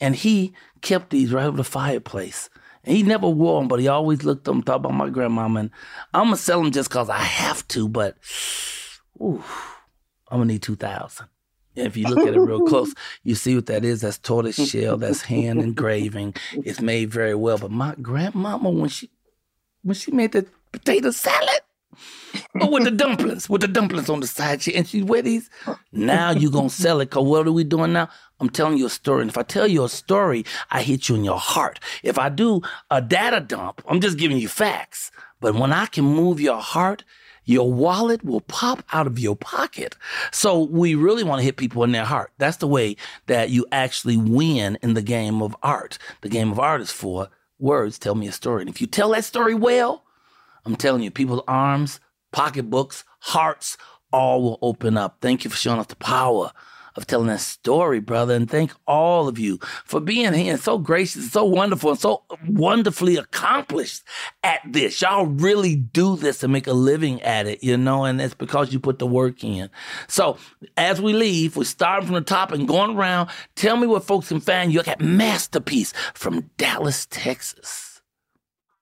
And 0.00 0.16
he 0.16 0.54
kept 0.80 1.10
these 1.10 1.32
right 1.32 1.46
over 1.46 1.58
the 1.58 1.62
fireplace. 1.62 2.50
He 2.84 3.02
never 3.02 3.28
wore 3.28 3.60
them, 3.60 3.68
but 3.68 3.80
he 3.80 3.88
always 3.88 4.24
looked 4.24 4.44
them, 4.44 4.62
thought 4.62 4.76
about 4.76 4.94
my 4.94 5.08
grandmama. 5.08 5.60
And 5.60 5.70
I'm 6.12 6.24
going 6.24 6.36
to 6.36 6.42
sell 6.42 6.62
them 6.62 6.72
just 6.72 6.90
because 6.90 7.08
I 7.08 7.18
have 7.18 7.66
to, 7.68 7.88
but 7.88 8.16
ooh, 9.20 9.42
I'm 10.28 10.38
going 10.38 10.48
to 10.48 10.54
need 10.54 10.62
2000 10.62 11.26
if 11.76 11.96
you 11.96 12.06
look 12.06 12.26
at 12.26 12.34
it 12.34 12.40
real 12.40 12.60
close, 12.60 12.94
you 13.24 13.34
see 13.34 13.54
what 13.54 13.66
that 13.66 13.84
is. 13.84 14.02
That's 14.02 14.18
tortoise 14.18 14.68
shell. 14.68 14.96
That's 14.96 15.22
hand 15.22 15.60
engraving. 15.60 16.34
It's 16.52 16.80
made 16.80 17.10
very 17.10 17.34
well. 17.34 17.58
But 17.58 17.70
my 17.70 17.94
grandmama, 18.00 18.70
when 18.70 18.88
she 18.88 19.10
when 19.82 19.94
she 19.94 20.12
made 20.12 20.32
the 20.32 20.46
potato 20.72 21.10
salad, 21.10 21.60
oh, 22.60 22.70
with 22.70 22.84
the 22.84 22.90
dumplings, 22.90 23.48
with 23.48 23.60
the 23.60 23.68
dumplings 23.68 24.08
on 24.08 24.20
the 24.20 24.26
side, 24.26 24.62
she 24.62 24.74
and 24.74 24.86
she 24.86 25.02
wear 25.02 25.22
these. 25.22 25.50
Now 25.92 26.30
you 26.30 26.50
gonna 26.50 26.70
sell 26.70 27.00
it? 27.00 27.10
Cause 27.10 27.24
what 27.24 27.46
are 27.46 27.52
we 27.52 27.64
doing 27.64 27.92
now? 27.92 28.08
I'm 28.40 28.48
telling 28.50 28.78
you 28.78 28.86
a 28.86 28.90
story. 28.90 29.22
And 29.22 29.30
if 29.30 29.38
I 29.38 29.42
tell 29.42 29.66
you 29.66 29.84
a 29.84 29.88
story, 29.88 30.44
I 30.70 30.82
hit 30.82 31.08
you 31.08 31.14
in 31.14 31.24
your 31.24 31.38
heart. 31.38 31.80
If 32.02 32.18
I 32.18 32.28
do 32.28 32.62
a 32.90 33.00
data 33.00 33.40
dump, 33.40 33.82
I'm 33.88 34.00
just 34.00 34.18
giving 34.18 34.38
you 34.38 34.48
facts. 34.48 35.10
But 35.40 35.54
when 35.54 35.72
I 35.72 35.86
can 35.86 36.04
move 36.04 36.40
your 36.40 36.60
heart, 36.60 37.04
your 37.44 37.70
wallet 37.72 38.24
will 38.24 38.40
pop 38.40 38.82
out 38.92 39.06
of 39.06 39.18
your 39.18 39.36
pocket. 39.36 39.96
So 40.32 40.62
we 40.62 40.94
really 40.94 41.22
want 41.24 41.40
to 41.40 41.44
hit 41.44 41.56
people 41.56 41.84
in 41.84 41.92
their 41.92 42.04
heart. 42.04 42.32
That's 42.38 42.56
the 42.56 42.66
way 42.66 42.96
that 43.26 43.50
you 43.50 43.66
actually 43.70 44.16
win 44.16 44.78
in 44.82 44.94
the 44.94 45.02
game 45.02 45.42
of 45.42 45.54
art. 45.62 45.98
The 46.22 46.28
game 46.28 46.50
of 46.50 46.58
art 46.58 46.80
is 46.80 46.90
for 46.90 47.28
words 47.58 47.98
tell 47.98 48.14
me 48.14 48.28
a 48.28 48.32
story. 48.32 48.62
And 48.62 48.70
if 48.70 48.80
you 48.80 48.86
tell 48.86 49.10
that 49.10 49.24
story 49.24 49.54
well, 49.54 50.04
I'm 50.64 50.76
telling 50.76 51.02
you, 51.02 51.10
people's 51.10 51.42
arms, 51.46 52.00
pocketbooks, 52.34 53.04
hearts, 53.20 53.78
all 54.12 54.42
will 54.42 54.58
open 54.60 54.98
up. 54.98 55.18
Thank 55.20 55.44
you 55.44 55.50
for 55.50 55.56
showing 55.56 55.78
us 55.78 55.86
the 55.86 55.96
power 55.96 56.50
of 56.96 57.06
telling 57.06 57.28
that 57.28 57.40
story, 57.40 58.00
brother. 58.00 58.34
And 58.34 58.50
thank 58.50 58.72
all 58.86 59.28
of 59.28 59.38
you 59.38 59.58
for 59.84 60.00
being 60.00 60.32
here 60.32 60.52
and 60.52 60.62
so 60.62 60.78
gracious, 60.78 61.30
so 61.30 61.44
wonderful, 61.44 61.90
and 61.90 61.98
so 61.98 62.24
wonderfully 62.48 63.16
accomplished 63.16 64.02
at 64.42 64.60
this. 64.68 65.00
Y'all 65.00 65.26
really 65.26 65.76
do 65.76 66.16
this 66.16 66.42
and 66.42 66.52
make 66.52 66.66
a 66.66 66.72
living 66.72 67.22
at 67.22 67.46
it, 67.46 67.62
you 67.62 67.76
know, 67.76 68.04
and 68.04 68.20
it's 68.20 68.34
because 68.34 68.72
you 68.72 68.80
put 68.80 68.98
the 68.98 69.06
work 69.06 69.42
in. 69.42 69.70
So 70.08 70.36
as 70.76 71.00
we 71.00 71.12
leave, 71.12 71.56
we're 71.56 71.64
starting 71.64 72.06
from 72.06 72.16
the 72.16 72.20
top 72.20 72.52
and 72.52 72.68
going 72.68 72.96
around. 72.96 73.30
Tell 73.54 73.76
me 73.76 73.86
what 73.86 74.04
folks 74.04 74.28
can 74.28 74.40
find 74.40 74.72
you 74.72 74.80
at 74.86 75.00
Masterpiece 75.00 75.92
from 76.14 76.50
Dallas, 76.56 77.06
Texas. 77.10 78.02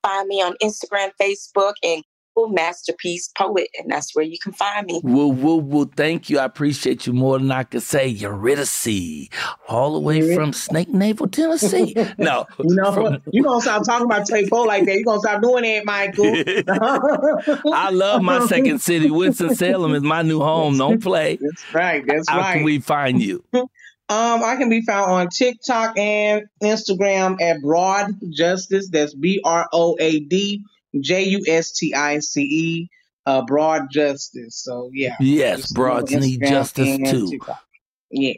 Find 0.03 0.26
me 0.26 0.42
on 0.42 0.57
Instagram, 0.62 1.11
Facebook, 1.20 1.74
and 1.82 2.03
masterpiece 2.37 3.28
poet, 3.37 3.68
and 3.78 3.91
that's 3.91 4.14
where 4.14 4.24
you 4.24 4.39
can 4.43 4.53
find 4.53 4.87
me. 4.87 5.01
Woo, 5.03 5.28
woo, 5.28 5.57
woo. 5.57 5.87
Thank 5.87 6.30
you. 6.30 6.39
I 6.39 6.45
appreciate 6.45 7.07
you 7.07 7.12
more 7.12 7.39
than 7.39 7.51
I 7.51 7.64
could 7.64 7.83
say. 7.83 8.07
Eurydice, 8.07 9.28
all 9.68 9.95
the 9.95 10.01
way 10.01 10.35
from 10.35 10.53
Snake 10.53 10.89
Navel, 10.89 11.28
Tennessee. 11.28 11.95
No, 12.18 12.47
you 12.59 12.74
know, 12.74 12.93
from, 12.93 13.22
you 13.33 13.43
gonna 13.43 13.61
stop 13.61 13.85
talking 13.85 14.07
about 14.07 14.26
Tay 14.26 14.49
Poe 14.49 14.62
like 14.62 14.85
that. 14.85 14.95
You're 14.95 15.05
gonna 15.05 15.20
stop 15.20 15.43
doing 15.43 15.62
that, 15.64 15.85
Michael. 15.85 17.72
I 17.74 17.91
love 17.91 18.22
my 18.22 18.47
second 18.47 18.80
city. 18.80 19.11
Winston 19.11 19.55
Salem 19.55 19.95
is 19.95 20.03
my 20.03 20.22
new 20.22 20.41
home. 20.41 20.76
Don't 20.78 21.03
play. 21.03 21.37
That's 21.41 21.74
right. 21.74 22.05
That's 22.07 22.28
How 22.28 22.39
right. 22.39 22.47
How 22.47 22.53
can 22.55 22.64
we 22.64 22.80
find 22.80 23.22
you? 23.22 23.45
Um, 23.55 24.43
I 24.43 24.57
can 24.57 24.68
be 24.68 24.83
found 24.83 25.11
on 25.11 25.28
TikTok 25.28 25.97
and 25.97 26.45
Instagram 26.62 27.41
at 27.41 27.62
Broad 27.62 28.11
Justice. 28.30 28.91
That's 28.91 29.14
B 29.14 29.41
R 29.45 29.68
O 29.72 29.97
A 29.99 30.20
D 30.20 30.62
J 31.01 31.24
U 31.24 31.45
S 31.47 31.72
T 31.72 31.95
I 31.95 32.18
C 32.18 32.43
E. 32.43 32.90
Uh, 33.24 33.43
Broad 33.47 33.82
Justice. 33.90 34.57
So 34.64 34.90
yeah. 34.93 35.14
Yes, 35.20 35.72
broads 35.72 36.11
need 36.11 36.40
justice 36.45 36.99
too. 37.09 37.28
TikTok. 37.28 37.62
Yes. 38.11 38.36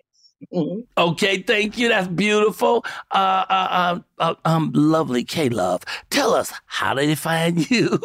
Mm-hmm. 0.52 0.80
Okay, 0.98 1.42
thank 1.42 1.78
you. 1.78 1.88
That's 1.88 2.08
beautiful. 2.08 2.84
Uh, 3.10 3.44
uh, 3.48 3.98
uh, 4.18 4.34
um, 4.44 4.72
lovely 4.74 5.24
K 5.24 5.48
Love. 5.48 5.82
Tell 6.10 6.34
us 6.34 6.52
how 6.66 6.94
did 6.94 7.08
they 7.08 7.14
find 7.14 7.70
you. 7.70 7.98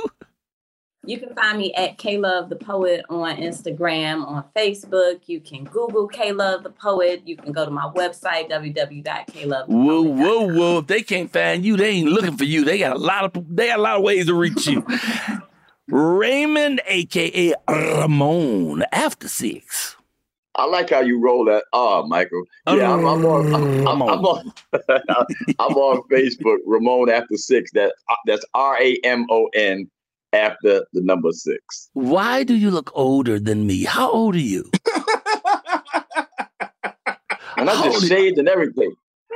You 1.05 1.17
can 1.17 1.33
find 1.33 1.57
me 1.57 1.73
at 1.75 1.97
K 1.97 2.17
Love 2.17 2.49
the 2.49 2.57
Poet 2.57 3.05
on 3.09 3.37
Instagram, 3.37 4.27
on 4.27 4.43
Facebook. 4.55 5.21
You 5.27 5.39
can 5.39 5.63
Google 5.63 6.07
K 6.07 6.33
Love 6.33 6.63
the 6.63 6.71
Poet. 6.71 7.21
You 7.25 7.37
can 7.37 7.53
go 7.53 7.63
to 7.63 7.71
my 7.71 7.89
website, 7.95 8.51
www.klove. 8.51 9.67
Whoa, 9.67 10.01
whoa, 10.01 10.53
whoa. 10.53 10.79
If 10.79 10.87
they 10.87 11.01
can't 11.01 11.31
find 11.31 11.63
you, 11.63 11.77
they 11.77 11.89
ain't 11.91 12.09
looking 12.09 12.35
for 12.35 12.43
you. 12.43 12.65
They 12.65 12.79
got 12.79 12.97
a 12.97 12.99
lot 12.99 13.23
of 13.23 13.55
they 13.55 13.67
got 13.67 13.79
a 13.79 13.81
lot 13.81 13.95
of 13.95 14.03
ways 14.03 14.25
to 14.25 14.33
reach 14.33 14.67
you. 14.67 14.85
Raymond, 15.87 16.81
aka 16.85 17.53
Ramon, 17.67 18.83
after 18.91 19.27
six. 19.29 19.95
I 20.55 20.65
like 20.65 20.89
how 20.89 20.99
you 20.99 21.21
roll 21.21 21.45
that 21.45 21.63
R, 21.71 22.05
Michael. 22.05 22.43
Yeah, 22.67 22.93
I'm, 22.93 23.05
I'm 23.05 23.25
on. 23.25 23.53
I'm, 23.53 23.63
um, 23.63 23.87
I'm, 23.87 24.01
I'm 24.01 24.25
on. 24.25 24.53
I'm 25.59 25.73
on 25.77 26.01
Facebook. 26.09 26.57
Ramon 26.65 27.09
after 27.09 27.37
six. 27.37 27.71
That 27.71 27.93
uh, 28.09 28.15
that's 28.25 28.45
R 28.53 28.77
A 28.81 28.97
M 29.05 29.25
O 29.29 29.49
N 29.53 29.89
after 30.33 30.85
the 30.93 31.01
number 31.01 31.31
six. 31.31 31.89
Why 31.93 32.43
do 32.43 32.55
you 32.55 32.71
look 32.71 32.91
older 32.93 33.39
than 33.39 33.65
me? 33.67 33.83
How 33.83 34.11
old 34.11 34.35
are 34.35 34.39
you? 34.39 34.69
and 37.57 37.69
I 37.69 37.83
just 37.83 38.07
shaved 38.07 38.37
and 38.37 38.47
everything. 38.47 38.93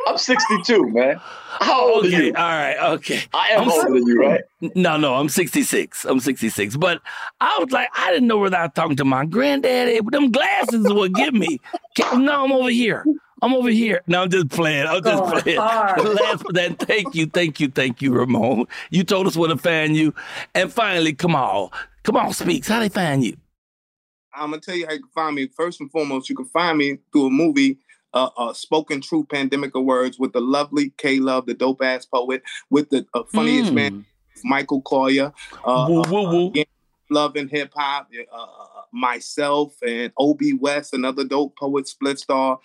I'm 0.07 0.17
62, 0.17 0.89
man. 0.89 1.15
How 1.59 1.93
old 1.95 2.05
okay, 2.05 2.15
are 2.15 2.23
you? 2.23 2.33
All 2.35 2.43
right, 2.43 2.77
okay. 2.93 3.21
I 3.33 3.49
am 3.49 3.61
I'm 3.61 3.71
older 3.71 3.93
than 3.93 4.07
you, 4.07 4.19
right? 4.19 4.41
No, 4.75 4.97
no, 4.97 5.15
I'm 5.15 5.29
66. 5.29 6.05
I'm 6.05 6.19
66. 6.19 6.75
But 6.75 7.01
I 7.39 7.57
was 7.59 7.71
like, 7.71 7.87
I 7.95 8.11
didn't 8.11 8.27
know 8.27 8.37
whether 8.37 8.57
I 8.57 8.63
was 8.63 8.71
talking 8.75 8.97
to 8.97 9.05
my 9.05 9.25
granddaddy. 9.25 10.01
Them 10.11 10.31
glasses 10.31 10.91
would 10.91 11.13
give 11.13 11.33
me. 11.33 11.59
No, 12.13 12.43
I'm 12.43 12.51
over 12.51 12.69
here. 12.69 13.05
I'm 13.43 13.53
over 13.53 13.69
here. 13.69 14.01
No, 14.07 14.23
I'm 14.23 14.29
just 14.29 14.49
playing. 14.49 14.87
I'm 14.87 15.03
just 15.03 15.21
Going 15.23 15.41
playing. 15.41 15.59
hard. 15.59 15.99
Last 16.03 16.43
but 16.43 16.55
that, 16.55 16.79
thank 16.79 17.13
you, 17.13 17.25
thank 17.25 17.59
you, 17.59 17.67
thank 17.67 18.01
you, 18.01 18.13
Ramon. 18.13 18.65
You 18.89 19.03
told 19.03 19.27
us 19.27 19.35
where 19.35 19.49
to 19.49 19.57
find 19.57 19.95
you. 19.97 20.13
And 20.55 20.71
finally, 20.71 21.13
come 21.13 21.35
on. 21.35 21.69
Come 22.03 22.15
on, 22.15 22.31
Speaks. 22.33 22.67
How 22.69 22.79
they 22.79 22.89
find 22.89 23.23
you? 23.23 23.35
I'm 24.33 24.49
gonna 24.51 24.61
tell 24.61 24.75
you 24.75 24.85
how 24.87 24.93
you 24.93 24.99
can 25.01 25.09
find 25.13 25.35
me. 25.35 25.47
First 25.47 25.81
and 25.81 25.91
foremost, 25.91 26.29
you 26.29 26.35
can 26.35 26.45
find 26.45 26.77
me 26.77 26.97
through 27.11 27.27
a 27.27 27.29
movie, 27.29 27.77
uh, 28.13 28.29
uh 28.37 28.53
"Spoken 28.53 28.99
True 29.01 29.25
Pandemic 29.25 29.75
of 29.75 29.83
Words" 29.83 30.17
with 30.17 30.33
the 30.33 30.41
lovely 30.41 30.91
K 30.97 31.19
Love, 31.19 31.45
the 31.45 31.53
dope 31.53 31.83
ass 31.83 32.05
poet, 32.05 32.41
with 32.69 32.89
the 32.89 33.05
uh, 33.13 33.23
funniest 33.31 33.71
Mm. 33.71 33.75
man, 33.75 34.05
Michael 34.43 34.81
Colyar. 34.81 35.33
Uh, 35.63 35.85
Woo, 35.89 36.01
uh, 36.01 36.09
woo, 36.09 36.29
woo. 36.29 36.47
again, 36.47 36.65
Love 37.09 37.35
and 37.35 37.49
hip 37.49 37.71
hop. 37.75 38.09
Uh, 38.31 38.35
uh, 38.41 38.47
myself 38.91 39.75
and 39.85 40.11
Ob 40.17 40.39
West, 40.59 40.93
another 40.93 41.23
dope 41.25 41.55
poet, 41.57 41.87
split 41.87 42.17
star. 42.19 42.59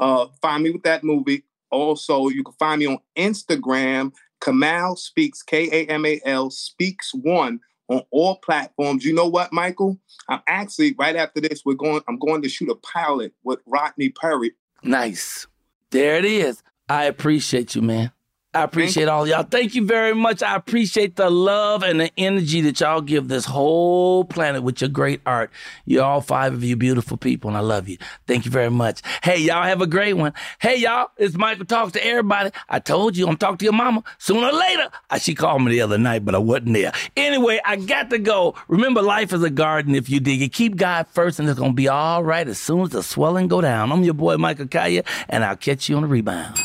Uh, 0.00 0.26
find 0.42 0.64
me 0.64 0.70
with 0.70 0.82
that 0.82 1.04
movie. 1.04 1.44
Also, 1.70 2.28
you 2.28 2.42
can 2.42 2.54
find 2.54 2.80
me 2.80 2.86
on 2.86 2.98
Instagram. 3.16 4.12
Kamal 4.42 4.96
speaks 4.96 5.42
K 5.42 5.68
A 5.70 5.86
M 5.86 6.04
A 6.06 6.20
L 6.24 6.50
speaks 6.50 7.14
one 7.14 7.60
on 7.88 8.02
all 8.10 8.36
platforms. 8.36 9.04
You 9.04 9.14
know 9.14 9.28
what, 9.28 9.52
Michael? 9.52 9.98
I'm 10.28 10.40
actually 10.48 10.94
right 10.98 11.14
after 11.14 11.40
this. 11.40 11.62
We're 11.64 11.74
going. 11.74 12.00
I'm 12.08 12.18
going 12.18 12.42
to 12.42 12.48
shoot 12.48 12.70
a 12.70 12.74
pilot 12.76 13.34
with 13.44 13.60
Rodney 13.66 14.08
Perry. 14.08 14.52
Nice. 14.82 15.46
There 15.90 16.16
it 16.16 16.24
is. 16.24 16.62
I 16.88 17.04
appreciate 17.04 17.74
you, 17.74 17.82
man. 17.82 18.10
I 18.52 18.64
appreciate 18.64 19.06
all 19.06 19.28
y'all. 19.28 19.44
Thank 19.44 19.76
you 19.76 19.86
very 19.86 20.12
much. 20.12 20.42
I 20.42 20.56
appreciate 20.56 21.14
the 21.14 21.30
love 21.30 21.84
and 21.84 22.00
the 22.00 22.10
energy 22.18 22.60
that 22.62 22.80
y'all 22.80 23.00
give 23.00 23.28
this 23.28 23.44
whole 23.44 24.24
planet 24.24 24.64
with 24.64 24.80
your 24.80 24.90
great 24.90 25.20
art. 25.24 25.52
You're 25.84 26.02
all 26.02 26.20
five 26.20 26.52
of 26.52 26.64
you 26.64 26.74
beautiful 26.74 27.16
people, 27.16 27.48
and 27.48 27.56
I 27.56 27.60
love 27.60 27.88
you. 27.88 27.96
Thank 28.26 28.46
you 28.46 28.50
very 28.50 28.70
much. 28.70 29.02
Hey, 29.22 29.38
y'all 29.38 29.62
have 29.62 29.80
a 29.80 29.86
great 29.86 30.14
one. 30.14 30.32
Hey, 30.58 30.78
y'all, 30.78 31.12
it's 31.16 31.36
Michael 31.36 31.64
Talks 31.64 31.92
to 31.92 32.04
everybody. 32.04 32.50
I 32.68 32.80
told 32.80 33.16
you 33.16 33.28
I'm 33.28 33.36
talking 33.36 33.58
to 33.58 33.64
your 33.66 33.72
mama 33.72 34.02
sooner 34.18 34.48
or 34.48 34.52
later. 34.52 34.88
She 35.20 35.36
called 35.36 35.62
me 35.62 35.70
the 35.70 35.82
other 35.82 35.98
night, 35.98 36.24
but 36.24 36.34
I 36.34 36.38
wasn't 36.38 36.72
there. 36.72 36.92
Anyway, 37.16 37.60
I 37.64 37.76
got 37.76 38.10
to 38.10 38.18
go. 38.18 38.56
Remember, 38.66 39.00
life 39.00 39.32
is 39.32 39.44
a 39.44 39.50
garden 39.50 39.94
if 39.94 40.10
you 40.10 40.18
dig 40.18 40.42
it. 40.42 40.52
Keep 40.52 40.74
God 40.74 41.06
first, 41.06 41.38
and 41.38 41.48
it's 41.48 41.58
going 41.60 41.70
to 41.70 41.76
be 41.76 41.86
all 41.86 42.24
right 42.24 42.48
as 42.48 42.58
soon 42.58 42.80
as 42.80 42.88
the 42.88 43.04
swelling 43.04 43.46
go 43.46 43.60
down. 43.60 43.92
I'm 43.92 44.02
your 44.02 44.14
boy, 44.14 44.38
Michael 44.38 44.66
Colyar, 44.66 45.06
and 45.28 45.44
I'll 45.44 45.56
catch 45.56 45.88
you 45.88 45.94
on 45.94 46.02
the 46.02 46.08
rebound. 46.08 46.58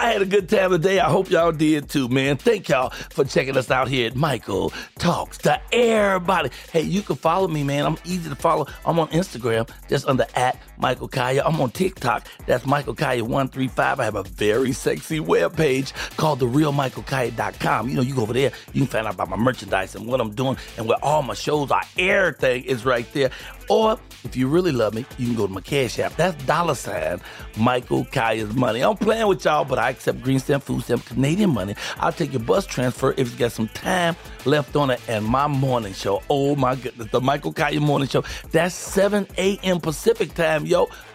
I 0.00 0.12
had 0.12 0.22
a 0.22 0.26
good 0.26 0.48
time 0.48 0.70
today. 0.70 0.98
I 0.98 1.10
hope 1.10 1.28
y'all 1.28 1.52
did 1.52 1.90
too, 1.90 2.08
man. 2.08 2.38
Thank 2.38 2.70
y'all 2.70 2.88
for 2.88 3.22
checking 3.22 3.54
us 3.58 3.70
out 3.70 3.86
here 3.86 4.06
at 4.06 4.16
Michael 4.16 4.72
Talks 4.98 5.36
to 5.38 5.60
Everybody. 5.74 6.48
Hey, 6.72 6.80
you 6.80 7.02
can 7.02 7.16
follow 7.16 7.48
me, 7.48 7.62
man. 7.62 7.84
I'm 7.84 7.98
easy 8.06 8.30
to 8.30 8.34
follow. 8.34 8.66
I'm 8.86 8.98
on 8.98 9.08
Instagram, 9.08 9.68
just 9.90 10.06
under 10.06 10.24
at 10.34 10.58
Michael 10.80 11.08
Colyar. 11.08 11.42
I'm 11.44 11.60
on 11.60 11.70
TikTok. 11.70 12.26
That's 12.46 12.66
Michael 12.66 12.94
Colyar135. 12.94 13.98
I 13.98 14.04
have 14.04 14.16
a 14.16 14.22
very 14.22 14.72
sexy 14.72 15.20
webpage 15.20 15.92
called 16.16 16.40
therealmichaelcolyar.com. 16.40 17.88
You 17.88 17.96
know, 17.96 18.02
you 18.02 18.14
go 18.14 18.22
over 18.22 18.32
there, 18.32 18.52
you 18.72 18.82
can 18.82 18.88
find 18.88 19.06
out 19.06 19.14
about 19.14 19.28
my 19.28 19.36
merchandise 19.36 19.94
and 19.94 20.06
what 20.06 20.20
I'm 20.20 20.34
doing 20.34 20.56
and 20.76 20.86
where 20.88 21.02
all 21.04 21.22
my 21.22 21.34
shows 21.34 21.70
are. 21.70 21.82
Everything 21.98 22.64
is 22.64 22.84
right 22.84 23.10
there. 23.12 23.30
Or 23.68 23.98
if 24.24 24.36
you 24.36 24.48
really 24.48 24.72
love 24.72 24.94
me, 24.94 25.06
you 25.16 25.28
can 25.28 25.36
go 25.36 25.46
to 25.46 25.52
my 25.52 25.60
Cash 25.60 25.98
App. 26.00 26.16
That's 26.16 26.42
dollar 26.44 26.74
sign 26.74 27.20
Michael 27.56 28.04
Colyar's 28.06 28.54
money. 28.54 28.82
I'm 28.82 28.96
playing 28.96 29.28
with 29.28 29.44
y'all, 29.44 29.64
but 29.64 29.78
I 29.78 29.90
accept 29.90 30.22
green 30.22 30.40
stamp, 30.40 30.64
food 30.64 30.82
stamp, 30.82 31.04
Canadian 31.06 31.50
money. 31.50 31.76
I'll 31.98 32.12
take 32.12 32.32
your 32.32 32.42
bus 32.42 32.66
transfer 32.66 33.14
if 33.16 33.30
you 33.32 33.38
got 33.38 33.52
some 33.52 33.68
time 33.68 34.16
left 34.44 34.74
on 34.76 34.90
it. 34.90 35.00
And 35.08 35.24
my 35.24 35.46
morning 35.46 35.92
show, 35.92 36.22
oh 36.28 36.56
my 36.56 36.74
goodness, 36.74 37.08
the 37.10 37.20
Michael 37.20 37.52
Colyar 37.52 37.80
morning 37.80 38.08
show. 38.08 38.24
That's 38.50 38.74
7 38.74 39.26
a.m. 39.38 39.80
Pacific 39.80 40.34
time, 40.34 40.66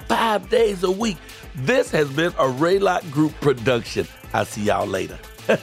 Five 0.07 0.49
days 0.49 0.83
a 0.83 0.91
week. 0.91 1.17
This 1.55 1.89
has 1.91 2.11
been 2.11 2.33
a 2.33 2.45
Raylock 2.45 3.09
Group 3.11 3.33
production. 3.39 4.07
I'll 4.33 4.45
see 4.45 4.63
y'all 4.63 4.85
later. 4.85 5.17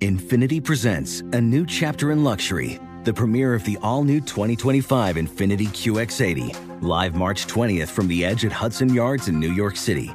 Infiniti 0.00 0.62
presents 0.62 1.20
a 1.32 1.40
new 1.40 1.66
chapter 1.66 2.12
in 2.12 2.22
luxury, 2.22 2.78
the 3.04 3.12
premiere 3.12 3.52
of 3.52 3.64
the 3.64 3.76
all 3.82 4.04
new 4.04 4.20
2025 4.20 5.16
Infiniti 5.16 5.66
QX80, 5.66 6.82
live 6.82 7.16
March 7.16 7.46
20th 7.46 7.88
from 7.88 8.06
the 8.06 8.24
edge 8.24 8.44
at 8.44 8.52
Hudson 8.52 8.94
Yards 8.94 9.28
in 9.28 9.40
New 9.40 9.52
York 9.52 9.76
City, 9.76 10.14